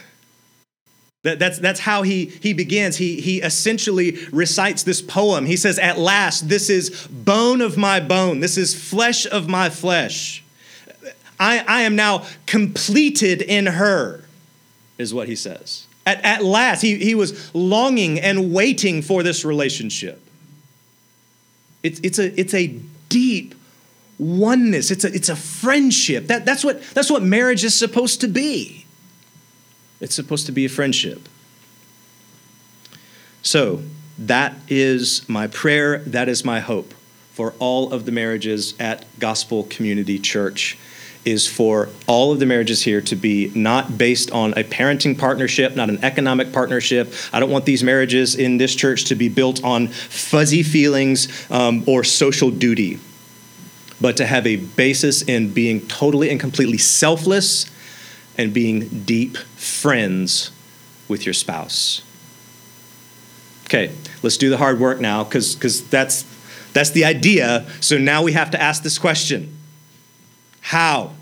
That, 1.24 1.38
that's, 1.38 1.58
that's 1.58 1.80
how 1.80 2.02
he, 2.02 2.26
he 2.26 2.52
begins. 2.52 2.96
He, 2.96 3.20
he 3.20 3.42
essentially 3.42 4.18
recites 4.30 4.84
this 4.84 5.02
poem. 5.02 5.46
He 5.46 5.56
says, 5.56 5.78
At 5.78 5.98
last, 5.98 6.48
this 6.48 6.70
is 6.70 7.06
bone 7.08 7.60
of 7.60 7.76
my 7.76 8.00
bone, 8.00 8.40
this 8.40 8.56
is 8.56 8.74
flesh 8.74 9.26
of 9.26 9.48
my 9.48 9.68
flesh. 9.68 10.44
I, 11.40 11.64
I 11.66 11.82
am 11.82 11.96
now 11.96 12.26
completed 12.46 13.42
in 13.42 13.66
her, 13.66 14.24
is 14.96 15.14
what 15.14 15.28
he 15.28 15.36
says. 15.36 15.86
At, 16.06 16.24
at 16.24 16.44
last, 16.44 16.82
he, 16.82 16.96
he 16.96 17.14
was 17.14 17.54
longing 17.54 18.18
and 18.20 18.52
waiting 18.52 19.02
for 19.02 19.22
this 19.22 19.44
relationship. 19.44 20.20
It's, 21.82 22.00
it's, 22.00 22.18
a, 22.18 22.40
it's 22.40 22.54
a 22.54 22.78
deep 23.08 23.54
oneness, 24.18 24.90
it's 24.90 25.04
a, 25.04 25.14
it's 25.14 25.28
a 25.28 25.36
friendship. 25.36 26.28
That, 26.28 26.44
that's, 26.44 26.64
what, 26.64 26.82
that's 26.94 27.10
what 27.10 27.22
marriage 27.22 27.64
is 27.64 27.76
supposed 27.76 28.20
to 28.22 28.28
be. 28.28 28.77
It's 30.00 30.14
supposed 30.14 30.46
to 30.46 30.52
be 30.52 30.64
a 30.64 30.68
friendship. 30.68 31.28
So, 33.42 33.82
that 34.18 34.56
is 34.68 35.28
my 35.28 35.46
prayer, 35.46 35.98
that 35.98 36.28
is 36.28 36.44
my 36.44 36.60
hope 36.60 36.92
for 37.32 37.54
all 37.60 37.92
of 37.92 38.04
the 38.04 38.10
marriages 38.10 38.74
at 38.80 39.06
Gospel 39.20 39.62
Community 39.64 40.18
Church 40.18 40.76
is 41.24 41.46
for 41.46 41.88
all 42.06 42.32
of 42.32 42.40
the 42.40 42.46
marriages 42.46 42.82
here 42.82 43.00
to 43.00 43.14
be 43.14 43.52
not 43.54 43.96
based 43.96 44.30
on 44.32 44.52
a 44.54 44.64
parenting 44.64 45.16
partnership, 45.16 45.76
not 45.76 45.88
an 45.88 46.02
economic 46.04 46.52
partnership. 46.52 47.12
I 47.32 47.38
don't 47.38 47.50
want 47.50 47.64
these 47.64 47.84
marriages 47.84 48.34
in 48.34 48.56
this 48.56 48.74
church 48.74 49.04
to 49.06 49.14
be 49.14 49.28
built 49.28 49.62
on 49.62 49.88
fuzzy 49.88 50.62
feelings 50.62 51.28
um, 51.50 51.84
or 51.86 52.02
social 52.02 52.50
duty, 52.50 52.98
but 54.00 54.16
to 54.16 54.26
have 54.26 54.46
a 54.46 54.56
basis 54.56 55.22
in 55.22 55.52
being 55.52 55.86
totally 55.86 56.30
and 56.30 56.40
completely 56.40 56.78
selfless 56.78 57.70
and 58.38 58.54
being 58.54 59.02
deep 59.04 59.36
friends 59.36 60.52
with 61.08 61.26
your 61.26 61.34
spouse. 61.34 62.02
Okay, 63.64 63.92
let's 64.22 64.38
do 64.38 64.48
the 64.48 64.56
hard 64.56 64.80
work 64.80 65.00
now 65.00 65.24
because 65.24 65.86
that's, 65.90 66.24
that's 66.72 66.90
the 66.90 67.04
idea. 67.04 67.66
So 67.80 67.98
now 67.98 68.22
we 68.22 68.32
have 68.32 68.52
to 68.52 68.62
ask 68.62 68.82
this 68.82 68.98
question 68.98 69.54
How? 70.60 71.12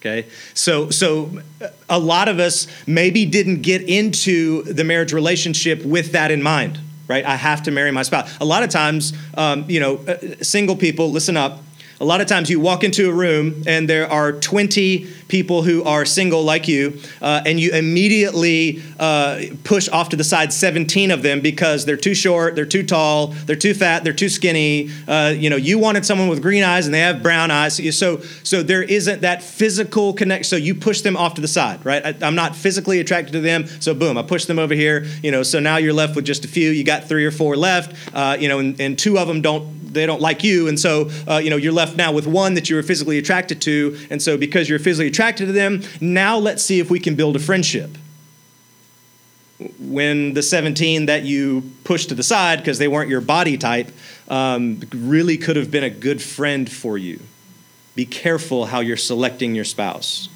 Okay, 0.00 0.28
so 0.54 0.88
so 0.88 1.42
a 1.90 1.98
lot 1.98 2.28
of 2.28 2.38
us 2.38 2.66
maybe 2.86 3.26
didn't 3.26 3.60
get 3.60 3.82
into 3.82 4.62
the 4.62 4.82
marriage 4.82 5.12
relationship 5.12 5.84
with 5.84 6.12
that 6.12 6.30
in 6.30 6.42
mind, 6.42 6.80
right? 7.06 7.22
I 7.22 7.36
have 7.36 7.64
to 7.64 7.70
marry 7.70 7.90
my 7.90 8.02
spouse. 8.02 8.34
A 8.40 8.46
lot 8.46 8.62
of 8.62 8.70
times, 8.70 9.12
um, 9.34 9.66
you 9.68 9.78
know, 9.78 9.96
uh, 9.96 10.42
single 10.42 10.74
people, 10.74 11.10
listen 11.10 11.36
up. 11.36 11.62
A 12.00 12.04
lot 12.04 12.22
of 12.22 12.26
times 12.26 12.48
you 12.48 12.60
walk 12.60 12.82
into 12.82 13.10
a 13.10 13.12
room 13.12 13.62
and 13.66 13.86
there 13.86 14.10
are 14.10 14.32
20 14.32 15.06
people 15.28 15.62
who 15.62 15.84
are 15.84 16.06
single 16.06 16.42
like 16.42 16.66
you, 16.66 16.98
uh, 17.20 17.42
and 17.44 17.60
you 17.60 17.72
immediately 17.72 18.82
uh, 18.98 19.42
push 19.64 19.86
off 19.90 20.08
to 20.08 20.16
the 20.16 20.24
side 20.24 20.50
17 20.50 21.10
of 21.10 21.22
them 21.22 21.40
because 21.40 21.84
they're 21.84 21.98
too 21.98 22.14
short, 22.14 22.54
they're 22.56 22.64
too 22.64 22.82
tall, 22.82 23.28
they're 23.46 23.54
too 23.54 23.74
fat, 23.74 24.02
they're 24.02 24.14
too 24.14 24.30
skinny. 24.30 24.90
Uh, 25.06 25.34
you 25.36 25.50
know, 25.50 25.56
you 25.56 25.78
wanted 25.78 26.06
someone 26.06 26.28
with 26.28 26.40
green 26.40 26.64
eyes 26.64 26.86
and 26.86 26.94
they 26.94 27.00
have 27.00 27.22
brown 27.22 27.50
eyes. 27.50 27.76
So, 27.96 28.20
so 28.42 28.62
there 28.62 28.82
isn't 28.82 29.20
that 29.20 29.42
physical 29.42 30.14
connection. 30.14 30.44
So 30.44 30.56
you 30.56 30.74
push 30.74 31.02
them 31.02 31.18
off 31.18 31.34
to 31.34 31.42
the 31.42 31.48
side, 31.48 31.84
right? 31.84 32.04
I, 32.04 32.26
am 32.26 32.34
not 32.34 32.56
physically 32.56 32.98
attracted 32.98 33.32
to 33.32 33.40
them, 33.40 33.66
so 33.66 33.92
boom, 33.92 34.16
I 34.16 34.22
push 34.22 34.46
them 34.46 34.58
over 34.58 34.74
here. 34.74 35.04
You 35.22 35.30
know, 35.30 35.42
so 35.42 35.60
now 35.60 35.76
you're 35.76 35.92
left 35.92 36.16
with 36.16 36.24
just 36.24 36.46
a 36.46 36.48
few. 36.48 36.70
You 36.70 36.82
got 36.82 37.04
three 37.04 37.26
or 37.26 37.30
four 37.30 37.56
left. 37.56 37.94
Uh, 38.14 38.38
you 38.40 38.48
know, 38.48 38.58
and, 38.58 38.80
and 38.80 38.98
two 38.98 39.18
of 39.18 39.28
them 39.28 39.42
don't 39.42 39.80
they 39.92 40.06
don't 40.06 40.20
like 40.20 40.44
you, 40.44 40.68
and 40.68 40.78
so 40.78 41.10
uh, 41.28 41.38
you 41.38 41.50
know 41.50 41.56
you're 41.56 41.72
left 41.72 41.89
now 41.96 42.12
with 42.12 42.26
one 42.26 42.54
that 42.54 42.70
you 42.70 42.76
were 42.76 42.82
physically 42.82 43.18
attracted 43.18 43.60
to, 43.62 43.98
and 44.10 44.20
so 44.20 44.36
because 44.36 44.68
you're 44.68 44.78
physically 44.78 45.08
attracted 45.08 45.46
to 45.46 45.52
them, 45.52 45.82
now 46.00 46.38
let's 46.38 46.62
see 46.62 46.80
if 46.80 46.90
we 46.90 47.00
can 47.00 47.14
build 47.14 47.36
a 47.36 47.38
friendship. 47.38 47.96
When 49.78 50.32
the 50.32 50.42
17 50.42 51.06
that 51.06 51.24
you 51.24 51.70
pushed 51.84 52.08
to 52.08 52.14
the 52.14 52.22
side 52.22 52.60
because 52.60 52.78
they 52.78 52.88
weren't 52.88 53.10
your 53.10 53.20
body 53.20 53.58
type 53.58 53.90
um, 54.28 54.80
really 54.92 55.36
could 55.36 55.56
have 55.56 55.70
been 55.70 55.84
a 55.84 55.90
good 55.90 56.22
friend 56.22 56.70
for 56.70 56.96
you. 56.96 57.20
Be 57.94 58.06
careful 58.06 58.66
how 58.66 58.80
you're 58.80 58.96
selecting 58.96 59.54
your 59.54 59.64
spouse. 59.64 60.30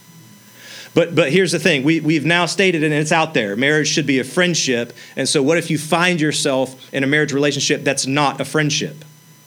But, 0.95 1.15
but 1.15 1.33
here's 1.33 1.51
the 1.51 1.59
thing 1.59 1.83
we, 1.83 2.01
we've 2.01 2.25
now 2.25 2.47
stated, 2.47 2.85
and 2.85 2.95
it's 2.95 3.13
out 3.13 3.35
there 3.35 3.57
marriage 3.57 3.89
should 3.89 4.07
be 4.07 4.21
a 4.21 4.25
friendship. 4.25 4.93
And 5.17 5.29
so, 5.29 5.43
what 5.43 5.59
if 5.59 5.71
you 5.71 5.77
find 5.77 6.21
yourself 6.21 6.93
in 6.95 7.03
a 7.03 7.07
marriage 7.07 7.33
relationship 7.33 7.83
that's 7.83 8.07
not 8.07 8.41
a 8.41 8.45
friendship? 8.45 9.05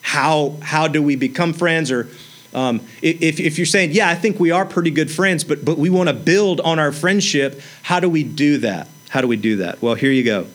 How 0.08 0.56
how 0.62 0.88
do 0.88 1.04
we 1.04 1.18
become 1.18 1.52
friends? 1.52 1.92
Or 1.92 2.08
um, 2.54 2.80
if, 3.02 3.42
if 3.42 3.58
you're 3.58 3.66
saying 3.66 3.92
yeah 3.92 4.08
i 4.08 4.16
think 4.16 4.40
we 4.40 4.52
are 4.52 4.66
pretty 4.66 4.90
good 4.90 5.12
friends 5.12 5.44
but 5.44 5.66
but 5.66 5.78
we 5.78 5.90
want 5.90 6.08
to 6.08 6.14
build 6.16 6.62
on 6.62 6.80
our 6.80 6.94
friendship 6.94 7.60
how 7.84 8.00
do 8.00 8.10
we 8.10 8.24
do 8.24 8.58
that? 8.60 8.88
How 9.10 9.20
do 9.20 9.28
we 9.28 9.36
do 9.36 9.58
that? 9.58 9.82
Well 9.82 9.96
here 9.96 10.12
you 10.12 10.24
go. 10.24 10.48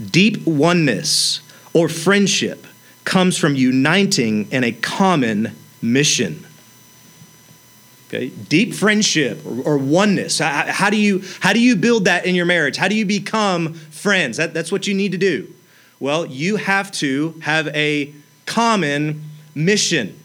Deep 0.00 0.46
oneness 0.46 1.40
or 1.72 1.88
friendship 1.88 2.64
comes 3.04 3.36
from 3.36 3.56
uniting 3.56 4.50
in 4.52 4.62
a 4.62 4.70
common 4.70 5.56
mission. 5.82 6.46
Okay 8.06 8.28
deep 8.28 8.72
friendship 8.72 9.44
or, 9.44 9.74
or 9.74 9.78
oneness. 9.78 10.38
How, 10.38 10.66
how, 10.68 10.90
do 10.90 10.96
you 10.96 11.24
how 11.40 11.52
do 11.52 11.60
you 11.60 11.74
build 11.74 12.04
that 12.04 12.24
in 12.24 12.36
your 12.36 12.46
marriage? 12.46 12.76
How 12.76 12.86
do 12.86 12.94
you 12.94 13.04
become 13.04 13.74
friends? 13.74 14.36
That, 14.36 14.54
that's 14.54 14.70
what 14.70 14.86
you 14.86 14.94
need 14.94 15.10
to 15.10 15.18
do 15.18 15.53
well, 16.04 16.26
you 16.26 16.56
have 16.56 16.92
to 16.92 17.34
have 17.40 17.66
a 17.68 18.12
common 18.44 19.22
mission. 19.54 20.20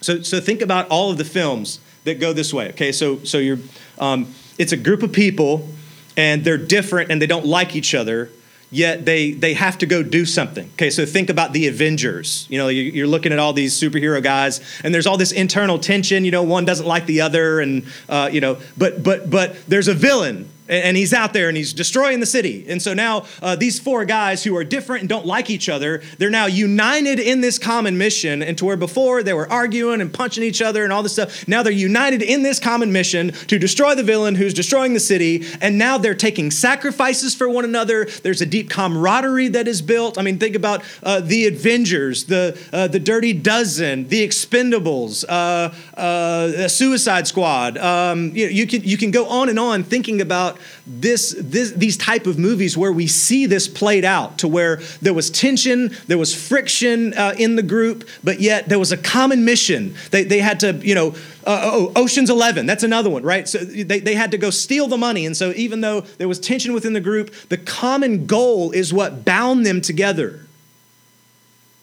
So, 0.00 0.22
so 0.22 0.40
think 0.40 0.62
about 0.62 0.88
all 0.88 1.10
of 1.10 1.18
the 1.18 1.24
films 1.24 1.80
that 2.04 2.18
go 2.18 2.32
this 2.32 2.50
way. 2.50 2.70
Okay, 2.70 2.92
so 2.92 3.18
so 3.18 3.36
you're 3.36 3.58
um, 3.98 4.32
it's 4.56 4.72
a 4.72 4.76
group 4.76 5.02
of 5.02 5.12
people 5.12 5.68
and 6.16 6.44
they're 6.44 6.56
different 6.56 7.10
and 7.12 7.20
they 7.20 7.26
don't 7.26 7.44
like 7.44 7.76
each 7.76 7.94
other 7.94 8.30
yet 8.70 9.04
they 9.04 9.32
they 9.32 9.52
have 9.52 9.78
to 9.78 9.86
go 9.86 10.02
do 10.02 10.24
something 10.24 10.68
okay 10.72 10.90
so 10.90 11.06
think 11.06 11.30
about 11.30 11.52
the 11.52 11.68
avengers 11.68 12.48
you 12.50 12.58
know 12.58 12.66
you're 12.66 13.06
looking 13.06 13.32
at 13.32 13.38
all 13.38 13.52
these 13.52 13.80
superhero 13.80 14.20
guys 14.20 14.60
and 14.82 14.92
there's 14.92 15.06
all 15.06 15.16
this 15.16 15.30
internal 15.30 15.78
tension 15.78 16.24
you 16.24 16.32
know 16.32 16.42
one 16.42 16.64
doesn't 16.64 16.86
like 16.86 17.06
the 17.06 17.20
other 17.20 17.60
and 17.60 17.84
uh, 18.08 18.28
you 18.32 18.40
know 18.40 18.58
but 18.76 19.04
but 19.04 19.30
but 19.30 19.54
there's 19.68 19.86
a 19.86 19.94
villain 19.94 20.48
and 20.68 20.96
he's 20.96 21.12
out 21.12 21.32
there 21.32 21.48
and 21.48 21.56
he's 21.56 21.72
destroying 21.72 22.20
the 22.20 22.26
city. 22.26 22.64
And 22.68 22.80
so 22.80 22.94
now 22.94 23.26
uh, 23.42 23.56
these 23.56 23.78
four 23.78 24.04
guys 24.04 24.44
who 24.44 24.56
are 24.56 24.64
different 24.64 25.02
and 25.02 25.08
don't 25.08 25.26
like 25.26 25.50
each 25.50 25.68
other, 25.68 26.02
they're 26.18 26.30
now 26.30 26.46
united 26.46 27.18
in 27.18 27.40
this 27.40 27.58
common 27.58 27.98
mission. 27.98 28.42
And 28.42 28.56
to 28.58 28.64
where 28.64 28.76
before 28.76 29.22
they 29.22 29.32
were 29.32 29.50
arguing 29.50 30.00
and 30.00 30.12
punching 30.12 30.42
each 30.42 30.62
other 30.62 30.84
and 30.84 30.92
all 30.92 31.02
this 31.02 31.12
stuff, 31.12 31.46
now 31.48 31.62
they're 31.62 31.72
united 31.72 32.22
in 32.22 32.42
this 32.42 32.58
common 32.58 32.92
mission 32.92 33.32
to 33.32 33.58
destroy 33.58 33.94
the 33.94 34.02
villain 34.02 34.34
who's 34.34 34.54
destroying 34.54 34.94
the 34.94 35.00
city. 35.00 35.44
And 35.60 35.78
now 35.78 35.98
they're 35.98 36.14
taking 36.14 36.50
sacrifices 36.50 37.34
for 37.34 37.48
one 37.48 37.64
another. 37.64 38.04
There's 38.04 38.40
a 38.40 38.46
deep 38.46 38.70
camaraderie 38.70 39.48
that 39.48 39.68
is 39.68 39.82
built. 39.82 40.18
I 40.18 40.22
mean, 40.22 40.38
think 40.38 40.56
about 40.56 40.84
uh, 41.02 41.20
the 41.20 41.46
Avengers, 41.46 42.24
the 42.24 42.58
uh, 42.72 42.88
the 42.88 43.00
Dirty 43.00 43.32
Dozen, 43.32 44.08
the 44.08 44.26
Expendables, 44.26 45.24
uh, 45.28 45.72
uh, 45.98 46.68
Suicide 46.68 47.26
Squad. 47.26 47.78
Um, 47.78 48.32
you, 48.34 48.46
you 48.46 48.66
can 48.66 48.82
you 48.82 48.96
can 48.96 49.10
go 49.10 49.26
on 49.26 49.48
and 49.48 49.58
on 49.58 49.84
thinking 49.84 50.20
about 50.20 50.55
this, 50.86 51.34
this, 51.38 51.72
these 51.72 51.96
type 51.96 52.26
of 52.26 52.38
movies 52.38 52.76
where 52.76 52.92
we 52.92 53.06
see 53.06 53.46
this 53.46 53.68
played 53.68 54.04
out 54.04 54.38
to 54.38 54.48
where 54.48 54.76
there 55.02 55.14
was 55.14 55.30
tension, 55.30 55.94
there 56.06 56.18
was 56.18 56.34
friction 56.34 57.14
uh, 57.14 57.34
in 57.38 57.56
the 57.56 57.62
group, 57.62 58.08
but 58.22 58.40
yet 58.40 58.68
there 58.68 58.78
was 58.78 58.92
a 58.92 58.96
common 58.96 59.44
mission. 59.44 59.94
They, 60.10 60.24
they 60.24 60.40
had 60.40 60.60
to, 60.60 60.74
you 60.74 60.94
know, 60.94 61.14
uh, 61.46 61.60
oh, 61.64 61.92
Ocean's 61.96 62.30
11, 62.30 62.66
that's 62.66 62.82
another 62.82 63.10
one, 63.10 63.22
right? 63.22 63.48
So 63.48 63.58
they, 63.58 64.00
they 64.00 64.14
had 64.14 64.32
to 64.32 64.38
go 64.38 64.50
steal 64.50 64.88
the 64.88 64.98
money. 64.98 65.26
And 65.26 65.36
so 65.36 65.52
even 65.56 65.80
though 65.80 66.00
there 66.00 66.28
was 66.28 66.40
tension 66.40 66.72
within 66.72 66.92
the 66.92 67.00
group, 67.00 67.34
the 67.48 67.58
common 67.58 68.26
goal 68.26 68.72
is 68.72 68.92
what 68.92 69.24
bound 69.24 69.64
them 69.64 69.80
together. 69.80 70.40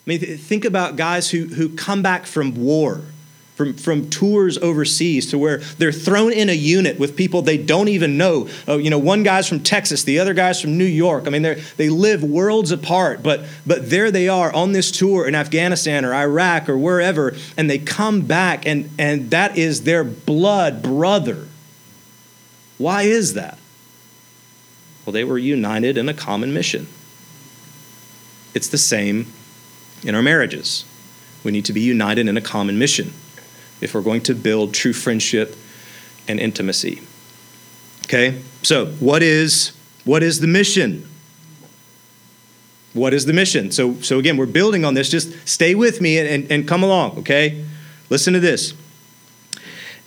I 0.05 0.09
mean, 0.09 0.19
think 0.19 0.65
about 0.65 0.97
guys 0.97 1.29
who, 1.29 1.45
who 1.45 1.69
come 1.69 2.01
back 2.01 2.25
from 2.25 2.55
war 2.55 3.01
from, 3.55 3.75
from 3.75 4.09
tours 4.09 4.57
overseas 4.57 5.29
to 5.29 5.37
where 5.37 5.59
they're 5.77 5.91
thrown 5.91 6.33
in 6.33 6.49
a 6.49 6.53
unit 6.53 6.99
with 6.99 7.15
people 7.15 7.41
they 7.41 7.57
don't 7.57 7.87
even 7.87 8.17
know. 8.17 8.47
Oh, 8.67 8.77
you 8.77 8.89
know, 8.89 8.97
one 8.97 9.23
guy's 9.23 9.47
from 9.47 9.59
Texas, 9.59 10.03
the 10.03 10.19
other 10.19 10.33
guy's 10.33 10.59
from 10.59 10.77
New 10.77 10.85
York. 10.85 11.27
I 11.27 11.29
mean, 11.29 11.43
they 11.43 11.55
they 11.77 11.89
live 11.89 12.23
worlds 12.23 12.71
apart, 12.71 13.21
but 13.21 13.45
but 13.65 13.89
there 13.89 14.09
they 14.09 14.27
are 14.27 14.51
on 14.53 14.71
this 14.71 14.91
tour 14.91 15.27
in 15.27 15.35
Afghanistan 15.35 16.03
or 16.03 16.13
Iraq 16.13 16.67
or 16.67 16.77
wherever, 16.77 17.35
and 17.55 17.69
they 17.69 17.77
come 17.77 18.21
back, 18.21 18.65
and 18.65 18.89
and 18.97 19.29
that 19.31 19.57
is 19.57 19.83
their 19.83 20.03
blood 20.03 20.81
brother. 20.81 21.47
Why 22.79 23.03
is 23.03 23.35
that? 23.35 23.57
Well, 25.05 25.13
they 25.13 25.23
were 25.23 25.37
united 25.37 25.97
in 25.97 26.09
a 26.09 26.13
common 26.13 26.53
mission. 26.53 26.87
It's 28.55 28.67
the 28.67 28.77
same 28.77 29.31
in 30.03 30.15
our 30.15 30.21
marriages. 30.21 30.85
We 31.43 31.51
need 31.51 31.65
to 31.65 31.73
be 31.73 31.81
united 31.81 32.27
in 32.27 32.37
a 32.37 32.41
common 32.41 32.79
mission 32.79 33.13
if 33.81 33.93
we're 33.93 34.01
going 34.01 34.21
to 34.21 34.33
build 34.33 34.73
true 34.73 34.93
friendship 34.93 35.55
and 36.27 36.39
intimacy. 36.39 37.01
Okay? 38.05 38.41
So, 38.61 38.87
what 38.99 39.21
is 39.23 39.73
what 40.05 40.23
is 40.23 40.39
the 40.39 40.47
mission? 40.47 41.07
What 42.93 43.13
is 43.13 43.25
the 43.25 43.33
mission? 43.33 43.71
So, 43.71 43.95
so 44.01 44.19
again, 44.19 44.37
we're 44.37 44.45
building 44.45 44.85
on 44.85 44.93
this. 44.93 45.09
Just 45.09 45.47
stay 45.47 45.73
with 45.73 45.99
me 45.99 46.19
and, 46.19 46.27
and, 46.27 46.51
and 46.51 46.67
come 46.67 46.83
along, 46.83 47.17
okay? 47.19 47.65
Listen 48.09 48.33
to 48.33 48.39
this. 48.39 48.73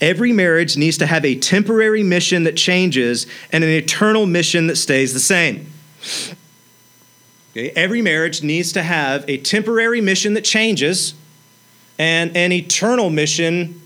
every 0.01 0.33
marriage 0.33 0.77
needs 0.77 0.99
to 0.99 1.07
have 1.07 1.25
a 1.25 1.35
temporary 1.37 2.03
mission 2.03 2.45
that 2.45 2.57
changes 2.57 3.27
and 3.51 3.65
an 3.65 3.71
eternal 3.71 4.27
mission 4.27 4.67
that 4.67 4.77
stays 4.77 5.15
the 5.15 5.21
same. 5.21 5.73
Okay? 7.53 7.71
Every 7.71 8.03
marriage 8.03 8.43
needs 8.43 8.73
to 8.73 8.83
have 8.83 9.25
a 9.29 9.39
temporary 9.39 10.01
mission 10.01 10.35
that 10.35 10.45
changes 10.45 11.15
and 11.99 12.37
an 12.37 12.53
eternal 12.53 13.11
mission 13.11 13.81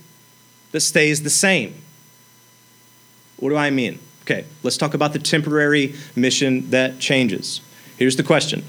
that 0.72 0.80
stays 0.80 1.22
the 1.22 1.30
same. 1.30 1.74
What 3.36 3.50
do 3.50 3.56
I 3.56 3.70
mean? 3.70 3.98
Okay, 4.22 4.44
let's 4.62 4.76
talk 4.76 4.94
about 4.94 5.12
the 5.12 5.18
temporary 5.18 5.94
mission 6.14 6.70
that 6.70 6.98
changes. 6.98 7.60
Here's 7.96 8.16
the 8.16 8.22
question 8.22 8.64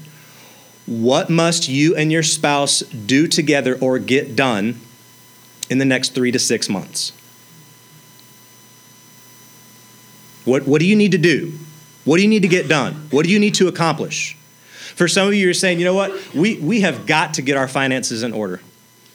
What 0.86 1.30
must 1.30 1.68
you 1.68 1.94
and 1.94 2.10
your 2.10 2.22
spouse 2.22 2.80
do 2.80 3.26
together 3.26 3.76
or 3.80 3.98
get 3.98 4.34
done 4.34 4.80
in 5.70 5.78
the 5.78 5.84
next 5.84 6.14
three 6.14 6.32
to 6.32 6.38
six 6.38 6.68
months? 6.68 7.12
What, 10.44 10.66
what 10.66 10.80
do 10.80 10.86
you 10.86 10.96
need 10.96 11.12
to 11.12 11.18
do? 11.18 11.58
What 12.04 12.16
do 12.16 12.22
you 12.22 12.28
need 12.28 12.42
to 12.42 12.48
get 12.48 12.68
done? 12.68 12.94
What 13.10 13.24
do 13.24 13.32
you 13.32 13.38
need 13.38 13.54
to 13.54 13.68
accomplish? 13.68 14.36
For 14.96 15.06
some 15.06 15.28
of 15.28 15.34
you, 15.34 15.44
you're 15.44 15.54
saying, 15.54 15.78
you 15.78 15.84
know 15.84 15.94
what? 15.94 16.34
We, 16.34 16.58
we 16.58 16.80
have 16.80 17.06
got 17.06 17.34
to 17.34 17.42
get 17.42 17.56
our 17.56 17.68
finances 17.68 18.24
in 18.24 18.32
order. 18.32 18.60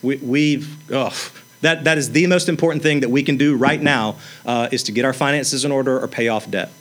We, 0.02 0.18
we've, 0.18 0.92
oh, 0.92 1.14
that, 1.62 1.86
that 1.86 1.98
is 1.98 2.12
the 2.12 2.28
most 2.28 2.50
important 2.50 2.84
thing 2.84 3.00
that 3.00 3.10
we 3.10 3.24
can 3.24 3.38
do 3.38 3.56
right 3.56 3.82
now 3.82 4.18
uh, 4.46 4.70
is 4.72 4.84
to 4.84 4.92
get 4.92 5.06
our 5.06 5.14
finances 5.14 5.66
in 5.66 5.72
order 5.72 6.00
or 6.00 6.08
pay 6.08 6.28
off 6.28 6.50
debt. 6.50 6.72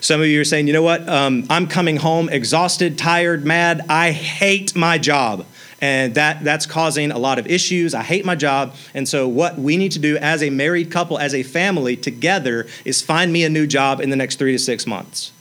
Some 0.00 0.20
of 0.20 0.26
you 0.28 0.40
are 0.40 0.44
saying, 0.44 0.66
you 0.66 0.72
know 0.72 0.82
what? 0.82 1.08
Um, 1.08 1.44
I'm 1.50 1.66
coming 1.66 1.96
home 1.96 2.28
exhausted, 2.28 2.98
tired, 2.98 3.44
mad. 3.44 3.84
I 3.88 4.12
hate 4.12 4.76
my 4.76 4.98
job. 4.98 5.44
And 5.80 6.14
that, 6.14 6.42
that's 6.44 6.66
causing 6.66 7.10
a 7.10 7.18
lot 7.18 7.38
of 7.38 7.46
issues. 7.46 7.94
I 7.94 8.02
hate 8.02 8.24
my 8.24 8.34
job. 8.34 8.74
And 8.94 9.08
so, 9.08 9.28
what 9.28 9.58
we 9.58 9.76
need 9.76 9.92
to 9.92 10.00
do 10.00 10.16
as 10.16 10.42
a 10.42 10.50
married 10.50 10.90
couple, 10.90 11.18
as 11.18 11.34
a 11.34 11.44
family 11.44 11.96
together, 11.96 12.66
is 12.84 13.00
find 13.00 13.32
me 13.32 13.44
a 13.44 13.48
new 13.48 13.66
job 13.66 14.00
in 14.00 14.10
the 14.10 14.16
next 14.16 14.36
three 14.36 14.52
to 14.52 14.58
six 14.58 14.86
months. 14.86 15.32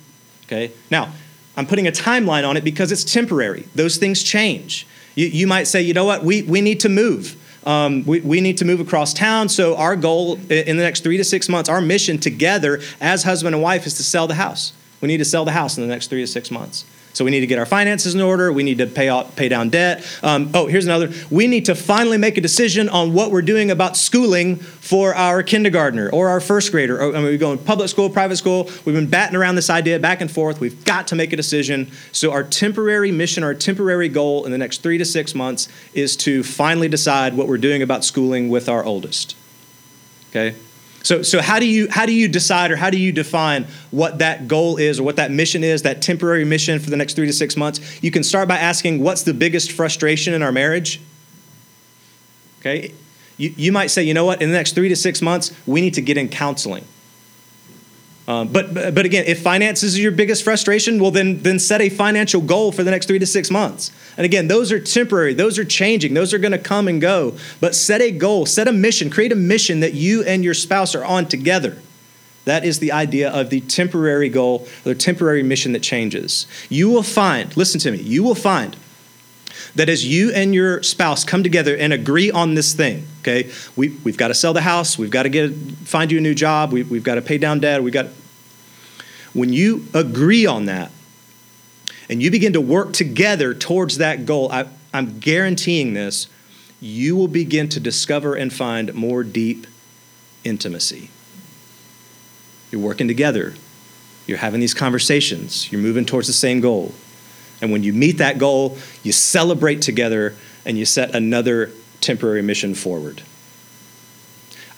Okay? 0.46 0.72
Now, 0.92 1.12
I'm 1.56 1.66
putting 1.66 1.88
a 1.88 1.92
timeline 1.92 2.48
on 2.48 2.56
it 2.56 2.64
because 2.64 2.92
it's 2.92 3.04
temporary. 3.04 3.68
Those 3.74 3.98
things 3.98 4.22
change. 4.22 4.86
You, 5.18 5.28
you 5.28 5.48
might 5.48 5.66
say, 5.66 5.82
you 5.82 5.94
know 5.94 6.06
what? 6.06 6.24
We, 6.24 6.44
we 6.44 6.62
need 6.62 6.80
to 6.82 6.90
move. 6.90 7.36
Um, 7.66 8.06
we, 8.06 8.22
we 8.22 8.40
need 8.40 8.60
to 8.60 8.66
move 8.66 8.80
across 8.80 9.14
town. 9.14 9.50
So, 9.50 9.76
our 9.76 9.98
goal 9.98 10.36
in 10.36 10.78
the 10.78 10.84
next 10.84 11.02
three 11.02 11.18
to 11.18 11.24
six 11.24 11.50
months, 11.50 11.70
our 11.70 11.82
mission 11.82 12.20
together 12.20 12.80
as 13.02 13.24
husband 13.24 13.56
and 13.56 13.62
wife 13.62 13.86
is 13.86 13.96
to 13.96 14.04
sell 14.04 14.28
the 14.28 14.36
house. 14.36 14.72
We 15.02 15.08
need 15.08 15.18
to 15.18 15.26
sell 15.26 15.44
the 15.44 15.52
house 15.52 15.76
in 15.78 15.84
the 15.84 15.90
next 15.90 16.08
three 16.08 16.22
to 16.22 16.28
six 16.28 16.50
months. 16.50 16.86
So 17.18 17.26
we 17.26 17.32
need 17.32 17.40
to 17.40 17.48
get 17.48 17.58
our 17.58 17.66
finances 17.66 18.14
in 18.14 18.22
order. 18.22 18.54
We 18.54 18.62
need 18.62 18.78
to 18.78 18.86
pay 18.86 19.10
out, 19.10 19.36
pay 19.36 19.50
down 19.50 19.70
debt. 19.70 20.06
Um, 20.22 20.52
oh, 20.54 20.68
here's 20.68 20.86
another. 20.86 21.12
We 21.32 21.48
need 21.48 21.66
to 21.66 21.74
finally 21.74 22.20
make 22.20 22.38
a 22.38 22.42
decision 22.42 22.90
on 22.90 23.12
what 23.12 23.32
we're 23.32 23.42
doing 23.42 23.72
about 23.72 23.98
schooling 23.98 24.58
for 24.58 25.16
our 25.16 25.42
kindergartner 25.42 26.12
or 26.12 26.30
our 26.30 26.40
first 26.40 26.72
grader. 26.72 27.02
Or, 27.02 27.16
I 27.16 27.20
mean, 27.20 27.26
we 27.26 27.40
go 27.40 27.52
in 27.54 27.58
public 27.58 27.90
school, 27.90 28.08
private 28.12 28.38
school. 28.38 28.66
We've 28.86 28.94
been 28.94 29.10
batting 29.10 29.36
around 29.36 29.56
this 29.56 29.72
idea 29.72 29.98
back 29.98 30.22
and 30.22 30.30
forth. 30.30 30.60
We've 30.60 30.86
got 30.86 31.08
to 31.08 31.16
make 31.16 31.34
a 31.34 31.36
decision. 31.36 31.92
So 32.12 32.32
our 32.32 32.44
temporary 32.44 33.12
mission, 33.12 33.44
our 33.44 33.56
temporary 33.56 34.10
goal 34.10 34.46
in 34.46 34.52
the 34.52 34.58
next 34.60 34.84
three 34.84 35.00
to 35.00 35.06
six 35.06 35.34
months 35.34 35.70
is 35.96 36.16
to 36.18 36.44
finally 36.44 36.88
decide 36.88 37.36
what 37.36 37.48
we're 37.48 37.58
doing 37.58 37.82
about 37.82 38.06
schooling 38.06 38.50
with 38.50 38.70
our 38.70 38.84
oldest. 38.84 39.36
Okay. 40.30 40.56
So, 41.04 41.22
so 41.22 41.42
how, 41.42 41.60
do 41.60 41.66
you, 41.66 41.88
how 41.90 42.06
do 42.06 42.14
you 42.14 42.28
decide 42.28 42.72
or 42.72 42.76
how 42.76 42.90
do 42.90 42.98
you 42.98 43.12
define 43.12 43.66
what 43.92 44.20
that 44.20 44.48
goal 44.48 44.78
is 44.78 45.00
or 45.00 45.04
what 45.04 45.16
that 45.16 45.32
mission 45.32 45.64
is, 45.64 45.84
that 45.84 46.02
temporary 46.02 46.44
mission 46.44 46.80
for 46.80 46.90
the 46.90 46.98
next 46.98 47.14
three 47.14 47.28
to 47.28 47.34
six 47.34 47.56
months? 47.56 48.04
You 48.04 48.12
can 48.12 48.24
start 48.24 48.48
by 48.48 48.58
asking, 48.58 49.02
what's 49.02 49.24
the 49.24 49.34
biggest 49.34 49.72
frustration 49.72 50.34
in 50.34 50.44
our 50.44 50.52
marriage? 50.52 51.00
Okay? 52.60 52.94
You, 53.38 53.54
you 53.56 53.72
might 53.72 53.88
say, 53.88 54.04
you 54.04 54.14
know 54.14 54.26
what, 54.26 54.42
in 54.42 54.50
the 54.50 54.56
next 54.56 54.74
three 54.74 54.90
to 54.90 54.96
six 54.96 55.22
months, 55.22 55.54
we 55.66 55.80
need 55.80 55.94
to 55.94 56.02
get 56.02 56.18
in 56.18 56.28
counseling. 56.28 56.86
Um, 58.28 58.50
but, 58.50 58.74
but 58.74 59.06
again, 59.06 59.24
if 59.26 59.42
finances 59.42 59.94
is 59.94 60.00
your 60.00 60.12
biggest 60.12 60.44
frustration, 60.44 61.00
well, 61.00 61.12
then, 61.12 61.42
then 61.44 61.60
set 61.60 61.80
a 61.80 61.88
financial 61.88 62.42
goal 62.42 62.74
for 62.74 62.84
the 62.84 62.92
next 62.92 63.06
three 63.06 63.20
to 63.20 63.26
six 63.26 63.50
months. 63.50 63.92
And 64.18 64.26
again, 64.26 64.50
those 64.50 64.72
are 64.72 64.82
temporary, 64.82 65.34
those 65.34 65.58
are 65.58 65.64
changing, 65.64 66.14
those 66.14 66.34
are 66.34 66.38
going 66.38 66.52
to 66.52 66.58
come 66.58 66.90
and 66.90 67.00
go. 67.00 67.38
But 67.62 67.74
set 67.74 68.02
a 68.02 68.12
goal, 68.12 68.46
set 68.46 68.68
a 68.68 68.74
mission, 68.74 69.10
create 69.10 69.32
a 69.32 69.36
mission 69.36 69.80
that 69.80 69.94
you 69.94 70.24
and 70.24 70.44
your 70.44 70.54
spouse 70.54 70.94
are 70.94 71.06
on 71.06 71.28
together. 71.28 71.78
That 72.44 72.66
is 72.66 72.80
the 72.80 72.92
idea 72.92 73.30
of 73.30 73.50
the 73.50 73.62
temporary 73.62 74.30
goal, 74.30 74.68
the 74.84 74.96
temporary 74.96 75.44
mission 75.44 75.72
that 75.72 75.84
changes. 75.84 76.48
You 76.70 76.90
will 76.90 77.04
find, 77.04 77.56
listen 77.56 77.80
to 77.82 77.92
me, 77.92 77.98
you 78.00 78.24
will 78.24 78.36
find 78.36 78.76
that 79.78 79.90
as 79.90 80.06
you 80.06 80.32
and 80.32 80.56
your 80.56 80.82
spouse 80.82 81.24
come 81.24 81.44
together 81.44 81.78
and 81.78 81.94
agree 81.94 82.32
on 82.32 82.56
this 82.56 82.74
thing, 82.74 83.06
okay, 83.22 83.52
we, 83.76 83.90
we've 84.04 84.18
got 84.18 84.30
to 84.30 84.34
sell 84.34 84.54
the 84.54 84.62
house, 84.62 84.98
we've 84.98 85.12
got 85.12 85.24
to 85.24 85.30
get 85.30 85.54
find 85.54 86.12
you 86.12 86.18
a 86.18 86.22
new 86.22 86.34
job, 86.34 86.72
we, 86.72 86.84
we've 86.84 87.04
got 87.04 87.16
to 87.16 87.22
pay 87.22 87.38
down 87.38 87.60
debt, 87.60 87.82
we've 87.84 87.94
got. 87.94 88.08
When 89.34 89.54
you 89.54 89.88
agree 89.94 90.48
on 90.48 90.66
that, 90.66 90.92
and 92.10 92.24
you 92.24 92.32
begin 92.32 92.54
to 92.54 92.62
work 92.62 92.94
together 92.94 93.54
towards 93.54 93.98
that 93.98 94.26
goal, 94.26 94.52
I, 94.52 94.66
I'm 94.94 95.20
guaranteeing 95.20 95.94
this, 95.94 96.28
you 96.80 97.16
will 97.16 97.28
begin 97.28 97.70
to 97.70 97.80
discover 97.80 98.34
and 98.34 98.52
find 98.52 98.94
more 98.96 99.24
deep 99.24 99.68
intimacy. 100.44 101.12
You're 102.72 102.82
working 102.82 103.08
together, 103.08 103.54
you're 104.26 104.40
having 104.40 104.60
these 104.60 104.74
conversations, 104.74 105.72
you're 105.72 105.82
moving 105.82 106.06
towards 106.06 106.28
the 106.28 106.34
same 106.34 106.62
goal. 106.62 106.94
And 107.62 107.72
when 107.72 107.84
you 107.84 107.94
meet 107.94 108.20
that 108.20 108.38
goal, 108.38 108.78
you 109.04 109.12
celebrate 109.12 109.82
together 109.82 110.36
and 110.66 110.78
you 110.78 110.86
set 110.86 111.16
another 111.16 111.72
temporary 112.02 112.42
mission 112.42 112.76
forward. 112.76 113.24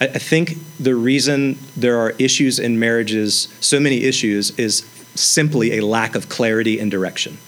I, 0.00 0.06
I 0.06 0.18
think 0.18 0.54
the 0.78 0.94
reason 0.94 1.58
there 1.76 1.98
are 1.98 2.10
issues 2.18 2.58
in 2.58 2.78
marriages, 2.78 3.48
so 3.60 3.80
many 3.80 4.04
issues, 4.04 4.58
is 4.58 4.88
simply 5.14 5.78
a 5.78 5.84
lack 5.84 6.14
of 6.14 6.28
clarity 6.28 6.78
and 6.78 6.90
direction. 6.90 7.38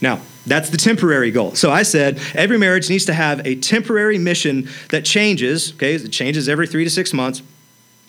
Now, 0.00 0.20
that's 0.46 0.70
the 0.70 0.76
temporary 0.76 1.30
goal. 1.30 1.54
So 1.54 1.70
I 1.70 1.82
said 1.82 2.18
every 2.34 2.58
marriage 2.58 2.88
needs 2.88 3.04
to 3.06 3.12
have 3.12 3.46
a 3.46 3.56
temporary 3.56 4.18
mission 4.18 4.68
that 4.90 5.04
changes, 5.04 5.74
okay? 5.74 5.94
It 5.94 6.10
changes 6.10 6.48
every 6.48 6.66
three 6.66 6.84
to 6.84 6.90
six 6.90 7.12
months, 7.12 7.42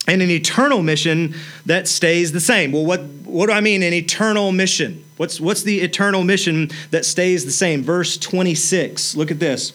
and 0.07 0.21
an 0.21 0.31
eternal 0.31 0.81
mission 0.81 1.35
that 1.65 1.87
stays 1.87 2.31
the 2.31 2.39
same. 2.39 2.71
Well, 2.71 2.85
what, 2.85 3.01
what 3.23 3.47
do 3.47 3.53
I 3.53 3.61
mean, 3.61 3.83
an 3.83 3.93
eternal 3.93 4.51
mission? 4.51 5.03
What's, 5.17 5.39
what's 5.39 5.63
the 5.63 5.81
eternal 5.81 6.23
mission 6.23 6.69
that 6.89 7.05
stays 7.05 7.45
the 7.45 7.51
same? 7.51 7.83
Verse 7.83 8.17
26, 8.17 9.15
look 9.15 9.31
at 9.31 9.39
this 9.39 9.73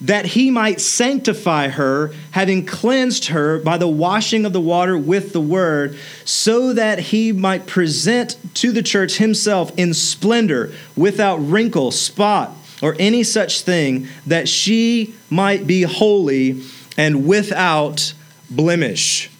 that 0.00 0.24
he 0.24 0.50
might 0.50 0.80
sanctify 0.80 1.68
her, 1.68 2.12
having 2.30 2.64
cleansed 2.64 3.26
her 3.26 3.58
by 3.58 3.76
the 3.76 3.88
washing 3.88 4.46
of 4.46 4.52
the 4.52 4.60
water 4.60 4.96
with 4.96 5.32
the 5.32 5.40
word, 5.40 5.98
so 6.24 6.72
that 6.72 6.98
he 6.98 7.32
might 7.32 7.66
present 7.66 8.36
to 8.54 8.72
the 8.72 8.82
church 8.82 9.18
himself 9.18 9.70
in 9.76 9.92
splendor, 9.92 10.72
without 10.96 11.36
wrinkle, 11.36 11.90
spot, 11.90 12.56
or 12.82 12.96
any 12.98 13.22
such 13.22 13.60
thing, 13.60 14.08
that 14.26 14.48
she 14.48 15.14
might 15.28 15.66
be 15.66 15.82
holy 15.82 16.62
and 16.96 17.26
without 17.26 18.14
blemish. 18.50 19.30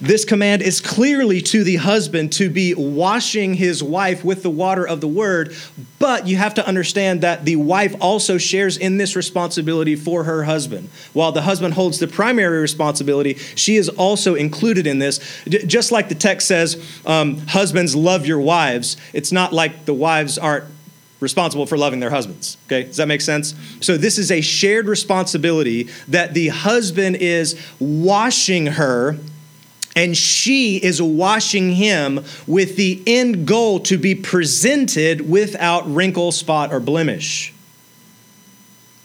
This 0.00 0.24
command 0.24 0.62
is 0.62 0.80
clearly 0.80 1.40
to 1.42 1.64
the 1.64 1.76
husband 1.76 2.32
to 2.32 2.48
be 2.48 2.74
washing 2.74 3.54
his 3.54 3.82
wife 3.82 4.24
with 4.24 4.42
the 4.42 4.50
water 4.50 4.86
of 4.86 5.00
the 5.00 5.08
word, 5.08 5.54
but 5.98 6.26
you 6.26 6.36
have 6.36 6.54
to 6.54 6.66
understand 6.66 7.20
that 7.20 7.44
the 7.44 7.56
wife 7.56 7.94
also 8.00 8.38
shares 8.38 8.76
in 8.76 8.98
this 8.98 9.16
responsibility 9.16 9.96
for 9.96 10.24
her 10.24 10.44
husband. 10.44 10.88
While 11.12 11.32
the 11.32 11.42
husband 11.42 11.74
holds 11.74 11.98
the 11.98 12.08
primary 12.08 12.60
responsibility, 12.60 13.34
she 13.34 13.76
is 13.76 13.88
also 13.88 14.34
included 14.34 14.86
in 14.86 14.98
this. 14.98 15.20
Just 15.46 15.92
like 15.92 16.08
the 16.08 16.14
text 16.14 16.48
says, 16.48 17.00
um, 17.06 17.38
husbands 17.46 17.94
love 17.94 18.26
your 18.26 18.40
wives, 18.40 18.96
it's 19.12 19.32
not 19.32 19.52
like 19.52 19.84
the 19.84 19.94
wives 19.94 20.38
aren't 20.38 20.64
responsible 21.20 21.66
for 21.66 21.78
loving 21.78 22.00
their 22.00 22.10
husbands. 22.10 22.56
Okay, 22.66 22.84
does 22.84 22.96
that 22.96 23.08
make 23.08 23.20
sense? 23.20 23.54
So, 23.80 23.96
this 23.96 24.18
is 24.18 24.30
a 24.30 24.40
shared 24.40 24.86
responsibility 24.86 25.88
that 26.08 26.34
the 26.34 26.48
husband 26.48 27.16
is 27.16 27.60
washing 27.80 28.66
her 28.66 29.18
and 29.96 30.16
she 30.16 30.76
is 30.76 31.00
washing 31.00 31.72
him 31.72 32.24
with 32.46 32.76
the 32.76 33.02
end 33.06 33.46
goal 33.46 33.78
to 33.80 33.96
be 33.96 34.14
presented 34.14 35.28
without 35.28 35.88
wrinkle, 35.92 36.32
spot, 36.32 36.72
or 36.72 36.80
blemish. 36.80 37.52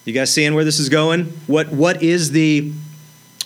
You 0.06 0.14
guys 0.14 0.34
seeing 0.34 0.56
where 0.56 0.64
this 0.64 0.80
is 0.80 0.90
going? 0.90 1.26
What, 1.46 1.70
what, 1.70 2.02
is, 2.02 2.32
the, 2.32 2.72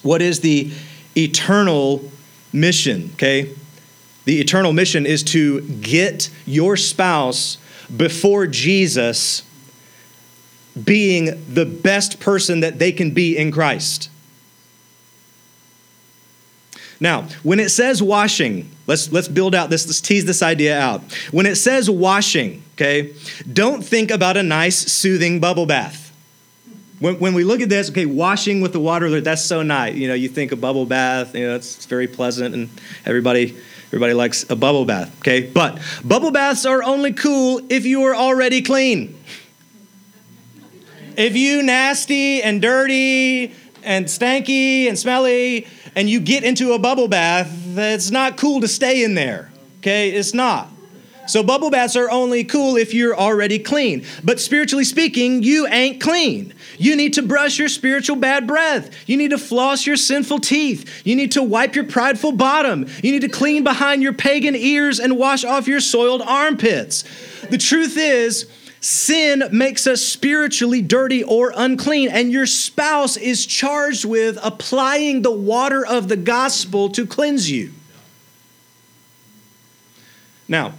what 0.01 0.21
is 0.21 0.39
the 0.39 0.71
eternal 1.17 2.09
mission? 2.53 3.11
Okay? 3.15 3.53
The 4.23 4.39
eternal 4.39 4.71
mission 4.71 5.05
is 5.05 5.23
to 5.23 5.61
get 5.61 6.29
your 6.45 6.77
spouse 6.77 7.57
before 7.95 8.47
Jesus 8.47 9.43
being 10.81 11.43
the 11.53 11.65
best 11.65 12.19
person 12.19 12.61
that 12.61 12.79
they 12.79 12.91
can 12.91 13.11
be 13.11 13.37
in 13.37 13.51
Christ. 13.51 14.09
Now, 16.99 17.23
when 17.43 17.59
it 17.59 17.69
says 17.69 18.01
washing, 18.01 18.69
let's, 18.87 19.11
let's 19.11 19.27
build 19.27 19.53
out 19.53 19.69
this, 19.69 19.85
let's 19.85 20.01
tease 20.01 20.25
this 20.25 20.41
idea 20.41 20.79
out. 20.79 21.01
When 21.31 21.45
it 21.45 21.55
says 21.55 21.89
washing, 21.89 22.63
okay, 22.75 23.13
don't 23.51 23.83
think 23.83 24.09
about 24.09 24.37
a 24.37 24.43
nice, 24.43 24.77
soothing 24.77 25.39
bubble 25.39 25.65
bath. 25.65 26.13
when, 26.99 27.19
when 27.19 27.33
we 27.33 27.43
look 27.43 27.59
at 27.59 27.67
this, 27.67 27.89
okay, 27.89 28.05
washing 28.05 28.61
with 28.61 28.71
the 28.71 28.79
water, 28.79 29.19
that's 29.19 29.43
so 29.43 29.61
nice. 29.61 29.95
You 29.95 30.07
know, 30.07 30.13
you 30.13 30.29
think 30.29 30.53
a 30.53 30.55
bubble 30.55 30.85
bath, 30.85 31.35
you 31.35 31.45
know, 31.45 31.55
it's, 31.55 31.75
it's 31.75 31.85
very 31.85 32.07
pleasant 32.07 32.55
and 32.55 32.69
everybody 33.05 33.57
everybody 33.93 34.15
likes 34.15 34.49
a 34.49 34.55
bubble 34.55 34.85
bath, 34.85 35.15
okay? 35.19 35.41
But 35.41 35.79
bubble 36.03 36.31
baths 36.31 36.65
are 36.65 36.81
only 36.81 37.13
cool 37.13 37.61
if 37.69 37.85
you 37.85 38.01
are 38.05 38.15
already 38.15 38.63
clean. 38.63 39.15
If 41.15 41.35
you 41.35 41.61
nasty 41.61 42.41
and 42.41 42.59
dirty 42.59 43.53
and 43.83 44.07
stanky 44.07 44.87
and 44.87 44.97
smelly 44.97 45.67
and 45.95 46.09
you 46.09 46.21
get 46.21 46.43
into 46.43 46.73
a 46.73 46.79
bubble 46.79 47.07
bath, 47.07 47.55
it's 47.77 48.09
not 48.09 48.35
cool 48.35 48.61
to 48.61 48.67
stay 48.67 49.03
in 49.03 49.13
there. 49.13 49.51
Okay? 49.77 50.09
It's 50.09 50.33
not. 50.33 50.72
So 51.25 51.41
bubble 51.41 51.69
baths 51.69 51.95
are 51.95 52.09
only 52.09 52.43
cool 52.43 52.75
if 52.75 52.93
you're 52.93 53.15
already 53.15 53.57
clean. 53.57 54.05
But 54.23 54.39
spiritually 54.39 54.83
speaking, 54.83 55.41
you 55.41 55.67
ain't 55.67 56.01
clean. 56.01 56.53
You 56.77 56.95
need 56.95 57.13
to 57.13 57.21
brush 57.21 57.57
your 57.57 57.69
spiritual 57.69 58.17
bad 58.17 58.45
breath. 58.45 58.93
You 59.07 59.15
need 59.15 59.31
to 59.31 59.37
floss 59.37 59.87
your 59.87 59.95
sinful 59.95 60.39
teeth. 60.39 61.05
You 61.05 61.15
need 61.15 61.31
to 61.33 61.43
wipe 61.43 61.75
your 61.75 61.85
prideful 61.85 62.33
bottom. 62.33 62.87
You 63.01 63.11
need 63.11 63.21
to 63.21 63.29
clean 63.29 63.63
behind 63.63 64.03
your 64.03 64.13
pagan 64.13 64.55
ears 64.55 64.99
and 64.99 65.17
wash 65.17 65.45
off 65.45 65.67
your 65.67 65.79
soiled 65.79 66.21
armpits. 66.21 67.03
The 67.49 67.57
truth 67.57 67.95
is, 67.97 68.49
sin 68.81 69.43
makes 69.51 69.87
us 69.87 70.01
spiritually 70.01 70.81
dirty 70.81 71.23
or 71.23 71.53
unclean, 71.55 72.09
and 72.09 72.33
your 72.33 72.45
spouse 72.45 73.15
is 73.15 73.45
charged 73.45 74.03
with 74.03 74.37
applying 74.43 75.21
the 75.21 75.31
water 75.31 75.85
of 75.85 76.09
the 76.09 76.17
gospel 76.17 76.89
to 76.89 77.07
cleanse 77.07 77.49
you. 77.49 77.71
Now, 80.49 80.73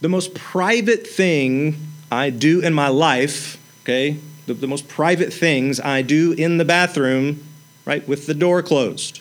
the 0.00 0.08
most 0.08 0.34
private 0.34 1.06
thing 1.06 1.76
I 2.10 2.30
do 2.30 2.60
in 2.60 2.74
my 2.74 2.88
life, 2.88 3.58
okay, 3.82 4.16
the, 4.46 4.54
the 4.54 4.66
most 4.66 4.88
private 4.88 5.32
things 5.32 5.78
I 5.78 6.02
do 6.02 6.32
in 6.32 6.58
the 6.58 6.64
bathroom, 6.64 7.44
right, 7.84 8.06
with 8.08 8.26
the 8.26 8.34
door 8.34 8.62
closed. 8.62 9.20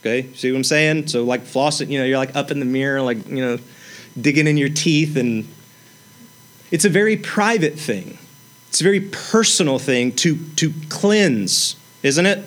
Okay, 0.00 0.32
see 0.34 0.50
what 0.50 0.58
I'm 0.58 0.64
saying? 0.64 1.08
So, 1.08 1.24
like 1.24 1.42
flossing, 1.42 1.88
you 1.88 1.98
know, 1.98 2.04
you're 2.04 2.18
like 2.18 2.34
up 2.36 2.50
in 2.50 2.60
the 2.60 2.66
mirror, 2.66 3.02
like, 3.02 3.26
you 3.28 3.44
know, 3.44 3.58
digging 4.20 4.46
in 4.46 4.56
your 4.56 4.68
teeth, 4.68 5.16
and 5.16 5.46
it's 6.70 6.84
a 6.84 6.88
very 6.88 7.16
private 7.16 7.78
thing. 7.78 8.18
It's 8.68 8.80
a 8.80 8.84
very 8.84 9.00
personal 9.00 9.78
thing 9.78 10.12
to, 10.16 10.36
to 10.56 10.72
cleanse, 10.88 11.76
isn't 12.02 12.26
it? 12.26 12.44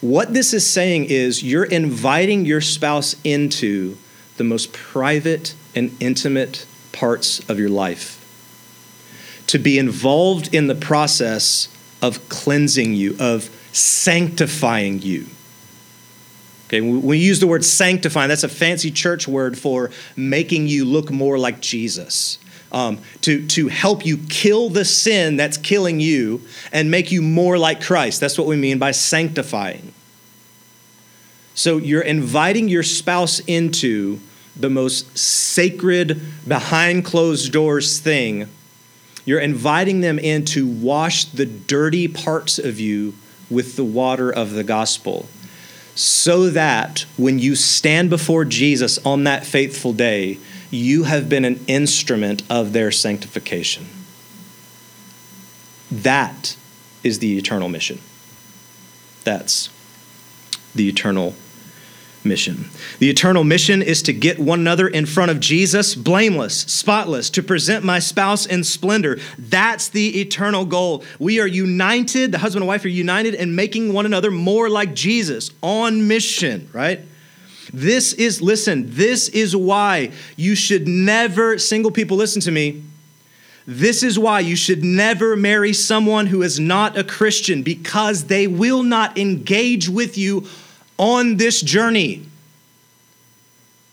What 0.00 0.32
this 0.32 0.52
is 0.52 0.66
saying 0.66 1.06
is 1.06 1.42
you're 1.42 1.64
inviting 1.64 2.44
your 2.44 2.60
spouse 2.60 3.16
into 3.24 3.96
the 4.36 4.44
most 4.44 4.72
private 4.72 5.54
and 5.74 5.96
intimate 6.00 6.66
parts 6.92 7.40
of 7.48 7.58
your 7.58 7.68
life. 7.68 8.14
To 9.48 9.58
be 9.58 9.78
involved 9.78 10.54
in 10.54 10.66
the 10.66 10.74
process 10.74 11.68
of 12.02 12.28
cleansing 12.28 12.94
you, 12.94 13.16
of 13.18 13.50
sanctifying 13.72 15.02
you. 15.02 15.26
Okay, 16.66 16.82
we 16.82 17.16
use 17.16 17.40
the 17.40 17.46
word 17.46 17.64
sanctifying, 17.64 18.28
that's 18.28 18.44
a 18.44 18.48
fancy 18.48 18.90
church 18.90 19.26
word 19.26 19.56
for 19.56 19.90
making 20.16 20.68
you 20.68 20.84
look 20.84 21.10
more 21.10 21.38
like 21.38 21.60
Jesus. 21.60 22.38
Um, 22.70 23.00
to, 23.22 23.46
to 23.46 23.68
help 23.68 24.04
you 24.04 24.18
kill 24.28 24.68
the 24.68 24.84
sin 24.84 25.36
that's 25.36 25.56
killing 25.56 26.00
you 26.00 26.42
and 26.70 26.90
make 26.90 27.10
you 27.10 27.22
more 27.22 27.56
like 27.56 27.80
Christ. 27.80 28.20
That's 28.20 28.36
what 28.36 28.46
we 28.46 28.56
mean 28.56 28.78
by 28.78 28.90
sanctifying. 28.90 29.94
So 31.54 31.78
you're 31.78 32.02
inviting 32.02 32.68
your 32.68 32.82
spouse 32.82 33.40
into 33.40 34.20
the 34.58 34.70
most 34.70 35.16
sacred, 35.16 36.20
behind 36.46 37.04
closed 37.04 37.52
doors 37.52 37.98
thing, 37.98 38.48
you're 39.24 39.40
inviting 39.40 40.00
them 40.00 40.18
in 40.18 40.44
to 40.46 40.66
wash 40.66 41.26
the 41.26 41.46
dirty 41.46 42.08
parts 42.08 42.58
of 42.58 42.80
you 42.80 43.14
with 43.50 43.76
the 43.76 43.84
water 43.84 44.32
of 44.32 44.52
the 44.52 44.64
gospel. 44.64 45.28
So 45.94 46.50
that 46.50 47.04
when 47.16 47.38
you 47.38 47.56
stand 47.56 48.08
before 48.08 48.44
Jesus 48.44 48.98
on 49.04 49.24
that 49.24 49.44
faithful 49.44 49.92
day, 49.92 50.38
you 50.70 51.04
have 51.04 51.28
been 51.28 51.44
an 51.44 51.64
instrument 51.66 52.42
of 52.48 52.72
their 52.72 52.90
sanctification. 52.90 53.86
That 55.90 56.56
is 57.02 57.18
the 57.18 57.36
eternal 57.38 57.68
mission. 57.68 58.00
That's 59.24 59.70
the 60.74 60.88
eternal 60.88 61.34
mission. 62.28 62.66
The 62.98 63.10
eternal 63.10 63.42
mission 63.42 63.82
is 63.82 64.02
to 64.02 64.12
get 64.12 64.38
one 64.38 64.60
another 64.60 64.86
in 64.86 65.06
front 65.06 65.30
of 65.30 65.40
Jesus, 65.40 65.94
blameless, 65.94 66.60
spotless, 66.60 67.30
to 67.30 67.42
present 67.42 67.84
my 67.84 67.98
spouse 67.98 68.46
in 68.46 68.62
splendor. 68.62 69.18
That's 69.38 69.88
the 69.88 70.20
eternal 70.20 70.64
goal. 70.64 71.04
We 71.18 71.40
are 71.40 71.46
united, 71.46 72.32
the 72.32 72.38
husband 72.38 72.62
and 72.62 72.68
wife 72.68 72.84
are 72.84 72.88
united 72.88 73.34
in 73.34 73.54
making 73.54 73.92
one 73.92 74.06
another 74.06 74.30
more 74.30 74.68
like 74.68 74.94
Jesus 74.94 75.50
on 75.62 76.06
mission, 76.06 76.68
right? 76.72 77.00
This 77.72 78.12
is, 78.12 78.40
listen, 78.40 78.84
this 78.86 79.28
is 79.28 79.54
why 79.54 80.12
you 80.36 80.54
should 80.54 80.88
never, 80.88 81.58
single 81.58 81.90
people, 81.90 82.16
listen 82.16 82.40
to 82.42 82.50
me. 82.50 82.82
This 83.66 84.02
is 84.02 84.18
why 84.18 84.40
you 84.40 84.56
should 84.56 84.82
never 84.82 85.36
marry 85.36 85.74
someone 85.74 86.26
who 86.26 86.40
is 86.40 86.58
not 86.58 86.96
a 86.96 87.04
Christian 87.04 87.62
because 87.62 88.24
they 88.24 88.46
will 88.46 88.82
not 88.82 89.18
engage 89.18 89.90
with 89.90 90.16
you 90.16 90.46
on 90.98 91.36
this 91.36 91.60
journey. 91.60 92.26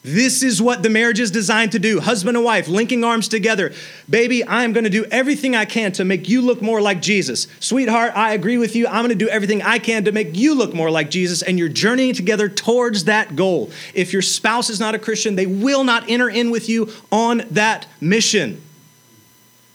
This 0.05 0.43
is 0.43 0.61
what 0.61 0.83
the 0.83 0.89
marriage 0.91 1.19
is 1.19 1.31
designed 1.31 1.71
to 1.71 1.79
do 1.79 1.99
husband 1.99 2.37
and 2.37 2.45
wife 2.45 2.67
linking 2.67 3.03
arms 3.03 3.27
together. 3.27 3.73
Baby, 4.07 4.43
I 4.43 4.63
am 4.63 4.71
going 4.71 4.83
to 4.83 4.89
do 4.91 5.03
everything 5.05 5.55
I 5.55 5.65
can 5.65 5.93
to 5.93 6.05
make 6.05 6.29
you 6.29 6.43
look 6.43 6.61
more 6.61 6.79
like 6.79 7.01
Jesus. 7.01 7.47
Sweetheart, 7.59 8.11
I 8.15 8.35
agree 8.35 8.59
with 8.59 8.75
you. 8.75 8.85
I'm 8.85 9.03
going 9.03 9.09
to 9.09 9.15
do 9.15 9.29
everything 9.29 9.63
I 9.63 9.79
can 9.79 10.05
to 10.05 10.11
make 10.11 10.37
you 10.37 10.53
look 10.53 10.75
more 10.75 10.91
like 10.91 11.09
Jesus, 11.09 11.41
and 11.41 11.57
you're 11.57 11.69
journeying 11.69 12.13
together 12.13 12.47
towards 12.47 13.05
that 13.05 13.35
goal. 13.35 13.71
If 13.95 14.13
your 14.13 14.21
spouse 14.21 14.69
is 14.69 14.79
not 14.79 14.93
a 14.93 14.99
Christian, 14.99 15.37
they 15.37 15.47
will 15.47 15.83
not 15.83 16.07
enter 16.07 16.29
in 16.29 16.51
with 16.51 16.69
you 16.69 16.91
on 17.11 17.41
that 17.49 17.87
mission. 17.99 18.61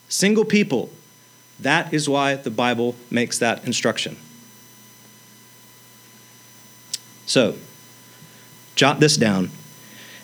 Single 0.08 0.44
people, 0.44 0.90
that 1.58 1.92
is 1.92 2.08
why 2.08 2.36
the 2.36 2.50
Bible 2.50 2.94
makes 3.10 3.36
that 3.40 3.64
instruction. 3.66 4.16
So, 7.30 7.54
jot 8.74 8.98
this 8.98 9.16
down. 9.16 9.52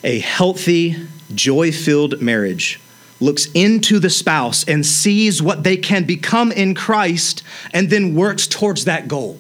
A 0.03 0.19
healthy, 0.19 0.97
joy 1.33 1.71
filled 1.71 2.21
marriage 2.21 2.81
looks 3.21 3.47
into 3.55 4.01
the 4.01 4.11
spouse 4.11 4.65
and 4.65 4.85
sees 4.85 5.41
what 5.41 5.63
they 5.63 5.77
can 5.77 6.03
become 6.03 6.51
in 6.51 6.75
Christ 6.75 7.45
and 7.73 7.91
then 7.91 8.17
works 8.17 8.49
towards 8.49 8.87
that 8.87 9.07
goal. 9.07 9.39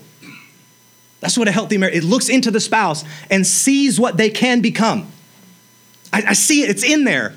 That's 1.19 1.37
what 1.37 1.49
a 1.49 1.51
healthy 1.51 1.77
marriage, 1.77 1.97
it 1.97 2.05
looks 2.05 2.29
into 2.29 2.53
the 2.53 2.61
spouse 2.61 3.03
and 3.31 3.45
sees 3.45 3.99
what 3.99 4.17
they 4.17 4.31
can 4.31 4.61
become. 4.61 5.11
I, 6.13 6.23
I 6.29 6.33
see 6.35 6.63
it, 6.63 6.71
it's 6.71 6.85
in 6.85 7.03
there 7.03 7.35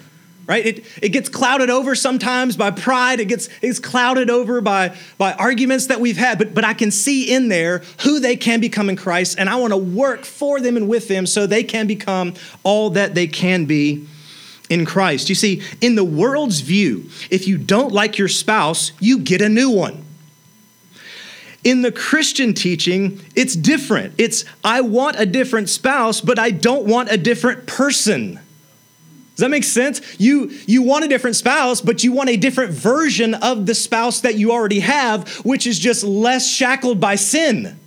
right? 0.49 0.65
It, 0.65 0.85
it 0.99 1.09
gets 1.09 1.29
clouded 1.29 1.69
over 1.69 1.93
sometimes 1.93 2.57
by 2.57 2.71
pride. 2.71 3.19
It 3.19 3.25
gets, 3.25 3.49
it's 3.61 3.77
clouded 3.77 4.31
over 4.31 4.61
by, 4.61 4.97
by 5.19 5.33
arguments 5.33 5.85
that 5.85 6.01
we've 6.01 6.17
had, 6.17 6.39
but, 6.39 6.55
but 6.55 6.65
I 6.65 6.73
can 6.73 6.89
see 6.89 7.31
in 7.31 7.49
there 7.49 7.83
who 8.01 8.19
they 8.19 8.35
can 8.35 8.59
become 8.59 8.89
in 8.89 8.95
Christ, 8.95 9.37
and 9.37 9.47
I 9.47 9.57
want 9.57 9.73
to 9.73 9.77
work 9.77 10.25
for 10.25 10.59
them 10.59 10.75
and 10.75 10.89
with 10.89 11.07
them 11.07 11.27
so 11.27 11.45
they 11.45 11.63
can 11.63 11.85
become 11.85 12.33
all 12.63 12.89
that 12.89 13.13
they 13.13 13.27
can 13.27 13.65
be 13.65 14.07
in 14.71 14.87
Christ. 14.87 15.29
You 15.29 15.35
see, 15.35 15.61
in 15.81 15.93
the 15.93 16.03
world's 16.03 16.61
view, 16.61 17.11
if 17.29 17.47
you 17.47 17.59
don't 17.59 17.93
like 17.93 18.17
your 18.17 18.27
spouse, 18.27 18.91
you 18.99 19.19
get 19.19 19.41
a 19.41 19.49
new 19.49 19.69
one. 19.69 20.03
In 21.63 21.83
the 21.83 21.91
Christian 21.91 22.55
teaching, 22.55 23.21
it's 23.35 23.55
different. 23.55 24.15
It's, 24.17 24.45
I 24.63 24.81
want 24.81 25.19
a 25.19 25.27
different 25.27 25.69
spouse, 25.69 26.21
but 26.21 26.39
I 26.39 26.49
don't 26.49 26.87
want 26.87 27.11
a 27.11 27.17
different 27.17 27.67
person. 27.67 28.39
Does 29.39 29.45
that 29.45 29.51
make 29.51 29.63
sense? 29.63 30.01
You, 30.19 30.51
you 30.67 30.81
want 30.81 31.05
a 31.05 31.07
different 31.07 31.37
spouse, 31.37 31.79
but 31.79 32.03
you 32.03 32.11
want 32.11 32.27
a 32.27 32.35
different 32.35 32.73
version 32.73 33.33
of 33.35 33.65
the 33.67 33.73
spouse 33.73 34.19
that 34.19 34.35
you 34.35 34.51
already 34.51 34.81
have, 34.81 35.29
which 35.45 35.65
is 35.65 35.79
just 35.79 36.03
less 36.03 36.45
shackled 36.45 36.99
by 36.99 37.15
sin. 37.15 37.79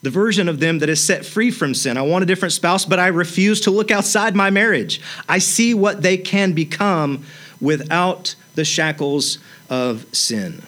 The 0.00 0.08
version 0.08 0.48
of 0.48 0.58
them 0.58 0.78
that 0.78 0.88
is 0.88 1.04
set 1.04 1.26
free 1.26 1.50
from 1.50 1.74
sin. 1.74 1.98
I 1.98 2.02
want 2.02 2.22
a 2.22 2.26
different 2.26 2.54
spouse, 2.54 2.86
but 2.86 2.98
I 2.98 3.08
refuse 3.08 3.60
to 3.60 3.70
look 3.70 3.90
outside 3.90 4.34
my 4.34 4.48
marriage. 4.48 5.02
I 5.28 5.36
see 5.36 5.74
what 5.74 6.00
they 6.00 6.16
can 6.16 6.54
become 6.54 7.26
without 7.60 8.36
the 8.54 8.64
shackles 8.64 9.36
of 9.68 10.06
sin. 10.16 10.62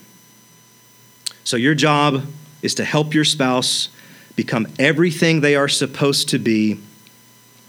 So, 1.42 1.56
your 1.56 1.74
job 1.74 2.26
is 2.60 2.74
to 2.74 2.84
help 2.84 3.14
your 3.14 3.24
spouse 3.24 3.88
become 4.36 4.68
everything 4.78 5.40
they 5.40 5.56
are 5.56 5.68
supposed 5.68 6.28
to 6.28 6.38
be 6.38 6.78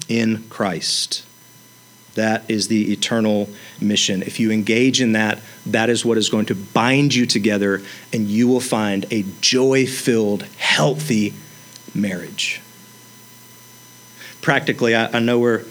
in 0.08 0.44
Christ. 0.50 1.24
That 2.16 2.50
is 2.50 2.68
the 2.68 2.92
eternal 2.92 3.50
mission. 3.80 4.24
If 4.24 4.40
you 4.40 4.52
engage 4.52 5.02
in 5.02 5.12
that, 5.14 5.40
that 5.68 5.90
is 5.90 6.04
what 6.04 6.18
is 6.18 6.30
going 6.30 6.48
to 6.48 6.56
bind 6.56 7.14
you 7.14 7.26
together, 7.26 7.82
and 8.12 8.28
you 8.28 8.48
will 8.48 8.60
find 8.60 9.06
a 9.12 9.24
joy 9.40 9.86
filled, 9.86 10.44
healthy 10.58 11.34
marriage. 11.94 12.62
Practically, 14.42 14.96
I, 14.96 15.18
I 15.18 15.20
know 15.20 15.40
we're 15.40 15.64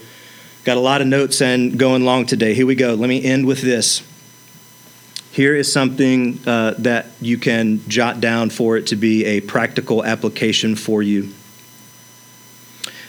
got 0.63 0.77
a 0.77 0.81
lot 0.81 1.01
of 1.01 1.07
notes 1.07 1.41
and 1.41 1.77
going 1.77 2.03
long 2.03 2.25
today. 2.25 2.53
Here 2.53 2.65
we 2.65 2.75
go. 2.75 2.93
Let 2.93 3.07
me 3.07 3.23
end 3.23 3.45
with 3.45 3.61
this. 3.61 4.01
Here 5.37 5.55
is 5.55 5.71
something 5.71 6.39
uh, 6.47 6.73
that 6.79 7.05
you 7.21 7.37
can 7.37 7.87
jot 7.87 8.19
down 8.19 8.49
for 8.49 8.75
it 8.75 8.87
to 8.87 8.95
be 8.95 9.23
a 9.23 9.39
practical 9.41 10.03
application 10.03 10.75
for 10.75 11.03
you. 11.03 11.31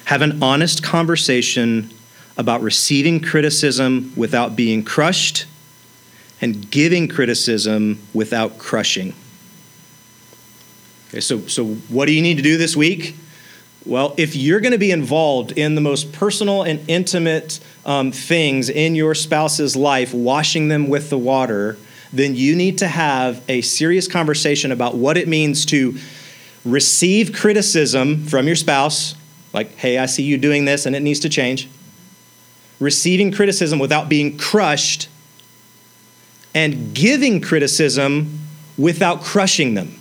Have 0.04 0.20
an 0.20 0.42
honest 0.42 0.82
conversation 0.82 1.88
about 2.36 2.60
receiving 2.60 3.20
criticism 3.20 4.12
without 4.14 4.56
being 4.56 4.84
crushed 4.84 5.46
and 6.42 6.70
giving 6.70 7.08
criticism 7.08 7.98
without 8.12 8.58
crushing. 8.58 9.14
Okay, 11.08 11.20
so, 11.20 11.40
so 11.46 11.64
what 11.64 12.04
do 12.04 12.12
you 12.12 12.20
need 12.20 12.36
to 12.36 12.42
do 12.42 12.58
this 12.58 12.76
week? 12.76 13.16
Well, 13.86 14.14
if 14.18 14.36
you're 14.36 14.60
going 14.60 14.72
to 14.72 14.78
be 14.78 14.90
involved 14.90 15.52
in 15.52 15.74
the 15.76 15.80
most 15.80 16.12
personal 16.12 16.62
and 16.62 16.86
intimate 16.90 17.58
um, 17.86 18.12
things 18.12 18.68
in 18.68 18.94
your 18.94 19.14
spouse's 19.14 19.74
life, 19.74 20.12
washing 20.12 20.68
them 20.68 20.88
with 20.88 21.08
the 21.08 21.16
water, 21.16 21.78
then 22.12 22.34
you 22.34 22.56
need 22.56 22.78
to 22.78 22.88
have 22.88 23.42
a 23.48 23.60
serious 23.60 24.08
conversation 24.08 24.72
about 24.72 24.96
what 24.96 25.16
it 25.16 25.28
means 25.28 25.66
to 25.66 25.98
receive 26.64 27.32
criticism 27.32 28.24
from 28.24 28.46
your 28.46 28.56
spouse, 28.56 29.14
like, 29.52 29.74
hey, 29.76 29.98
I 29.98 30.06
see 30.06 30.22
you 30.22 30.38
doing 30.38 30.64
this 30.64 30.86
and 30.86 30.94
it 30.96 31.00
needs 31.00 31.20
to 31.20 31.28
change. 31.28 31.68
Receiving 32.80 33.32
criticism 33.32 33.78
without 33.78 34.08
being 34.08 34.38
crushed, 34.38 35.08
and 36.54 36.94
giving 36.94 37.40
criticism 37.40 38.40
without 38.76 39.22
crushing 39.22 39.74
them. 39.74 39.98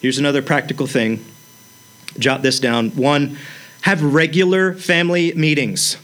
Here's 0.00 0.18
another 0.18 0.42
practical 0.42 0.86
thing. 0.86 1.24
Jot 2.18 2.42
this 2.42 2.58
down. 2.58 2.90
One, 2.90 3.38
have 3.82 4.02
regular 4.02 4.74
family 4.74 5.32
meetings. 5.34 5.96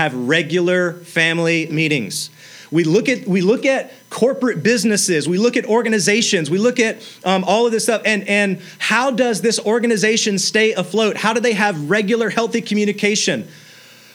Have 0.00 0.14
regular 0.14 0.94
family 0.94 1.66
meetings. 1.66 2.30
We 2.70 2.84
look 2.84 3.06
at 3.10 3.26
we 3.26 3.42
look 3.42 3.66
at 3.66 3.92
corporate 4.08 4.62
businesses, 4.62 5.28
we 5.28 5.36
look 5.36 5.58
at 5.58 5.66
organizations, 5.66 6.48
we 6.48 6.56
look 6.56 6.80
at 6.80 7.06
um, 7.22 7.44
all 7.44 7.66
of 7.66 7.72
this 7.72 7.82
stuff, 7.82 8.00
and 8.06 8.26
and 8.26 8.62
how 8.78 9.10
does 9.10 9.42
this 9.42 9.60
organization 9.60 10.38
stay 10.38 10.72
afloat? 10.72 11.18
How 11.18 11.34
do 11.34 11.40
they 11.40 11.52
have 11.52 11.90
regular, 11.90 12.30
healthy 12.30 12.62
communication? 12.62 13.46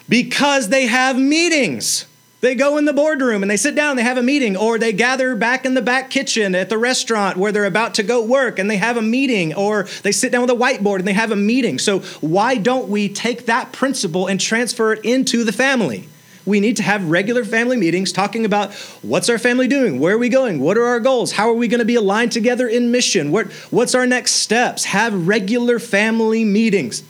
Because 0.10 0.70
they 0.70 0.88
have 0.88 1.20
meetings. 1.20 2.08
They 2.46 2.54
go 2.54 2.78
in 2.78 2.86
the 2.86 2.94
boardroom 2.94 3.42
and 3.42 3.50
they 3.50 3.58
sit 3.58 3.74
down 3.74 3.96
they 3.96 4.04
have 4.04 4.20
a 4.20 4.22
meeting, 4.22 4.56
or 4.56 4.78
they 4.78 4.94
gather 4.94 5.36
back 5.36 5.66
in 5.66 5.74
the 5.74 5.82
back 5.82 6.12
kitchen 6.12 6.54
at 6.54 6.70
the 6.70 6.78
restaurant 6.78 7.38
where 7.38 7.52
they're 7.52 7.66
about 7.66 7.96
to 7.96 8.04
go 8.04 8.24
work 8.24 8.60
and 8.60 8.70
they 8.70 8.78
have 8.78 8.98
a 8.98 9.02
meeting, 9.02 9.56
or 9.56 9.88
they 10.04 10.12
sit 10.12 10.32
down 10.32 10.42
with 10.42 10.52
a 10.52 10.54
whiteboard 10.54 11.00
and 11.00 11.08
they 11.08 11.14
have 11.14 11.32
a 11.32 11.36
meeting. 11.36 11.80
So, 11.80 12.02
why 12.22 12.58
don't 12.58 12.88
we 12.88 13.10
take 13.10 13.48
that 13.48 13.74
principle 13.74 14.28
and 14.28 14.40
transfer 14.40 14.94
it 14.94 15.04
into 15.04 15.44
the 15.44 15.52
family? 15.52 16.08
We 16.46 16.60
need 16.60 16.78
to 16.78 16.84
have 16.84 17.10
regular 17.10 17.44
family 17.46 17.78
meetings 17.78 18.12
talking 18.12 18.46
about 18.46 18.76
what's 19.02 19.28
our 19.28 19.40
family 19.40 19.68
doing? 19.68 20.00
Where 20.00 20.14
are 20.14 20.20
we 20.20 20.30
going? 20.30 20.60
What 20.60 20.78
are 20.78 20.86
our 20.86 21.00
goals? 21.00 21.32
How 21.32 21.50
are 21.50 21.56
we 21.56 21.68
going 21.68 21.80
to 21.80 21.84
be 21.84 21.96
aligned 21.96 22.32
together 22.32 22.68
in 22.68 22.92
mission? 22.92 23.32
What, 23.32 23.52
what's 23.72 23.96
our 23.96 24.06
next 24.06 24.34
steps? 24.34 24.84
Have 24.84 25.28
regular 25.28 25.80
family 25.80 26.46
meetings. 26.46 27.02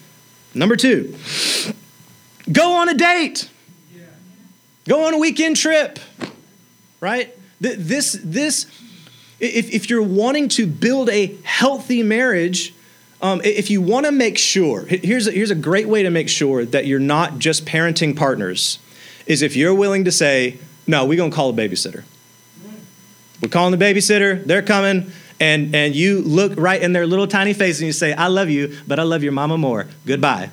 Number 0.53 0.77
two, 0.77 1.13
go 2.49 2.71
on 2.71 2.87
a 2.87 2.93
date. 2.93 3.49
Go 4.87 5.07
on 5.07 5.15
a 5.15 5.17
weekend 5.17 5.55
trip, 5.55 5.97
right? 7.01 7.35
This, 7.59 8.19
this, 8.23 8.67
if, 9.39 9.73
if 9.73 9.89
you're 9.89 10.03
wanting 10.03 10.47
to 10.49 10.67
build 10.67 11.09
a 11.09 11.35
healthy 11.43 12.03
marriage, 12.03 12.73
um, 13.21 13.41
if 13.43 13.71
you 13.71 13.81
want 13.81 14.05
to 14.05 14.11
make 14.11 14.37
sure, 14.37 14.85
here's 14.85 15.25
a, 15.25 15.31
here's 15.31 15.49
a 15.49 15.55
great 15.55 15.87
way 15.87 16.03
to 16.03 16.11
make 16.11 16.29
sure 16.29 16.65
that 16.65 16.85
you're 16.85 16.99
not 16.99 17.39
just 17.39 17.65
parenting 17.65 18.15
partners, 18.15 18.77
is 19.25 19.41
if 19.41 19.55
you're 19.55 19.73
willing 19.73 20.05
to 20.05 20.11
say, 20.11 20.59
no, 20.85 21.03
we're 21.05 21.17
going 21.17 21.31
to 21.31 21.35
call 21.35 21.49
a 21.49 21.53
babysitter. 21.53 22.03
We're 23.41 23.49
calling 23.49 23.77
the 23.77 23.83
babysitter, 23.83 24.45
they're 24.45 24.61
coming, 24.61 25.11
and, 25.39 25.75
and 25.75 25.95
you 25.95 26.21
look 26.21 26.53
right 26.57 26.81
in 26.81 26.93
their 26.93 27.07
little 27.07 27.27
tiny 27.27 27.53
face 27.53 27.79
and 27.79 27.87
you 27.87 27.91
say, 27.91 28.13
I 28.13 28.27
love 28.27 28.51
you, 28.51 28.77
but 28.87 28.99
I 28.99 29.03
love 29.03 29.23
your 29.23 29.31
mama 29.31 29.57
more. 29.57 29.87
Goodbye. 30.05 30.51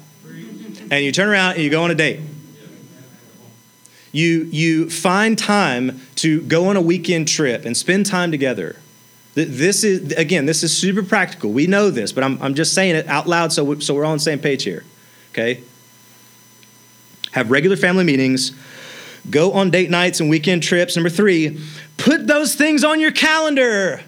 And 0.91 1.05
you 1.05 1.13
turn 1.13 1.29
around 1.29 1.55
and 1.55 1.63
you 1.63 1.69
go 1.69 1.85
on 1.85 1.91
a 1.91 1.95
date 1.95 2.21
you, 4.13 4.45
you 4.45 4.91
find 4.91 5.39
time 5.39 6.01
to 6.17 6.43
go 6.43 6.69
on 6.69 6.77
a 6.77 6.81
weekend 6.81 7.29
trip 7.29 7.65
and 7.65 7.77
spend 7.77 8.07
time 8.07 8.31
together. 8.31 8.77
This 9.35 9.83
is, 9.83 10.13
again, 10.13 10.45
this 10.45 10.63
is 10.63 10.77
super 10.77 11.03
practical. 11.03 11.51
We 11.51 11.67
know 11.67 11.91
this, 11.91 12.13
but 12.13 12.23
I'm, 12.23 12.41
I'm 12.43 12.55
just 12.55 12.75
saying 12.75 12.95
it 12.95 13.09
out 13.09 13.27
loud 13.27 13.53
so, 13.53 13.65
we, 13.65 13.81
so 13.81 13.95
we're 13.95 14.05
all 14.05 14.13
on 14.13 14.19
the 14.19 14.23
same 14.23 14.39
page 14.39 14.63
here. 14.63 14.85
Okay? 15.31 15.63
Have 17.33 17.51
regular 17.51 17.77
family 17.77 18.05
meetings. 18.05 18.53
Go 19.31 19.53
on 19.53 19.71
date 19.71 19.89
nights 19.89 20.21
and 20.21 20.29
weekend 20.29 20.63
trips. 20.63 20.97
Number 20.97 21.09
three, 21.09 21.59
put 21.97 22.27
those 22.27 22.55
things 22.55 22.85
on 22.85 23.01
your 23.01 23.13
calendar. 23.13 24.03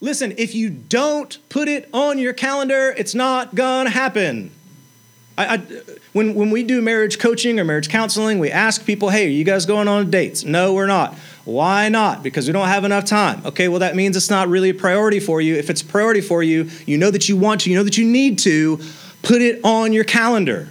Listen, 0.00 0.34
if 0.36 0.54
you 0.54 0.70
don't 0.70 1.38
put 1.48 1.66
it 1.66 1.88
on 1.92 2.18
your 2.18 2.32
calendar, 2.32 2.94
it's 2.96 3.14
not 3.14 3.56
to 3.56 3.90
happen. 3.90 4.52
I, 5.38 5.54
I, 5.54 5.58
when, 6.12 6.34
when 6.34 6.50
we 6.50 6.62
do 6.62 6.82
marriage 6.82 7.18
coaching 7.18 7.58
or 7.58 7.64
marriage 7.64 7.88
counseling, 7.88 8.38
we 8.38 8.50
ask 8.50 8.84
people, 8.84 9.08
hey, 9.08 9.26
are 9.26 9.30
you 9.30 9.44
guys 9.44 9.64
going 9.64 9.88
on 9.88 10.10
dates? 10.10 10.44
No, 10.44 10.74
we're 10.74 10.86
not. 10.86 11.14
Why 11.44 11.88
not? 11.88 12.22
Because 12.22 12.46
we 12.46 12.52
don't 12.52 12.68
have 12.68 12.84
enough 12.84 13.04
time. 13.04 13.44
Okay, 13.46 13.68
well, 13.68 13.80
that 13.80 13.96
means 13.96 14.16
it's 14.16 14.30
not 14.30 14.48
really 14.48 14.70
a 14.70 14.74
priority 14.74 15.20
for 15.20 15.40
you. 15.40 15.54
If 15.56 15.70
it's 15.70 15.82
a 15.82 15.86
priority 15.86 16.20
for 16.20 16.42
you, 16.42 16.70
you 16.86 16.98
know 16.98 17.10
that 17.10 17.28
you 17.28 17.36
want 17.36 17.62
to, 17.62 17.70
you 17.70 17.76
know 17.76 17.84
that 17.84 17.96
you 17.96 18.04
need 18.04 18.38
to, 18.40 18.78
put 19.22 19.40
it 19.40 19.60
on 19.64 19.92
your 19.92 20.04
calendar 20.04 20.68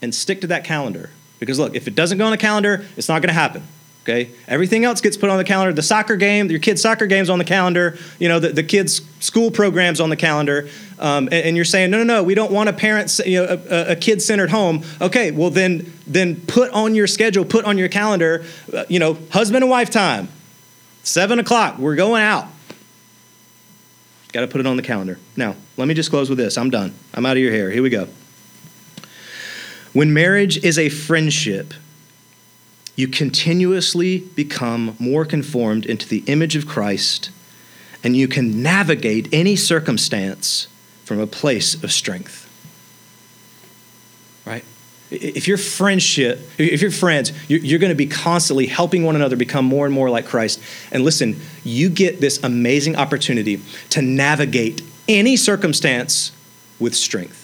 and 0.00 0.14
stick 0.14 0.42
to 0.42 0.46
that 0.46 0.64
calendar. 0.64 1.10
Because 1.40 1.58
look, 1.58 1.74
if 1.74 1.88
it 1.88 1.94
doesn't 1.94 2.18
go 2.18 2.24
on 2.24 2.30
the 2.30 2.36
calendar, 2.36 2.86
it's 2.96 3.08
not 3.08 3.20
going 3.20 3.28
to 3.28 3.34
happen. 3.34 3.62
Okay, 4.08 4.30
everything 4.46 4.84
else 4.84 5.00
gets 5.00 5.16
put 5.16 5.30
on 5.30 5.36
the 5.36 5.42
calendar. 5.42 5.72
The 5.72 5.82
soccer 5.82 6.14
game, 6.14 6.48
your 6.48 6.60
kid's 6.60 6.80
soccer 6.80 7.08
game's 7.08 7.28
on 7.28 7.40
the 7.40 7.44
calendar. 7.44 7.98
You 8.20 8.28
know, 8.28 8.38
the, 8.38 8.50
the 8.50 8.62
kids' 8.62 9.00
school 9.18 9.50
program's 9.50 10.00
on 10.00 10.10
the 10.10 10.16
calendar. 10.16 10.68
Um, 11.00 11.24
and, 11.24 11.34
and, 11.34 11.56
you're 11.56 11.64
saying, 11.64 11.90
no, 11.90 11.98
no, 11.98 12.04
no, 12.04 12.22
we 12.22 12.36
don't 12.36 12.52
want 12.52 12.68
a 12.68 12.72
parent, 12.72 13.18
you 13.26 13.44
know, 13.44 13.60
a, 13.68 13.92
a 13.92 13.96
kid-centered 13.96 14.50
home. 14.50 14.84
Okay, 15.00 15.32
well 15.32 15.50
then, 15.50 15.92
then 16.06 16.40
put 16.42 16.70
on 16.70 16.94
your 16.94 17.08
schedule, 17.08 17.44
put 17.44 17.64
on 17.64 17.78
your 17.78 17.88
calendar, 17.88 18.44
uh, 18.72 18.84
you 18.88 19.00
know, 19.00 19.18
husband 19.32 19.64
and 19.64 19.70
wife 19.70 19.90
time, 19.90 20.28
seven 21.02 21.40
o'clock. 21.40 21.76
We're 21.76 21.96
going 21.96 22.22
out. 22.22 22.46
Got 24.32 24.42
to 24.42 24.46
put 24.46 24.60
it 24.60 24.68
on 24.68 24.76
the 24.76 24.84
calendar. 24.84 25.18
Now, 25.36 25.56
let 25.76 25.88
me 25.88 25.94
just 25.94 26.10
close 26.10 26.30
with 26.30 26.38
this. 26.38 26.56
I'm 26.56 26.70
done. 26.70 26.94
I'm 27.12 27.26
out 27.26 27.36
of 27.36 27.42
your 27.42 27.50
hair. 27.50 27.72
Here 27.72 27.82
we 27.82 27.90
go. 27.90 28.06
When 29.92 30.14
marriage 30.14 30.62
is 30.62 30.78
a 30.78 30.90
friendship 30.90 31.74
you 32.96 33.06
continuously 33.06 34.18
become 34.18 34.96
more 34.98 35.24
conformed 35.24 35.86
into 35.86 36.08
the 36.08 36.24
image 36.26 36.56
of 36.56 36.66
Christ, 36.66 37.30
and 38.02 38.16
you 38.16 38.26
can 38.26 38.62
navigate 38.62 39.28
any 39.32 39.54
circumstance 39.54 40.66
from 41.04 41.20
a 41.20 41.26
place 41.26 41.80
of 41.82 41.92
strength. 41.92 42.42
Right? 44.44 44.64
If 45.10 45.46
your 45.46 45.58
friendship, 45.58 46.40
if 46.58 46.82
you're 46.82 46.90
friends, 46.90 47.32
you're 47.48 47.78
going 47.78 47.90
to 47.90 47.96
be 47.96 48.06
constantly 48.06 48.66
helping 48.66 49.04
one 49.04 49.14
another 49.14 49.36
become 49.36 49.64
more 49.64 49.86
and 49.86 49.94
more 49.94 50.10
like 50.10 50.26
Christ. 50.26 50.60
And 50.90 51.04
listen, 51.04 51.40
you 51.62 51.90
get 51.90 52.20
this 52.20 52.42
amazing 52.42 52.96
opportunity 52.96 53.60
to 53.90 54.02
navigate 54.02 54.82
any 55.06 55.36
circumstance 55.36 56.32
with 56.80 56.94
strength. 56.94 57.42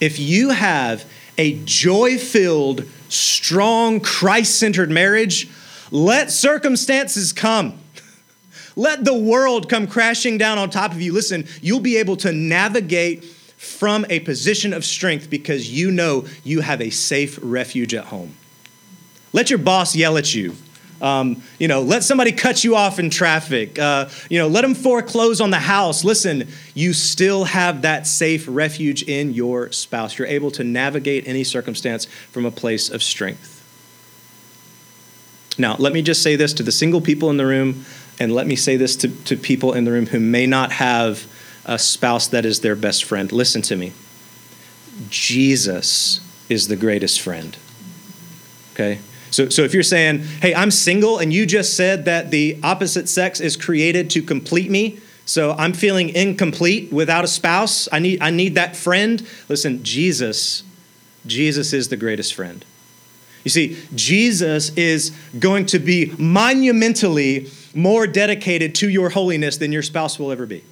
If 0.00 0.18
you 0.18 0.50
have 0.50 1.10
a 1.38 1.58
joy 1.64 2.18
filled, 2.18 2.84
strong, 3.08 4.00
Christ 4.00 4.58
centered 4.58 4.90
marriage, 4.90 5.48
let 5.90 6.30
circumstances 6.30 7.32
come. 7.32 7.78
Let 8.76 9.04
the 9.04 9.14
world 9.14 9.68
come 9.68 9.86
crashing 9.86 10.38
down 10.38 10.58
on 10.58 10.70
top 10.70 10.92
of 10.92 11.00
you. 11.00 11.12
Listen, 11.12 11.46
you'll 11.60 11.80
be 11.80 11.96
able 11.96 12.16
to 12.18 12.32
navigate 12.32 13.24
from 13.24 14.06
a 14.08 14.20
position 14.20 14.72
of 14.72 14.84
strength 14.84 15.28
because 15.28 15.70
you 15.70 15.90
know 15.90 16.26
you 16.44 16.60
have 16.60 16.80
a 16.80 16.90
safe 16.90 17.38
refuge 17.42 17.92
at 17.92 18.04
home. 18.04 18.34
Let 19.32 19.50
your 19.50 19.58
boss 19.58 19.96
yell 19.96 20.16
at 20.16 20.32
you. 20.32 20.54
Um, 21.00 21.42
you 21.58 21.68
know, 21.68 21.82
let 21.82 22.02
somebody 22.02 22.32
cut 22.32 22.64
you 22.64 22.74
off 22.74 22.98
in 22.98 23.10
traffic. 23.10 23.78
Uh, 23.78 24.08
you 24.28 24.38
know, 24.38 24.48
let 24.48 24.62
them 24.62 24.74
foreclose 24.74 25.40
on 25.40 25.50
the 25.50 25.58
house. 25.58 26.04
Listen, 26.04 26.48
you 26.74 26.92
still 26.92 27.44
have 27.44 27.82
that 27.82 28.06
safe 28.06 28.46
refuge 28.48 29.04
in 29.04 29.32
your 29.32 29.70
spouse. 29.70 30.18
You're 30.18 30.28
able 30.28 30.50
to 30.52 30.64
navigate 30.64 31.28
any 31.28 31.44
circumstance 31.44 32.06
from 32.06 32.44
a 32.46 32.50
place 32.50 32.90
of 32.90 33.02
strength. 33.02 33.54
Now, 35.58 35.76
let 35.78 35.92
me 35.92 36.02
just 36.02 36.22
say 36.22 36.36
this 36.36 36.52
to 36.54 36.62
the 36.62 36.72
single 36.72 37.00
people 37.00 37.30
in 37.30 37.36
the 37.36 37.46
room, 37.46 37.84
and 38.20 38.32
let 38.32 38.46
me 38.46 38.56
say 38.56 38.76
this 38.76 38.96
to, 38.96 39.08
to 39.24 39.36
people 39.36 39.72
in 39.72 39.84
the 39.84 39.92
room 39.92 40.06
who 40.06 40.20
may 40.20 40.46
not 40.46 40.72
have 40.72 41.26
a 41.64 41.78
spouse 41.78 42.28
that 42.28 42.44
is 42.44 42.60
their 42.60 42.76
best 42.76 43.04
friend. 43.04 43.30
Listen 43.30 43.60
to 43.62 43.76
me. 43.76 43.92
Jesus 45.10 46.20
is 46.48 46.68
the 46.68 46.76
greatest 46.76 47.20
friend. 47.20 47.56
Okay? 48.72 49.00
So, 49.30 49.48
so 49.48 49.62
if 49.62 49.74
you're 49.74 49.82
saying, 49.82 50.20
hey, 50.40 50.54
I'm 50.54 50.70
single, 50.70 51.18
and 51.18 51.32
you 51.32 51.46
just 51.46 51.76
said 51.76 52.04
that 52.06 52.30
the 52.30 52.58
opposite 52.62 53.08
sex 53.08 53.40
is 53.40 53.56
created 53.56 54.10
to 54.10 54.22
complete 54.22 54.70
me, 54.70 55.00
so 55.24 55.52
I'm 55.52 55.74
feeling 55.74 56.08
incomplete 56.08 56.90
without 56.90 57.24
a 57.24 57.28
spouse, 57.28 57.86
I 57.92 57.98
need, 57.98 58.22
I 58.22 58.30
need 58.30 58.54
that 58.54 58.74
friend. 58.74 59.26
Listen, 59.48 59.84
Jesus, 59.84 60.62
Jesus 61.26 61.74
is 61.74 61.88
the 61.88 61.98
greatest 61.98 62.34
friend. 62.34 62.64
You 63.44 63.50
see, 63.50 63.78
Jesus 63.94 64.70
is 64.70 65.10
going 65.38 65.66
to 65.66 65.78
be 65.78 66.14
monumentally 66.18 67.48
more 67.74 68.06
dedicated 68.06 68.74
to 68.76 68.88
your 68.88 69.10
holiness 69.10 69.58
than 69.58 69.70
your 69.70 69.82
spouse 69.82 70.18
will 70.18 70.32
ever 70.32 70.46
be. 70.46 70.64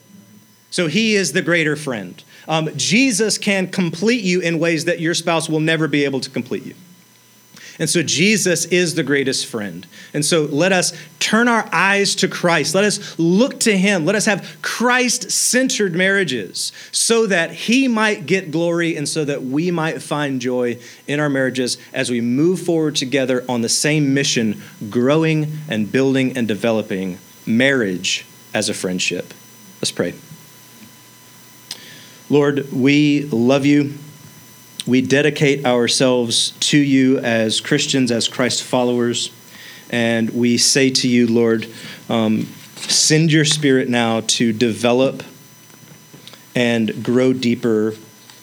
So 0.71 0.89
he 0.89 1.15
is 1.15 1.33
the 1.33 1.43
greater 1.43 1.77
friend. 1.77 2.23
Um, 2.49 2.71
Jesus 2.77 3.39
can 3.39 3.69
complete 3.69 4.25
you 4.25 4.41
in 4.41 4.59
ways 4.59 4.87
that 4.87 5.01
your 5.01 5.15
spouse 5.15 5.49
will 5.49 5.61
never 5.61 5.87
be 5.87 6.05
able 6.05 6.21
to 6.21 6.31
complete 6.31 6.65
you. 6.65 6.75
And 7.79 7.91
so 7.91 8.03
Jesus 8.03 8.65
is 8.67 8.95
the 8.95 9.03
greatest 9.03 9.47
friend. 9.47 9.87
And 10.15 10.25
so 10.25 10.45
let 10.45 10.73
us 10.73 10.93
turn 11.21 11.47
our 11.47 11.69
eyes 11.73 12.15
to 12.17 12.29
Christ. 12.29 12.75
Let 12.75 12.85
us 12.85 13.19
look 13.19 13.61
to 13.61 13.77
him. 13.77 14.07
Let 14.07 14.15
us 14.15 14.25
have 14.25 14.59
Christ 14.63 15.31
centered 15.31 15.95
marriages 15.95 16.73
so 16.91 17.27
that 17.27 17.53
he 17.53 17.87
might 17.87 18.25
get 18.25 18.51
glory 18.51 18.97
and 18.97 19.07
so 19.07 19.25
that 19.27 19.43
we 19.43 19.71
might 19.71 20.01
find 20.01 20.41
joy 20.41 20.79
in 21.07 21.21
our 21.21 21.29
marriages 21.29 21.77
as 21.93 22.11
we 22.11 22.21
move 22.21 22.61
forward 22.61 22.97
together 22.97 23.45
on 23.49 23.61
the 23.61 23.69
same 23.69 24.15
mission, 24.15 24.63
growing 24.89 25.53
and 25.69 25.93
building 25.93 26.37
and 26.37 26.49
developing 26.49 27.19
marriage 27.45 28.25
as 28.55 28.71
a 28.71 28.75
friendship. 28.75 29.35
Let's 29.81 29.93
pray. 29.93 30.15
Lord, 32.31 32.73
we 32.73 33.25
love 33.25 33.67
you 33.67 33.99
we 34.87 35.01
dedicate 35.01 35.67
ourselves 35.67 36.53
to 36.61 36.79
you 36.79 37.19
as 37.19 37.61
Christians, 37.61 38.13
as 38.13 38.29
Christ 38.29 38.63
followers, 38.63 39.31
and 39.91 40.31
we 40.31 40.59
say 40.59 40.91
to 40.91 41.09
you, 41.09 41.27
Lord, 41.27 41.67
um, 42.09 42.47
send 42.77 43.33
your 43.33 43.45
spirit 43.45 43.89
now 43.89 44.21
to 44.21 44.53
develop 44.53 45.23
and 46.55 47.05
grow 47.05 47.33
deeper 47.33 47.93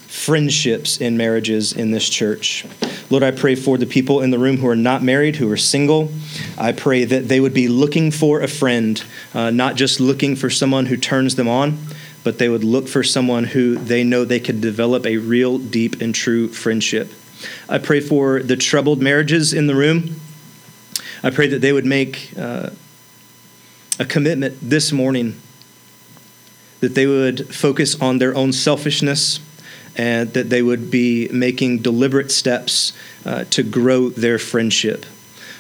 friendships 0.07 0.97
in 0.97 1.17
marriages 1.17 1.73
in 1.73 1.91
this 1.91 2.07
church. 2.07 2.65
Lord, 3.09 3.23
I 3.23 3.31
pray 3.31 3.55
for 3.55 3.77
the 3.77 3.85
people 3.85 4.21
in 4.21 4.31
the 4.31 4.37
room 4.37 4.57
who 4.57 4.67
are 4.67 4.75
not 4.75 5.01
married, 5.01 5.37
who 5.37 5.51
are 5.51 5.57
single. 5.57 6.11
I 6.57 6.71
pray 6.71 7.05
that 7.05 7.27
they 7.27 7.39
would 7.39 7.53
be 7.53 7.67
looking 7.67 8.11
for 8.11 8.41
a 8.41 8.47
friend, 8.47 9.03
uh, 9.33 9.49
not 9.49 9.75
just 9.75 9.99
looking 9.99 10.35
for 10.35 10.49
someone 10.49 10.85
who 10.85 10.97
turns 10.97 11.35
them 11.35 11.47
on, 11.47 11.77
but 12.23 12.39
they 12.39 12.49
would 12.49 12.63
look 12.63 12.87
for 12.87 13.03
someone 13.03 13.43
who 13.43 13.75
they 13.75 14.03
know 14.03 14.25
they 14.25 14.39
could 14.39 14.61
develop 14.61 15.05
a 15.05 15.17
real, 15.17 15.57
deep, 15.57 16.01
and 16.01 16.15
true 16.15 16.47
friendship. 16.47 17.11
I 17.67 17.77
pray 17.77 17.99
for 17.99 18.41
the 18.41 18.55
troubled 18.55 19.01
marriages 19.01 19.53
in 19.53 19.67
the 19.67 19.75
room. 19.75 20.15
I 21.21 21.29
pray 21.29 21.47
that 21.47 21.59
they 21.59 21.73
would 21.73 21.85
make 21.85 22.31
uh, 22.37 22.69
a 23.99 24.05
commitment 24.05 24.57
this 24.61 24.91
morning 24.91 25.39
that 26.79 26.95
they 26.95 27.07
would 27.07 27.53
focus 27.55 27.99
on 28.01 28.17
their 28.17 28.35
own 28.35 28.51
selfishness 28.51 29.39
and 29.95 30.33
that 30.33 30.49
they 30.49 30.61
would 30.61 30.91
be 30.91 31.29
making 31.29 31.79
deliberate 31.79 32.31
steps 32.31 32.91
uh, 33.25 33.45
to 33.45 33.63
grow 33.63 34.09
their 34.09 34.37
friendship. 34.37 35.05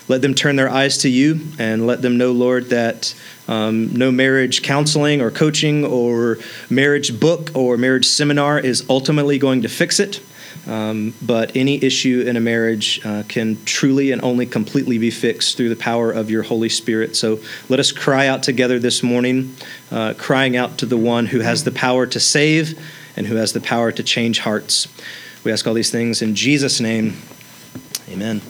Let 0.09 0.21
them 0.21 0.33
turn 0.33 0.57
their 0.57 0.69
eyes 0.69 0.97
to 0.99 1.09
you 1.09 1.39
and 1.57 1.87
let 1.87 2.01
them 2.01 2.17
know, 2.17 2.33
Lord, 2.33 2.65
that 2.65 3.15
um, 3.47 3.93
no 3.93 4.11
marriage 4.11 4.61
counseling 4.61 5.21
or 5.21 5.31
coaching 5.31 5.83
or 5.85 6.37
marriage 6.69 7.19
book 7.19 7.51
or 7.55 7.77
marriage 7.77 8.05
seminar 8.05 8.59
is 8.59 8.85
ultimately 8.89 9.37
going 9.37 9.61
to 9.63 9.69
fix 9.69 9.99
it. 9.99 10.21
Um, 10.65 11.13
but 11.21 11.57
any 11.57 11.83
issue 11.83 12.23
in 12.25 12.37
a 12.37 12.39
marriage 12.39 13.05
uh, 13.05 13.23
can 13.27 13.57
truly 13.65 14.11
and 14.11 14.23
only 14.23 14.45
completely 14.45 14.97
be 14.97 15.11
fixed 15.11 15.57
through 15.57 15.69
the 15.69 15.75
power 15.75 16.11
of 16.11 16.29
your 16.29 16.43
Holy 16.43 16.69
Spirit. 16.69 17.17
So 17.17 17.39
let 17.67 17.79
us 17.79 17.91
cry 17.91 18.27
out 18.27 18.43
together 18.43 18.79
this 18.79 19.03
morning, 19.03 19.55
uh, 19.91 20.13
crying 20.17 20.55
out 20.55 20.77
to 20.77 20.85
the 20.85 20.97
one 20.97 21.25
who 21.25 21.39
has 21.39 21.65
the 21.65 21.71
power 21.71 22.05
to 22.05 22.19
save 22.19 22.79
and 23.17 23.27
who 23.27 23.35
has 23.35 23.51
the 23.51 23.61
power 23.61 23.91
to 23.91 24.03
change 24.03 24.39
hearts. 24.39 24.87
We 25.43 25.51
ask 25.51 25.67
all 25.67 25.73
these 25.73 25.91
things 25.91 26.21
in 26.21 26.33
Jesus' 26.35 26.79
name. 26.79 27.17
Amen. 28.09 28.41